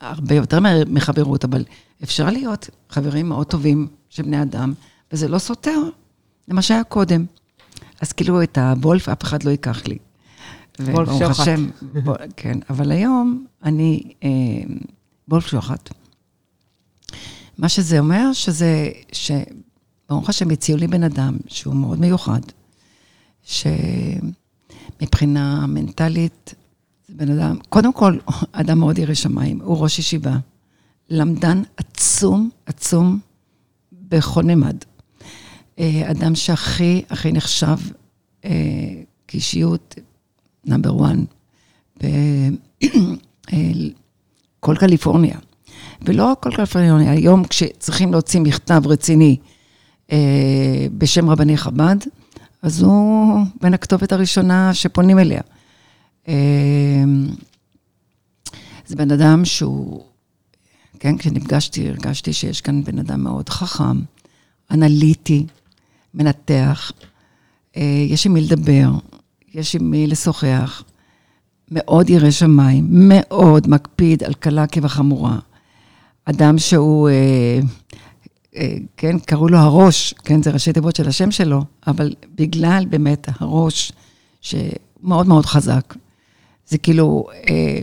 הרבה 0.00 0.34
יותר 0.34 0.58
מחברות, 0.86 1.44
אבל 1.44 1.64
אפשר 2.02 2.30
להיות 2.30 2.70
חברים 2.90 3.28
מאוד 3.28 3.46
טובים 3.46 3.88
של 4.10 4.22
בני 4.22 4.42
אדם, 4.42 4.74
וזה 5.12 5.28
לא 5.28 5.38
סותר 5.38 5.80
למה 6.48 6.62
שהיה 6.62 6.84
קודם. 6.84 7.24
אז 8.00 8.12
כאילו 8.12 8.42
את 8.42 8.58
הוולף 8.58 9.08
אף 9.08 9.22
אחד 9.22 9.42
לא 9.42 9.50
ייקח 9.50 9.86
לי. 9.86 9.98
וולף 10.80 11.08
שוחט. 11.08 11.40
השם, 11.40 11.68
ב, 11.92 12.10
כן, 12.36 12.58
אבל 12.70 12.92
היום 12.92 13.46
אני 13.62 14.12
אה, 14.24 14.28
וולף 15.28 15.46
שוחט. 15.46 15.90
מה 17.58 17.68
שזה 17.68 17.98
אומר, 17.98 18.32
שזה, 18.32 18.90
שברוך 19.12 20.28
השם 20.28 20.50
הציעו 20.50 20.78
לי 20.78 20.86
בן 20.86 21.02
אדם 21.02 21.36
שהוא 21.46 21.74
מאוד 21.74 22.00
מיוחד, 22.00 22.40
שמבחינה 25.02 25.66
מנטלית 25.66 26.54
זה 27.08 27.14
בן 27.14 27.30
אדם, 27.30 27.56
קודם 27.68 27.92
כל, 27.92 28.18
אדם 28.52 28.78
מאוד 28.78 28.98
ירא 28.98 29.14
שמיים, 29.14 29.60
הוא 29.60 29.78
ראש 29.78 29.98
ישיבה, 29.98 30.36
למדן 31.10 31.62
עצום, 31.76 32.50
עצום, 32.66 33.18
בכל 33.92 34.42
נמד. 34.42 34.76
אה, 35.78 36.10
אדם 36.10 36.34
שהכי, 36.34 37.02
הכי 37.10 37.32
נחשב 37.32 37.76
אה, 38.44 38.50
כאישיות 39.28 39.94
נאמבר 40.64 40.96
וואן 40.96 41.24
בכל 44.60 44.76
קליפורניה. 44.76 45.38
ולא 46.02 46.36
כל 46.40 46.50
קליפורניה, 46.56 47.10
היום 47.12 47.44
כשצריכים 47.44 48.12
להוציא 48.12 48.40
מכתב 48.40 48.82
רציני 48.86 49.36
אה, 50.12 50.86
בשם 50.98 51.30
רבני 51.30 51.56
חב"ד, 51.56 51.96
אז 52.62 52.82
הוא 52.82 53.44
בין 53.60 53.74
הכתובת 53.74 54.12
הראשונה 54.12 54.74
שפונים 54.74 55.18
אליה. 55.18 55.40
זה 58.86 58.96
בן 58.96 59.10
אדם 59.10 59.44
שהוא, 59.44 60.04
כן, 60.98 61.18
כשנפגשתי, 61.18 61.88
הרגשתי 61.88 62.32
שיש 62.32 62.60
כאן 62.60 62.84
בן 62.84 62.98
אדם 62.98 63.24
מאוד 63.24 63.48
חכם, 63.48 64.00
אנליטי, 64.70 65.46
מנתח, 66.18 66.92
אה, 67.76 68.04
יש 68.08 68.26
עם 68.26 68.32
מי 68.32 68.40
לדבר, 68.40 68.90
יש 69.54 69.76
עם 69.76 69.90
מי 69.90 70.06
לשוחח, 70.06 70.82
מאוד 71.70 72.10
ירא 72.10 72.30
שמיים, 72.30 72.86
מאוד 72.90 73.68
מקפיד 73.68 74.24
על 74.24 74.34
קלה 74.34 74.66
כבחמורה. 74.66 75.38
אדם 76.24 76.58
שהוא, 76.58 77.08
אה, 77.08 77.60
אה, 78.56 78.76
כן, 78.96 79.18
קראו 79.18 79.48
לו 79.48 79.58
הראש, 79.58 80.14
כן, 80.24 80.42
זה 80.42 80.50
ראשי 80.50 80.72
תיבות 80.72 80.96
של 80.96 81.08
השם 81.08 81.30
שלו, 81.30 81.64
אבל 81.86 82.14
בגלל 82.34 82.84
באמת 82.90 83.28
הראש, 83.40 83.92
שמאוד 84.40 85.28
מאוד 85.28 85.46
חזק, 85.46 85.94
זה 86.66 86.78
כאילו 86.78 87.26
אה, 87.50 87.78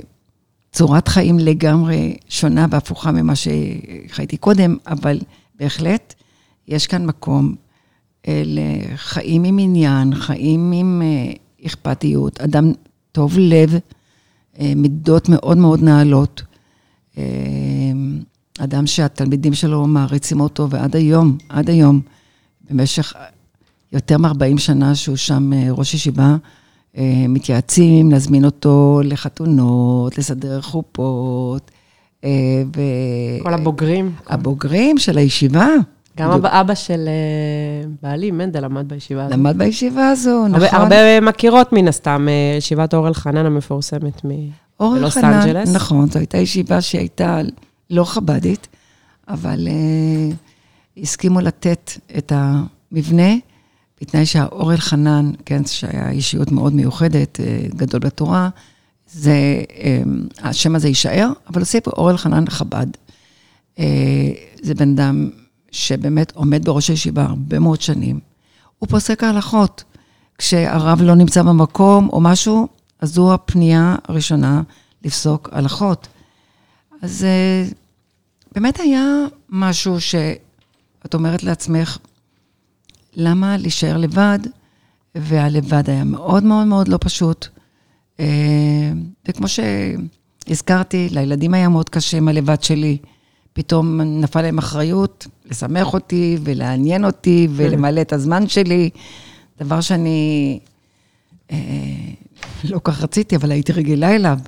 צורת 0.71 1.07
חיים 1.07 1.39
לגמרי 1.39 2.17
שונה 2.29 2.65
והפוכה 2.71 3.11
ממה 3.11 3.33
שחייתי 3.35 4.37
קודם, 4.37 4.77
אבל 4.87 5.19
בהחלט 5.59 6.13
יש 6.67 6.87
כאן 6.87 7.05
מקום 7.05 7.55
אה, 8.27 8.41
לחיים 8.45 9.43
עם 9.43 9.57
עניין, 9.59 10.15
חיים 10.15 10.71
עם 10.71 11.01
אה, 11.05 11.33
אכפתיות, 11.65 12.41
אדם 12.41 12.71
טוב 13.11 13.37
לב, 13.37 13.75
אה, 14.59 14.73
מידות 14.75 15.29
מאוד 15.29 15.57
מאוד 15.57 15.83
נעלות. 15.83 16.43
אה, 17.17 17.23
אדם 18.59 18.87
שהתלמידים 18.87 19.53
שלו 19.53 19.87
מעריצים 19.87 20.39
אותו, 20.39 20.69
ועד 20.69 20.95
היום, 20.95 21.37
עד 21.49 21.69
היום, 21.69 22.01
במשך 22.69 23.13
יותר 23.93 24.17
מ-40 24.17 24.57
שנה 24.57 24.95
שהוא 24.95 25.15
שם 25.15 25.51
ראש 25.69 25.93
ישיבה, 25.93 26.35
מתייעצים, 27.29 28.11
להזמין 28.11 28.45
אותו 28.45 29.01
לחתונות, 29.03 30.17
לסדר 30.17 30.61
חופות. 30.61 31.71
ו... 32.75 32.81
כל 33.43 33.53
הבוגרים. 33.53 34.11
הבוגרים 34.27 34.97
של 34.97 35.17
הישיבה. 35.17 35.67
גם. 36.17 36.45
אבא 36.45 36.75
של 36.75 37.07
אה, 37.07 37.87
בעלי, 38.03 38.31
מנדל, 38.31 38.65
למד 38.65 38.89
בישיבה 38.89 39.25
הזו. 39.25 39.33
למד 39.33 39.57
בישיבה 39.57 40.09
הזו, 40.09 40.47
נכון. 40.47 40.67
הרבה 40.71 41.21
מכירות 41.21 41.73
מן 41.73 41.87
הסתם, 41.87 42.27
ישיבת 42.57 42.93
אור 42.93 43.07
אלחנן 43.07 43.45
המפורסמת 43.45 44.21
מלוס 44.23 45.17
אנג'לס. 45.17 45.75
נכון, 45.75 46.09
זו 46.09 46.19
הייתה 46.19 46.37
ישיבה 46.37 46.81
שהייתה 46.81 47.41
לא 47.89 48.03
חב"דית, 48.03 48.67
אבל 49.27 49.67
uh, 49.67 51.01
הסכימו 51.01 51.41
לתת 51.41 51.91
את 52.17 52.31
המבנה. 52.35 53.33
בתנאי 54.01 54.25
שהאור 54.25 54.73
אלחנן, 54.73 55.31
כן, 55.45 55.65
שהיה 55.65 56.11
אישיות 56.11 56.51
מאוד 56.51 56.73
מיוחדת, 56.73 57.39
אה, 57.39 57.59
גדול 57.75 57.99
בתורה, 57.99 58.49
זה, 59.07 59.61
אה, 59.79 60.01
השם 60.41 60.75
הזה 60.75 60.87
יישאר, 60.87 61.31
אבל 61.49 61.61
הוסיפו 61.61 61.91
אור 61.91 62.11
אלחנן 62.11 62.45
חב"ד. 62.49 62.87
אה, 63.79 63.85
זה 64.61 64.73
בן 64.73 64.89
אדם 64.89 65.29
שבאמת 65.75 66.31
עומד 66.31 66.65
בראש 66.65 66.89
הישיבה 66.89 67.23
הרבה 67.23 67.59
מאוד 67.59 67.81
שנים. 67.81 68.19
הוא 68.79 68.89
פוסק 68.89 69.23
ההלכות. 69.23 69.83
כשהרב 70.37 71.01
לא 71.01 71.15
נמצא 71.15 71.43
במקום 71.43 72.09
או 72.09 72.21
משהו, 72.21 72.67
אז 72.99 73.13
זו 73.13 73.33
הפנייה 73.33 73.95
הראשונה 74.07 74.61
לפסוק 75.05 75.49
הלכות. 75.51 76.07
אז 77.01 77.25
באמת 78.55 78.79
היה 78.79 79.25
משהו 79.49 80.01
שאת 80.01 81.13
אומרת 81.13 81.43
לעצמך, 81.43 81.97
למה 83.15 83.57
להישאר 83.57 83.97
לבד? 83.97 84.39
והלבד 85.15 85.89
היה 85.89 86.03
מאוד 86.03 86.43
מאוד 86.43 86.67
מאוד 86.67 86.87
לא 86.87 86.97
פשוט. 87.01 87.47
אה, 88.19 88.25
וכמו 89.27 89.47
שהזכרתי, 89.47 91.09
לילדים 91.11 91.53
היה 91.53 91.69
מאוד 91.69 91.89
קשה 91.89 92.17
עם 92.17 92.27
הלבד 92.27 92.63
שלי. 92.63 92.97
פתאום 93.55 94.01
נפל 94.01 94.41
להם 94.41 94.57
אחריות 94.57 95.27
לשמח 95.45 95.93
אותי 95.93 96.37
ולעניין 96.43 97.05
אותי 97.05 97.47
ולמלא 97.51 98.01
את 98.01 98.13
הזמן 98.13 98.47
שלי, 98.47 98.89
דבר 99.59 99.81
שאני 99.81 100.59
אה, 101.51 101.57
לא 102.63 102.79
כל 102.79 102.91
כך 102.91 103.03
רציתי, 103.03 103.35
אבל 103.35 103.51
הייתי 103.51 103.71
רגילה 103.71 104.15
אליו. 104.15 104.39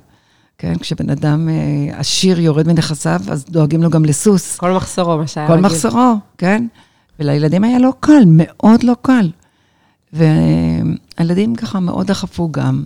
כן, 0.58 0.78
כשבן 0.78 1.10
אדם 1.10 1.48
אה, 1.48 1.98
עשיר 1.98 2.40
יורד 2.40 2.66
מנכסיו, 2.66 3.20
אז 3.30 3.44
דואגים 3.44 3.82
לו 3.82 3.90
גם 3.90 4.04
לסוס. 4.04 4.56
כל 4.56 4.72
מחסורו, 4.72 5.18
מה 5.18 5.26
שהיה 5.26 5.46
רגיל. 5.46 5.56
כל 5.56 5.62
מחסורו, 5.62 6.14
כן. 6.38 6.66
ולילדים 7.20 7.64
היה 7.64 7.78
לא 7.78 7.92
קל, 8.00 8.22
מאוד 8.26 8.82
לא 8.82 8.96
קל. 9.02 9.30
והילדים 10.12 11.56
ככה 11.56 11.80
מאוד 11.80 12.06
דחפו 12.06 12.52
גם, 12.52 12.84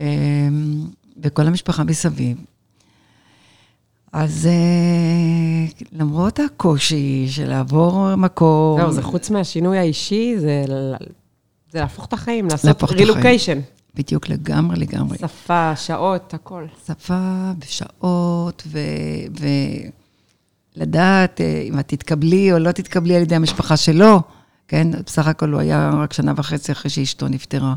אמ, 0.00 0.06
וכל 1.22 1.46
המשפחה 1.46 1.84
מסביב. 1.84 2.36
אז 4.12 4.46
אה, 4.46 5.86
למרות 5.92 6.40
הקושי 6.40 7.26
של 7.28 7.48
לעבור 7.48 8.14
מקום... 8.14 8.80
זהו, 8.80 8.92
זה 8.92 9.02
חוץ 9.02 9.30
מהשינוי 9.30 9.78
האישי, 9.78 10.34
זה, 10.38 10.64
זה 11.72 11.80
להפוך 11.80 12.06
את 12.06 12.12
החיים, 12.12 12.48
לעשות 12.48 12.82
רילוקיישן. 12.82 13.58
בדיוק, 13.94 14.28
לגמרי, 14.28 14.76
לגמרי. 14.76 15.18
שפה, 15.18 15.76
שעות, 15.76 16.34
הכל. 16.34 16.64
שפה 16.86 17.50
ושעות, 17.60 18.62
ו... 18.66 18.78
ו... 19.40 19.46
לדעת 20.76 21.40
אה, 21.40 21.62
אם 21.68 21.78
את 21.78 21.88
תתקבלי 21.88 22.52
או 22.52 22.58
לא 22.58 22.72
תתקבלי 22.72 23.16
על 23.16 23.22
ידי 23.22 23.34
המשפחה 23.34 23.76
שלו, 23.76 24.20
כן? 24.68 24.88
בסך 25.06 25.26
הכל 25.26 25.52
הוא 25.52 25.60
היה 25.60 25.90
רק 26.02 26.12
שנה 26.12 26.32
וחצי 26.36 26.72
אחרי 26.72 26.90
שאשתו 26.90 27.28
נפטרה. 27.28 27.74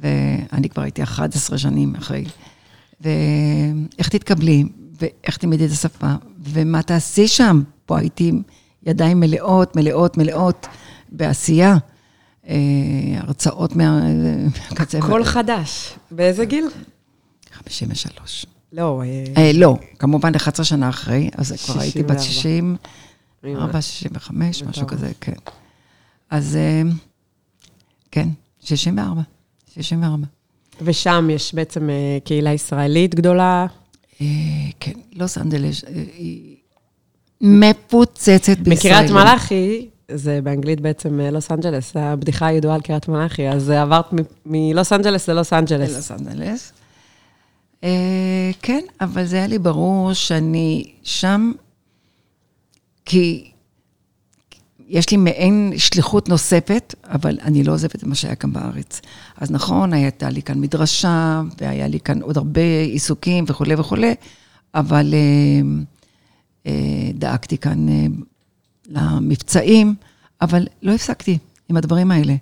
ואני 0.00 0.68
כבר 0.68 0.82
הייתי 0.82 1.02
11 1.02 1.58
שנים 1.58 1.94
אחרי. 1.94 2.24
ואיך 3.00 4.08
תתקבלי, 4.08 4.64
ואיך 5.02 5.36
תלמדי 5.36 5.66
את 5.66 5.70
השפה, 5.70 6.14
ומה 6.42 6.82
תעשי 6.82 7.28
שם? 7.28 7.62
פה 7.86 7.98
הייתי 7.98 8.32
ידיים 8.86 9.20
מלאות, 9.20 9.76
מלאות, 9.76 10.16
מלאות 10.16 10.66
בעשייה. 11.08 11.76
אה, 12.48 12.54
הרצאות 13.16 13.76
מה... 13.76 14.00
מהקצה. 14.70 14.98
הכל 14.98 15.24
חדש. 15.24 15.94
באיזה 16.10 16.44
גיל? 16.44 16.64
53. 17.52 18.46
לא, 18.72 19.02
אה, 19.36 19.50
לא, 19.54 19.76
כמובן 19.98 20.34
11 20.34 20.64
שנה 20.64 20.88
אחרי, 20.88 21.30
אז 21.36 21.52
כבר 21.66 21.80
הייתי 21.80 22.02
בת 22.02 22.20
64. 22.20 22.76
64, 23.42 23.80
65, 23.80 24.62
משהו. 24.62 24.86
כזה, 24.86 25.12
כן. 25.20 25.32
אז 26.30 26.56
אה, 26.56 26.82
כן, 28.10 28.28
64, 28.60 29.22
64. 29.74 30.26
ושם 30.80 31.28
יש 31.32 31.54
בעצם 31.54 31.90
אה, 31.90 32.18
קהילה 32.24 32.52
ישראלית 32.52 33.14
גדולה. 33.14 33.66
אה, 34.20 34.26
כן, 34.80 34.92
לוס 35.12 35.38
אנג'לס, 35.38 35.84
אה, 35.84 35.90
היא 35.92 36.56
מפוצצת 37.40 38.58
בישראל. 38.58 38.94
בקריית 38.94 39.10
מלאכי, 39.10 39.88
זה 40.10 40.40
באנגלית 40.42 40.80
בעצם 40.80 41.20
אה, 41.20 41.30
לוס 41.30 41.52
אנג'לס, 41.52 41.92
הבדיחה 41.96 42.46
הידועה 42.46 42.74
על 42.74 42.80
קריית 42.80 43.08
מלאכי, 43.08 43.48
אז 43.48 43.70
עברת 43.70 44.06
מלוס 44.46 44.92
אנג'לס 44.92 45.28
ללוס 45.28 45.52
אנג'לס. 45.52 45.96
לוס 45.96 46.10
אנג'לס. 46.12 46.72
אה, 47.84 48.50
כן, 48.62 48.80
אבל 49.00 49.24
זה 49.24 49.36
היה 49.36 49.46
לי 49.46 49.58
ברור 49.58 50.12
שאני 50.12 50.92
שם, 51.02 51.52
כי 53.04 53.51
יש 54.88 55.10
לי 55.10 55.16
מעין 55.16 55.72
שליחות 55.76 56.28
נוספת, 56.28 56.94
אבל 57.04 57.38
אני 57.42 57.64
לא 57.64 57.72
עוזבת 57.72 57.94
את 57.94 58.04
מה 58.04 58.14
שהיה 58.14 58.34
כאן 58.34 58.52
בארץ. 58.52 59.00
אז 59.36 59.50
נכון, 59.50 59.92
הייתה 59.92 60.30
לי 60.30 60.42
כאן 60.42 60.60
מדרשה, 60.60 61.42
והיה 61.60 61.88
לי 61.88 62.00
כאן 62.00 62.22
עוד 62.22 62.36
הרבה 62.36 62.60
עיסוקים 62.84 63.44
וכולי 63.48 63.74
וכולי, 63.74 64.14
אבל 64.74 65.14
אה, 65.14 65.82
אה, 66.66 67.10
דאגתי 67.14 67.58
כאן 67.58 67.88
אה, 67.88 68.06
למבצעים, 68.88 69.94
אבל 70.40 70.66
לא 70.82 70.92
הפסקתי 70.92 71.38
עם 71.68 71.76
הדברים 71.76 72.10
האלה. 72.10 72.34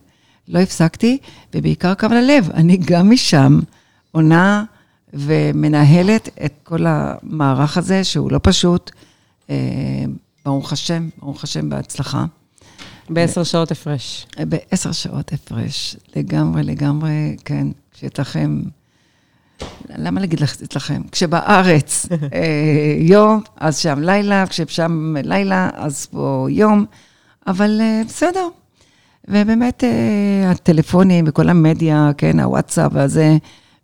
לא 0.49 0.59
הפסקתי, 0.59 1.19
ובעיקר 1.55 1.95
קו 1.95 2.07
ללב. 2.07 2.51
אני 2.55 2.77
גם 2.77 3.11
משם 3.11 3.61
עונה 4.13 4.65
ומנהלת 5.13 6.29
את 6.45 6.53
כל 6.63 6.87
המערך 6.87 7.77
הזה, 7.77 8.05
שהוא 8.05 8.33
לא 8.33 8.41
פשוט. 8.43 8.91
ברוך 10.45 10.73
השם, 10.73 11.09
ברוך 11.19 11.45
השם, 11.45 11.71
בהצלחה. 11.71 12.25
בעשר 13.11 13.45
שעות 13.45 13.71
הפרש. 13.71 14.27
בעשר 14.49 14.93
שעות 14.93 15.33
הפרש, 15.33 15.97
לגמרי, 16.17 16.63
לגמרי, 16.63 17.37
כן, 17.45 17.67
כשאצלכם, 17.93 18.63
למה 19.89 20.21
להגיד 20.21 20.41
לך 20.41 20.63
אצלכם? 20.63 21.03
כשבארץ 21.13 22.07
אה, 22.35 22.97
יום, 22.99 23.41
אז 23.57 23.79
שם 23.79 23.99
לילה, 24.01 24.47
כששם 24.47 25.15
לילה, 25.23 25.71
אז 25.75 26.07
פה 26.07 26.47
יום, 26.51 26.85
אבל 27.47 27.81
אה, 27.81 28.03
בסדר. 28.07 28.49
ובאמת, 29.29 29.85
אה, 29.85 30.51
הטלפונים 30.51 31.25
וכל 31.29 31.49
המדיה, 31.49 32.11
כן, 32.19 32.41
הוואטסאפ 32.41 32.93
והזה, 32.95 33.37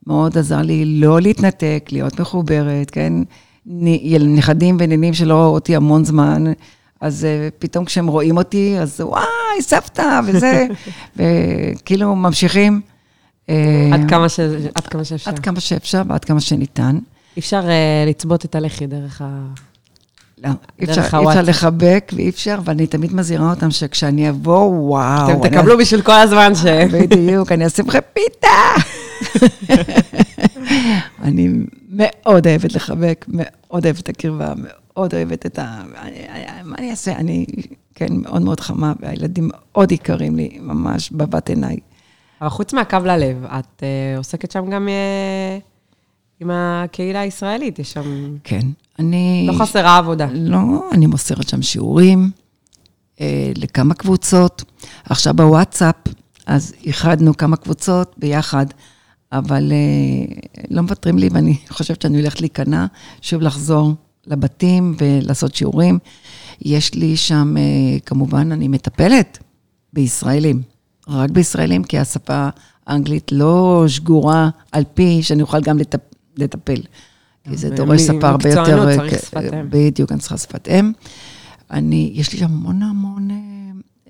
מאוד 0.06 0.38
עזר 0.38 0.62
לי 0.62 0.84
לא 0.84 1.20
להתנתק, 1.20 1.88
להיות 1.92 2.20
מחוברת, 2.20 2.90
כן? 2.90 3.12
נכדים 3.66 4.76
ונינים 4.80 5.14
שלא 5.14 5.34
ראו 5.34 5.54
אותי 5.54 5.76
המון 5.76 6.04
זמן, 6.04 6.44
אז 7.00 7.24
אה, 7.24 7.48
פתאום 7.58 7.84
כשהם 7.84 8.06
רואים 8.06 8.36
אותי, 8.36 8.76
אז 8.80 9.00
וואי, 9.00 9.22
סבתא, 9.60 10.20
וזה, 10.26 10.66
וכאילו 11.16 12.16
ממשיכים. 12.16 12.80
אה, 13.48 13.90
עד 13.92 14.08
כמה 14.10 14.28
ש- 14.28 14.40
עד 14.74 14.86
כמה 14.86 15.04
שאפשר. 15.04 15.30
עד 15.30 15.38
כמה 15.38 15.60
שאפשר 15.60 16.02
ועד 16.08 16.24
כמה 16.24 16.40
שניתן. 16.40 16.98
אפשר 17.38 17.68
אה, 17.68 18.04
לצבות 18.08 18.44
את 18.44 18.54
הלחי 18.54 18.86
דרך 18.86 19.22
ה... 19.22 19.46
לא, 20.44 20.48
אי 20.80 20.84
אפשר, 20.84 21.00
אי 21.18 21.28
אפשר. 21.28 21.42
לחבק 21.42 22.12
ואי 22.16 22.28
אפשר, 22.28 22.58
ואני 22.64 22.86
תמיד 22.86 23.14
מזהירה 23.14 23.50
אותם 23.50 23.70
שכשאני 23.70 24.30
אבוא, 24.30 24.64
וואו. 24.90 25.30
אתם 25.30 25.40
אני- 25.42 25.50
תקבלו 25.50 25.78
בשביל 25.78 26.02
כל 26.02 26.12
הזמן 26.12 26.54
ש... 26.54 26.64
בדיוק, 26.92 27.52
אני 27.52 27.66
אשים 27.66 27.86
לכם 27.88 27.98
פיתה. 28.12 28.48
אני 31.22 31.48
מאוד 31.90 32.46
אוהבת 32.46 32.72
לחבק, 32.74 33.24
מאוד 33.28 33.84
אוהבת 33.84 34.00
את 34.00 34.08
הקרבה, 34.08 34.52
מאוד 34.56 35.14
אוהבת 35.14 35.46
את 35.46 35.58
ה... 35.58 35.82
אני- 36.02 36.28
אני- 36.28 36.44
מה 36.64 36.76
אני 36.78 36.90
אעשה? 36.90 37.12
אני, 37.12 37.46
כן, 37.94 38.06
מאוד 38.12 38.42
מאוד 38.42 38.60
חמה, 38.60 38.92
והילדים 39.00 39.50
מאוד 39.52 39.92
יקרים 39.92 40.36
לי, 40.36 40.58
ממש 40.60 41.10
בבת 41.10 41.48
עיניי. 41.48 41.76
אבל 42.40 42.48
חוץ 42.48 42.72
מהקו 42.72 42.96
ללב, 43.04 43.44
את 43.44 43.82
אה, 43.82 44.18
עוסקת 44.18 44.50
שם 44.50 44.70
גם 44.70 44.88
אה, 44.88 45.58
עם 46.40 46.50
הקהילה 46.52 47.20
הישראלית, 47.20 47.78
יש 47.78 47.92
שם... 47.92 48.36
כן, 48.44 48.66
אני... 48.98 49.44
לא 49.48 49.58
חסרה 49.58 49.98
עבודה. 49.98 50.28
לא, 50.32 50.88
אני 50.92 51.06
מוסרת 51.06 51.48
שם 51.48 51.62
שיעורים 51.62 52.30
אה, 53.20 53.52
לכמה 53.56 53.94
קבוצות. 53.94 54.64
עכשיו 55.04 55.34
בוואטסאפ, 55.34 55.94
אז 56.46 56.74
איחדנו 56.84 57.36
כמה 57.36 57.56
קבוצות 57.56 58.14
ביחד, 58.18 58.66
אבל 59.32 59.72
אה, 59.72 60.34
לא 60.70 60.82
מוותרים 60.82 61.18
לי, 61.18 61.28
ואני 61.32 61.56
חושבת 61.76 62.02
שאני 62.02 62.18
הולכת 62.20 62.40
להיכנע, 62.40 62.86
שוב 63.22 63.42
לחזור 63.42 63.94
לבתים 64.26 64.96
ולעשות 64.98 65.54
שיעורים. 65.54 65.98
יש 66.62 66.94
לי 66.94 67.16
שם, 67.16 67.54
אה, 67.56 67.98
כמובן, 68.06 68.52
אני 68.52 68.68
מטפלת 68.68 69.38
בישראלים, 69.92 70.62
רק 71.08 71.30
בישראלים, 71.30 71.84
כי 71.84 71.98
השפה 71.98 72.48
האנגלית 72.86 73.32
לא 73.32 73.84
שגורה 73.88 74.48
על 74.72 74.84
פי 74.94 75.22
שאני 75.22 75.42
אוכל 75.42 75.60
גם 75.60 75.78
לטפ, 75.78 76.00
לטפל. 76.36 76.80
כי 77.50 77.56
זה 77.56 77.70
דורש 77.70 78.02
שפה 78.02 78.28
הרבה 78.28 78.48
יותר... 78.48 78.62
מקצוענות, 78.62 78.88
אה, 78.88 78.96
צריך 78.96 79.14
כ- 79.14 79.26
שפת 79.26 79.52
אם. 79.54 79.66
בדיוק, 79.70 80.12
אני 80.12 80.20
צריכה 80.20 80.38
שפת 80.38 80.68
אם. 80.68 80.92
אני, 81.70 82.10
יש 82.14 82.32
לי 82.32 82.44
המון 82.44 82.82
המון 82.82 83.28
אה, 83.30 83.36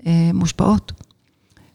אה, 0.07 0.31
מושפעות. 0.33 0.91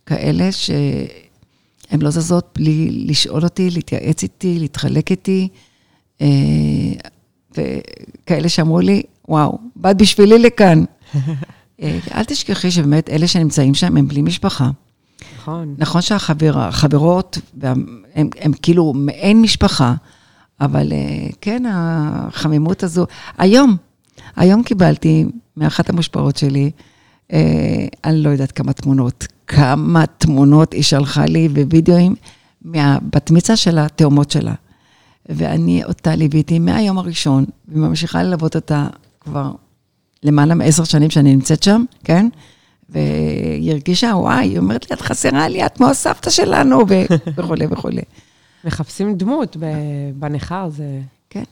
כאלה 0.06 0.52
שהן 0.52 2.00
לא 2.02 2.10
זזות 2.10 2.48
בלי 2.54 3.04
לשאול 3.06 3.44
אותי, 3.44 3.70
להתייעץ 3.70 4.22
איתי, 4.22 4.58
להתחלק 4.58 5.10
איתי. 5.10 5.48
אה, 6.20 6.26
וכאלה 7.50 8.48
שאמרו 8.48 8.80
לי, 8.80 9.02
וואו, 9.28 9.58
באת 9.76 9.96
בשבילי 9.96 10.38
לכאן. 10.38 10.84
אה, 11.82 11.98
אל 12.14 12.24
תשכחי 12.24 12.70
שבאמת 12.70 13.10
אלה 13.10 13.26
שנמצאים 13.28 13.74
שם 13.74 13.96
הם 13.96 14.08
בלי 14.08 14.22
משפחה. 14.22 14.70
נכון. 15.36 15.74
נכון 15.78 16.02
שהחברות, 16.02 17.38
הם, 17.62 18.30
הם 18.40 18.52
כאילו 18.62 18.92
מעין 18.92 19.42
משפחה, 19.42 19.94
אבל 20.64 20.92
אה, 20.92 21.28
כן, 21.40 21.62
החמימות 21.68 22.82
הזו. 22.82 23.06
היום, 23.38 23.76
היום 24.36 24.62
קיבלתי 24.62 25.24
מאחת 25.56 25.90
המושפעות 25.90 26.36
שלי, 26.36 26.70
אה, 27.32 27.86
אני 28.04 28.22
לא 28.22 28.30
יודעת 28.30 28.52
כמה 28.52 28.72
תמונות, 28.72 29.26
כמה 29.46 30.06
תמונות 30.06 30.72
היא 30.72 30.82
שלחה 30.82 31.24
לי 31.24 31.48
ווידאוים 31.52 32.14
מהבת 32.62 33.30
מצווה 33.30 33.56
של 33.56 33.78
התאומות 33.78 34.30
שלה. 34.30 34.54
ואני 35.28 35.84
אותה 35.84 36.14
ליוויתי 36.14 36.58
מהיום 36.58 36.98
הראשון, 36.98 37.44
וממשיכה 37.68 38.22
ללוות 38.22 38.56
אותה 38.56 38.86
כבר 39.20 39.52
למעלה 40.22 40.54
מעשר 40.54 40.84
שנים 40.84 41.10
שאני 41.10 41.34
נמצאת 41.34 41.62
שם, 41.62 41.84
כן? 42.04 42.28
והיא 42.88 43.72
הרגישה, 43.72 44.06
וואי, 44.06 44.48
היא 44.48 44.58
אומרת 44.58 44.90
לי, 44.90 44.96
את 44.96 45.00
חסרה 45.00 45.48
לי, 45.48 45.66
את 45.66 45.76
כמו 45.76 45.88
הסבתא 45.88 46.30
שלנו, 46.30 46.84
וכולי 47.36 47.66
וכולי. 47.70 48.02
מחפשים 48.64 49.16
דמות 49.16 49.56
בניכר, 50.14 50.68
זה 50.68 51.00
כן, 51.30 51.44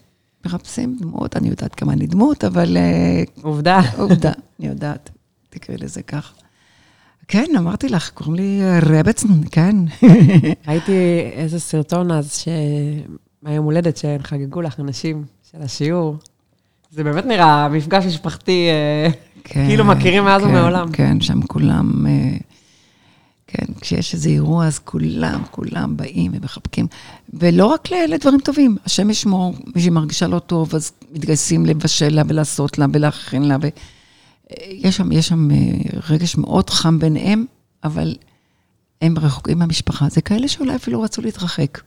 מחפשים 0.47 0.97
דמות, 1.01 1.37
אני 1.37 1.49
יודעת 1.49 1.75
כמה 1.75 1.93
אני 1.93 2.07
דמות, 2.07 2.45
אבל 2.45 2.77
אה, 2.77 3.23
עובדה. 3.43 3.81
עובדה, 3.97 4.33
אני 4.61 4.69
יודעת, 4.69 5.11
תקראי 5.51 5.79
לזה 5.79 6.03
כך. 6.03 6.33
כן, 7.29 7.47
אמרתי 7.59 7.89
לך, 7.89 8.11
קוראים 8.11 8.35
לי 8.35 8.61
אה, 8.63 8.79
רבצן, 8.83 9.29
כן. 9.51 9.77
ראיתי 10.69 11.21
איזה 11.33 11.61
סרטון 11.61 12.11
אז, 12.11 12.33
ש... 12.33 12.49
מהיום 13.43 13.65
הולדת 13.65 13.97
שחגגו 13.97 14.61
לך 14.61 14.81
אנשים 14.81 15.25
של 15.51 15.63
השיעור. 15.63 16.17
זה 16.91 17.05
באמת 17.05 17.27
נראה 17.27 17.69
מפגש 17.69 18.05
משפחתי, 18.05 18.69
אה, 18.71 19.11
כן, 19.45 19.67
כאילו 19.67 19.85
מכירים 19.85 20.25
מאז 20.25 20.43
כן, 20.43 20.49
ומעולם. 20.49 20.93
כן, 20.93 21.21
שם 21.21 21.43
כולם, 21.43 22.07
אה, 22.07 22.37
כן, 23.53 23.67
כשיש 23.81 24.15
איזה 24.15 24.29
אירוע, 24.29 24.67
אז 24.67 24.79
כולם, 24.79 25.43
כולם 25.51 25.97
באים 25.97 26.33
ומחבקים. 26.35 26.87
ולא 27.33 27.67
רק 27.67 27.91
לדברים 27.91 28.41
טובים, 28.41 28.77
השם 28.85 29.11
ישמור, 29.11 29.55
מי 29.75 29.83
שמרגישה 29.83 30.27
לא 30.27 30.39
טוב, 30.39 30.75
אז 30.75 30.93
מתגייסים 31.13 31.67
לבשל 31.67 32.15
לה 32.15 32.23
ולעשות 32.29 32.79
לה 32.79 32.87
ולהכין 32.93 33.43
לה. 33.43 33.57
ו... 33.63 33.69
יש 34.69 34.97
שם, 34.97 35.13
יש 35.13 35.29
שם 35.29 35.51
אה, 35.51 35.57
רגש 36.11 36.37
מאוד 36.37 36.71
חם 36.71 36.99
ביניהם, 36.99 37.45
אבל 37.85 38.17
הם 39.03 39.19
רחוקים 39.19 39.59
מהמשפחה. 39.59 40.09
זה 40.09 40.21
כאלה 40.21 40.49
שאולי 40.49 40.77
אפילו 40.77 41.03
רצו 41.03 41.23
להתרחק. 41.23 41.81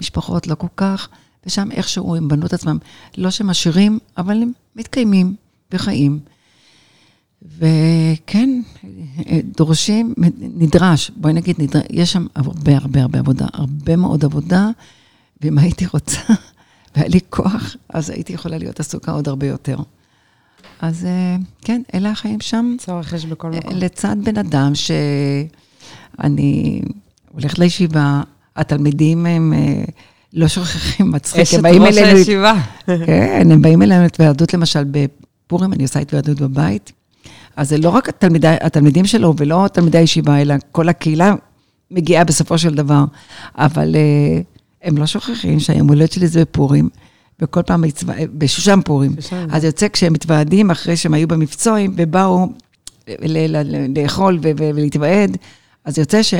משפחות 0.00 0.46
לא 0.46 0.54
כל 0.54 0.66
כך, 0.76 1.08
ושם 1.46 1.70
איכשהו 1.72 2.16
הם 2.16 2.28
בנו 2.28 2.46
את 2.46 2.52
עצמם, 2.52 2.78
לא 3.16 3.30
שהם 3.30 3.50
עשירים, 3.50 3.98
אבל 4.18 4.42
הם 4.42 4.52
מתקיימים 4.76 5.34
וחיים. 5.72 6.18
וכן, 7.42 8.60
דורשים, 9.56 10.14
נדרש, 10.38 11.10
בואי 11.16 11.32
נגיד, 11.32 11.56
נדרש, 11.58 11.82
יש 11.90 12.12
שם 12.12 12.26
הרבה 12.34 12.76
הרבה 12.76 13.02
הרבה 13.02 13.18
עבודה, 13.18 13.46
הרבה 13.52 13.96
מאוד 13.96 14.24
עבודה, 14.24 14.70
ואם 15.42 15.58
הייתי 15.58 15.86
רוצה, 15.92 16.20
והיה 16.96 17.08
לי 17.08 17.20
כוח, 17.30 17.76
אז 17.88 18.10
הייתי 18.10 18.32
יכולה 18.32 18.58
להיות 18.58 18.80
עסוקה 18.80 19.12
עוד 19.12 19.28
הרבה 19.28 19.46
יותר. 19.46 19.76
אז 20.80 21.04
אה, 21.04 21.36
כן, 21.62 21.82
אלה 21.94 22.10
החיים 22.10 22.40
שם. 22.40 22.76
צורך 22.78 23.12
יש 23.12 23.26
בכל 23.26 23.50
מקום. 23.50 23.76
לצד 23.76 24.16
בן 24.24 24.38
אדם 24.38 24.72
שאני 24.74 26.82
הולכת 27.32 27.58
לישיבה, 27.58 28.22
התלמידים 28.56 29.26
הם 29.26 29.52
אה, 29.56 29.84
לא 30.32 30.48
שוכחים, 30.48 31.10
מצחיק, 31.10 31.40
אשת 31.40 31.56
הם 31.56 31.62
באים 31.62 31.82
ראש 31.82 31.98
אלינו... 31.98 32.18
הישיבה. 32.18 32.54
כן, 33.06 33.48
הם 33.50 33.62
באים 33.62 33.82
אלינו 33.82 34.02
להתוועדות, 34.02 34.54
למשל, 34.54 34.84
בפורים, 34.90 35.72
אני 35.72 35.82
עושה 35.82 36.00
התוועדות 36.00 36.40
בבית. 36.40 36.92
אז 37.56 37.68
זה 37.68 37.78
לא 37.78 37.88
רק 37.88 38.08
התלמידי, 38.08 38.56
התלמידים 38.60 39.06
שלו 39.06 39.34
ולא 39.36 39.66
תלמידי 39.72 39.98
הישיבה, 39.98 40.40
אלא 40.40 40.54
כל 40.72 40.88
הקהילה 40.88 41.34
מגיעה 41.90 42.24
בסופו 42.24 42.58
של 42.58 42.74
דבר. 42.74 43.04
אבל 43.54 43.94
uh, 43.94 44.44
הם 44.82 44.98
לא 44.98 45.06
שוכחים 45.06 45.60
שהיום 45.60 45.88
הולדת 45.88 46.12
שלי 46.12 46.26
זה 46.26 46.40
בפורים, 46.40 46.88
וכל 47.40 47.62
פעם 47.62 47.80
מצו... 47.80 48.06
בשושן 48.38 48.80
פורים. 48.84 49.14
שושן. 49.20 49.46
אז 49.50 49.64
יוצא 49.64 49.88
כשהם 49.88 50.12
מתוועדים, 50.12 50.70
אחרי 50.70 50.96
שהם 50.96 51.14
היו 51.14 51.28
במבצועים, 51.28 51.94
ובאו 51.96 52.48
לאכול 53.96 54.38
ולהתוועד, 54.42 55.36
אז 55.84 55.98
יוצא 55.98 56.22
ש... 56.22 56.34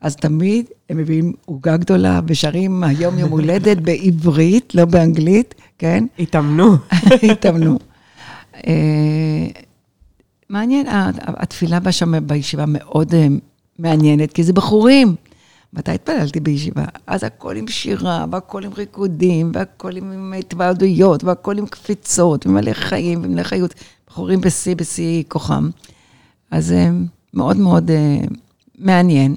אז 0.00 0.16
תמיד 0.16 0.66
הם 0.90 0.96
מביאים 0.96 1.32
עוגה 1.44 1.76
גדולה 1.76 2.20
ושרים 2.26 2.84
היום 2.84 3.18
יום 3.18 3.30
הולדת 3.30 3.76
בעברית, 3.76 4.74
לא 4.74 4.84
באנגלית, 4.84 5.54
כן? 5.78 6.04
התאמנו. 6.18 6.76
התאמנו. 7.32 7.78
מעניין, 10.50 10.86
התפילה 11.26 11.80
בשם, 11.80 12.26
בישיבה 12.26 12.64
מאוד 12.68 13.14
אה, 13.14 13.26
מעניינת, 13.78 14.32
כי 14.32 14.44
זה 14.44 14.52
בחורים. 14.52 15.14
מתי 15.72 15.90
התפללתי 15.90 16.40
בישיבה? 16.40 16.84
אז 17.06 17.24
הכל 17.24 17.56
עם 17.56 17.68
שירה, 17.68 18.26
והכל 18.30 18.64
עם 18.64 18.72
ריקודים, 18.72 19.50
והכל 19.54 19.96
עם 19.96 20.34
התוועדויות, 20.38 21.24
והכל 21.24 21.58
עם 21.58 21.66
קפיצות, 21.66 22.46
ומלא 22.46 22.72
חיים 22.72 23.20
ומלא 23.24 23.42
חיות. 23.42 23.74
בחורים 24.06 24.40
בשיא, 24.40 24.76
בשיא 24.76 25.22
כוחם. 25.28 25.70
אז 26.50 26.72
אה, 26.72 26.90
מאוד 27.34 27.56
מאוד 27.56 27.90
אה, 27.90 28.20
מעניין. 28.78 29.34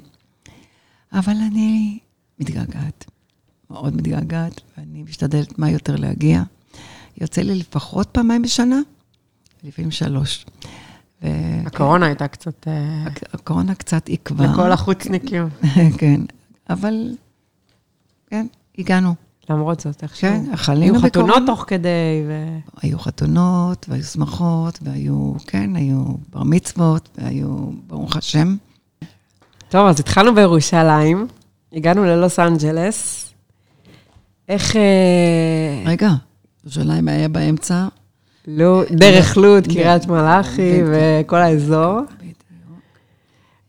אבל 1.12 1.32
אני 1.32 1.98
מתגעגעת, 2.38 3.04
מאוד 3.70 3.96
מתגעגעת, 3.96 4.60
ואני 4.78 5.02
משתדלת 5.02 5.58
מה 5.58 5.70
יותר 5.70 5.96
להגיע. 5.96 6.42
יוצא 7.20 7.42
לי 7.42 7.54
לפחות 7.54 8.08
פעמיים 8.12 8.42
בשנה, 8.42 8.80
לפעמים 9.64 9.90
שלוש. 9.90 10.44
ו- 11.22 11.28
הקורונה 11.66 12.06
הייתה 12.06 12.28
קצת... 12.28 12.68
אה, 12.68 13.04
הק- 13.06 13.34
הקורונה 13.34 13.74
קצת 13.74 14.08
עיכבה. 14.08 14.44
לכל 14.46 14.72
החוצניקים. 14.72 15.48
כן, 15.98 16.20
אבל 16.70 17.10
כן, 18.26 18.46
הגענו. 18.78 19.14
למרות 19.50 19.80
זאת, 19.80 20.02
איכשהו. 20.02 20.28
כן, 20.28 20.56
חלינו 20.56 20.94
היו 20.94 21.02
חתונות 21.02 21.28
בקורונה. 21.28 21.46
תוך 21.46 21.64
כדי, 21.68 21.88
ו... 22.28 22.58
היו 22.82 22.98
חתונות, 22.98 23.86
והיו 23.88 24.02
שמחות, 24.04 24.78
והיו, 24.82 25.32
כן, 25.46 25.76
היו 25.76 26.04
בר 26.30 26.42
מצוות, 26.42 27.08
והיו, 27.18 27.48
ברוך 27.86 28.16
השם. 28.16 28.56
טוב, 29.68 29.86
אז 29.86 30.00
התחלנו 30.00 30.34
בירושלים, 30.34 31.26
הגענו 31.72 32.04
ללוס 32.04 32.38
אנג'לס. 32.38 33.32
איך... 34.48 34.76
אה, 34.76 35.82
רגע, 35.86 36.10
ירושלים 36.64 37.08
היה 37.08 37.28
באמצע. 37.28 37.88
לו- 38.46 38.82
דרך 38.90 39.36
לוד, 39.36 39.66
כן. 39.66 39.72
קריית 39.74 40.06
מלאכי. 40.06 40.80
וכל 40.86 41.36
האזור. 41.36 42.00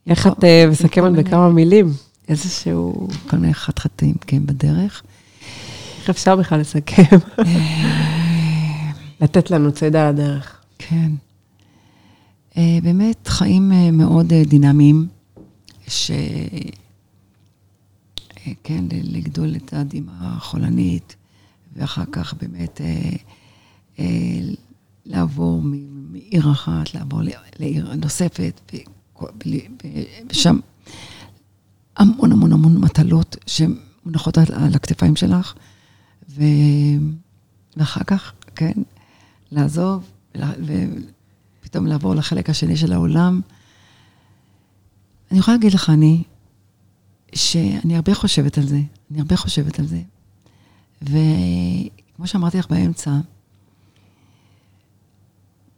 איך 0.07 0.27
את 0.27 0.43
אה, 0.43 0.65
מסכמת 0.71 1.11
בכמה 1.13 1.49
מילים? 1.49 1.89
איזשהו... 2.29 3.07
כל 3.29 3.37
מיני 3.37 3.53
חתחתים, 3.53 4.15
כן, 4.27 4.45
בדרך. 4.45 5.03
איך 6.01 6.09
אפשר 6.09 6.35
בכלל 6.35 6.59
לסכם? 6.59 7.03
לתת 9.21 9.51
לנו 9.51 9.71
צידה 9.71 10.09
לדרך. 10.09 10.61
כן. 10.77 11.11
אה, 12.57 12.77
באמת, 12.83 13.27
חיים 13.27 13.71
אה, 13.71 13.91
מאוד 13.91 14.33
אה, 14.33 14.43
דינמיים, 14.45 15.07
ש... 15.87 16.11
אה, 16.11 16.71
כן, 18.63 18.83
לגדול 19.03 19.55
את 19.55 19.73
האימא 19.73 20.11
החולנית, 20.21 21.15
ואחר 21.75 22.03
כך 22.11 22.33
באמת 22.41 22.81
אה, 22.81 22.85
אה, 22.85 23.11
לעבור 25.05 25.61
מ- 25.61 26.13
מעיר 26.13 26.51
אחת, 26.51 26.93
לעבור 26.93 27.21
לעיר 27.59 27.95
נוספת, 27.95 28.73
ושם 30.29 30.59
המון 31.97 32.31
המון 32.31 32.53
המון 32.53 32.77
מטלות 32.77 33.35
שמונחות 33.47 34.37
על, 34.37 34.75
הכתפיים 34.75 35.15
שלך, 35.15 35.53
ו... 36.29 36.43
ואחר 37.77 38.03
כך, 38.07 38.33
כן, 38.55 38.73
לעזוב, 39.51 40.11
ופתאום 41.61 41.87
לעבור 41.87 42.15
לחלק 42.15 42.49
השני 42.49 42.77
של 42.77 42.93
העולם. 42.93 43.41
אני 45.31 45.39
יכולה 45.39 45.57
להגיד 45.57 45.73
לך, 45.73 45.89
אני, 45.89 46.23
שאני 47.35 47.95
הרבה 47.95 48.15
חושבת 48.15 48.57
על 48.57 48.67
זה, 48.67 48.81
אני 49.11 49.19
הרבה 49.19 49.35
חושבת 49.35 49.79
על 49.79 49.85
זה. 49.85 50.01
וכמו 51.01 52.27
שאמרתי 52.27 52.57
לך 52.57 52.67
באמצע, 52.67 53.11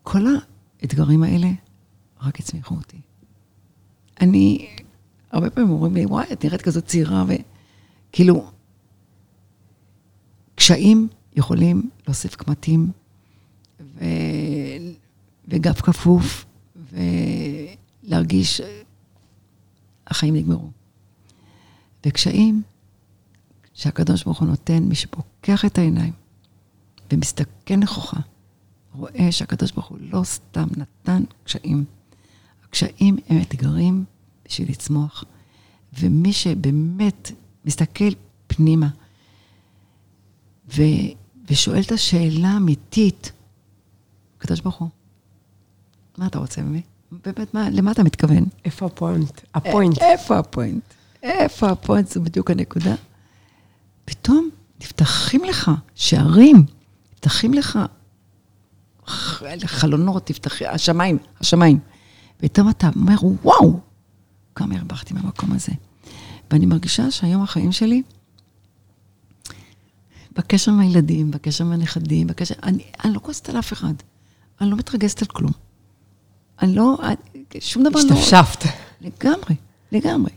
כל 0.05 0.25
האתגרים 0.81 1.23
האלה 1.23 1.47
רק 2.21 2.39
הצמיחו 2.39 2.75
אותי. 2.75 2.97
אני, 4.21 4.75
הרבה 5.31 5.49
פעמים 5.49 5.69
אומרים 5.69 5.95
לי, 5.95 6.05
וואי, 6.05 6.25
את 6.33 6.45
נראית 6.45 6.61
כזאת 6.61 6.85
צעירה, 6.85 7.25
וכאילו, 7.27 8.51
קשיים 10.55 11.07
יכולים 11.35 11.89
להוסיף 12.05 12.35
קמטים, 12.35 12.91
ו... 13.79 14.05
וגב 15.47 15.73
כפוף, 15.73 16.45
ולהרגיש 18.05 18.61
החיים 20.07 20.35
נגמרו. 20.35 20.69
וקשיים 22.05 22.61
שהקדוש 23.73 24.23
ברוך 24.23 24.39
הוא 24.39 24.47
נותן, 24.47 24.83
מי 24.83 24.95
שפוקח 24.95 25.65
את 25.65 25.77
העיניים 25.77 26.13
ומסתכל 27.13 27.75
נכוחה, 27.75 28.19
רואה 28.97 29.31
שהקדוש 29.31 29.71
ברוך 29.71 29.87
הוא 29.87 29.97
לא 30.01 30.23
סתם 30.23 30.67
נתן 30.77 31.23
קשיים. 31.43 31.85
הקשיים 32.63 33.17
הם 33.29 33.41
אתגרים 33.41 34.05
בשביל 34.45 34.69
לצמוח, 34.69 35.23
ומי 35.99 36.33
שבאמת 36.33 37.31
מסתכל 37.65 38.09
פנימה 38.47 38.89
ו... 40.75 40.81
ושואל 41.49 41.81
את 41.81 41.91
השאלה 41.91 42.47
האמיתית, 42.47 43.31
הקדוש 44.37 44.59
ברוך 44.59 44.75
הוא, 44.75 44.89
מה 46.17 46.27
אתה 46.27 46.39
רוצה 46.39 46.61
ממני? 46.61 46.81
באמת, 47.11 47.53
מה, 47.53 47.69
למה 47.69 47.91
אתה 47.91 48.03
מתכוון? 48.03 48.43
איפה 48.65 48.85
הפוינט? 48.85 49.41
הפוינט. 49.53 49.97
איפה 50.01 50.39
הפוינט? 50.39 50.83
איפה 51.23 51.69
הפוינט? 51.69 52.07
זו 52.07 52.21
בדיוק 52.21 52.51
הנקודה. 52.51 52.95
פתאום 54.05 54.49
נפתחים 54.81 55.43
לך 55.43 55.71
שערים, 55.95 56.65
נפתחים 57.13 57.53
לך 57.53 57.79
חלונות, 59.65 60.25
תפתחי, 60.25 60.67
השמיים, 60.67 61.17
השמיים. 61.39 61.79
ופתאום 62.39 62.69
אתה 62.69 62.89
אומר, 62.95 63.15
וואו, 63.43 63.79
כמה 64.55 64.75
הרווחתי 64.75 65.13
מהמקום 65.13 65.51
הזה. 65.51 65.71
ואני 66.51 66.65
מרגישה 66.65 67.11
שהיום 67.11 67.43
החיים 67.43 67.71
שלי, 67.71 68.01
בקשר 70.35 70.71
עם 70.71 70.79
הילדים, 70.79 71.31
בקשר 71.31 71.63
עם 71.63 71.71
הנכדים, 71.71 72.27
בקשר... 72.27 72.55
אני, 72.63 72.83
אני 73.03 73.13
לא 73.13 73.19
כועסת 73.19 73.49
על 73.49 73.59
אף 73.59 73.73
אחד. 73.73 73.93
אני 74.61 74.69
לא 74.69 74.77
מתרגזת 74.77 75.21
על 75.21 75.27
כלום. 75.27 75.51
אני 76.61 76.75
לא... 76.75 76.97
שום 77.59 77.83
דבר 77.83 77.99
לא... 77.99 78.15
השתפשפת. 78.15 78.69
לגמרי, 79.01 79.55
לגמרי. 79.91 80.31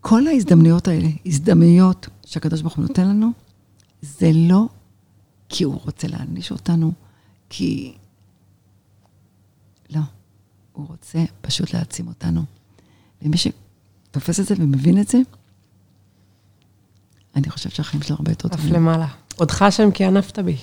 כל 0.00 0.26
ההזדמנויות 0.26 0.88
האלה, 0.88 1.08
הזדמנויות 1.26 2.08
שהקדוש 2.26 2.60
ברוך 2.62 2.76
הוא 2.76 2.82
נותן 2.82 3.08
לנו, 3.08 3.30
זה 4.02 4.30
לא 4.34 4.66
כי 5.48 5.64
הוא 5.64 5.80
רוצה 5.84 6.08
להעניש 6.08 6.50
אותנו, 6.50 6.92
כי... 7.48 7.94
לא. 9.90 10.00
הוא 10.72 10.86
רוצה 10.88 11.24
פשוט 11.40 11.74
להעצים 11.74 12.08
אותנו. 12.08 12.44
ומי 13.22 13.36
שתופס 13.36 14.40
את 14.40 14.46
זה 14.46 14.54
ומבין 14.58 15.00
את 15.00 15.08
זה, 15.08 15.18
אני 17.36 17.50
חושבת 17.50 17.74
שהחיים 17.74 18.02
שלו 18.02 18.16
הרבה 18.16 18.32
יותר 18.32 18.48
אף 18.48 18.56
טובים. 18.56 18.72
למעלה. 18.72 19.06
עודך 19.36 19.62
השם 19.62 19.90
כי 19.90 20.04
ענפת 20.04 20.38
בי. 20.38 20.56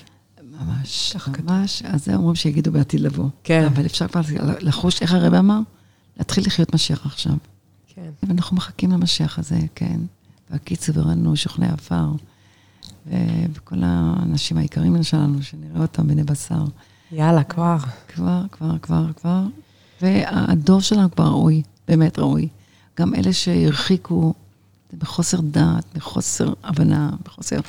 ממש, 0.60 1.12
ככה 1.14 1.32
כתוב. 1.32 1.52
ממש. 1.52 1.84
אז 1.86 2.06
זה 2.06 2.16
אומרים 2.16 2.36
שיגידו 2.36 2.72
בעתיד 2.72 3.00
לבוא. 3.00 3.30
כן. 3.44 3.66
אבל 3.66 3.86
אפשר 3.86 4.08
כבר 4.08 4.22
לחוש, 4.60 5.02
איך 5.02 5.14
הרב 5.14 5.34
אמר? 5.34 5.60
להתחיל 6.18 6.44
לחיות 6.48 6.76
משיח 6.76 7.06
עכשיו. 7.06 7.34
כן. 7.88 8.10
ואנחנו 8.24 8.58
מחכים 8.58 8.92
למשיח 8.92 9.40
הזה, 9.40 9.60
כן. 9.76 10.00
והקיצו 10.50 10.94
וראינו 10.94 11.36
שוכני 11.36 11.68
עפר, 11.68 12.12
וכל 13.54 13.76
האנשים 13.82 14.58
היקרים 14.58 15.04
שלנו, 15.04 15.44
שנראה 15.44 15.82
אותם 15.82 16.08
בני 16.08 16.24
בשר. 16.24 16.66
יאללה, 17.14 17.44
כבר. 17.44 17.78
כבר, 18.08 18.42
כבר, 18.52 18.78
כבר, 18.82 19.06
כבר. 19.16 19.42
והדור 20.02 20.82
שלנו 20.82 21.12
כבר 21.12 21.24
ראוי, 21.24 21.62
באמת 21.88 22.20
ראוי. 22.20 22.48
גם 23.00 23.16
אלה 23.16 23.34
שהרחיקו, 23.34 24.34
זה 24.92 24.98
בחוסר 24.98 25.42
דעת, 25.42 25.86
בחוסר 25.96 26.54
הבנה, 26.64 27.10
בחוסר... 27.26 27.60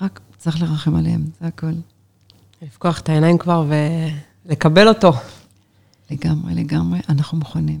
רק 0.00 0.20
צריך 0.38 0.62
לרחם 0.62 0.96
עליהם, 0.96 1.24
זה 1.40 1.46
הכל. 1.46 1.72
לפקוח 2.62 3.00
את 3.00 3.08
העיניים 3.08 3.38
כבר 3.38 3.64
ולקבל 4.46 4.88
אותו. 4.88 5.12
לגמרי, 6.10 6.54
לגמרי, 6.54 7.00
אנחנו 7.08 7.38
מוכנים. 7.38 7.80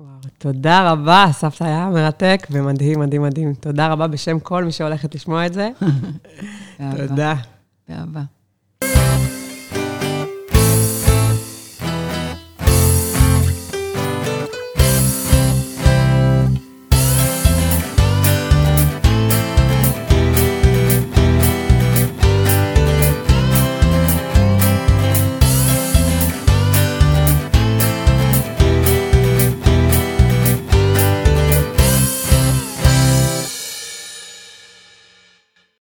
וואו, 0.00 0.08
תודה 0.38 0.92
רבה, 0.92 1.26
סבתא 1.32 1.64
היה 1.64 1.90
מרתק 1.90 2.46
ומדהים, 2.50 3.00
מדהים, 3.00 3.22
מדהים. 3.22 3.54
תודה 3.54 3.88
רבה 3.88 4.06
בשם 4.06 4.40
כל 4.40 4.64
מי 4.64 4.72
שהולכת 4.72 5.14
לשמוע 5.14 5.46
את 5.46 5.54
זה. 5.54 5.70
תודה. 6.96 7.34
באהבה. 7.88 8.22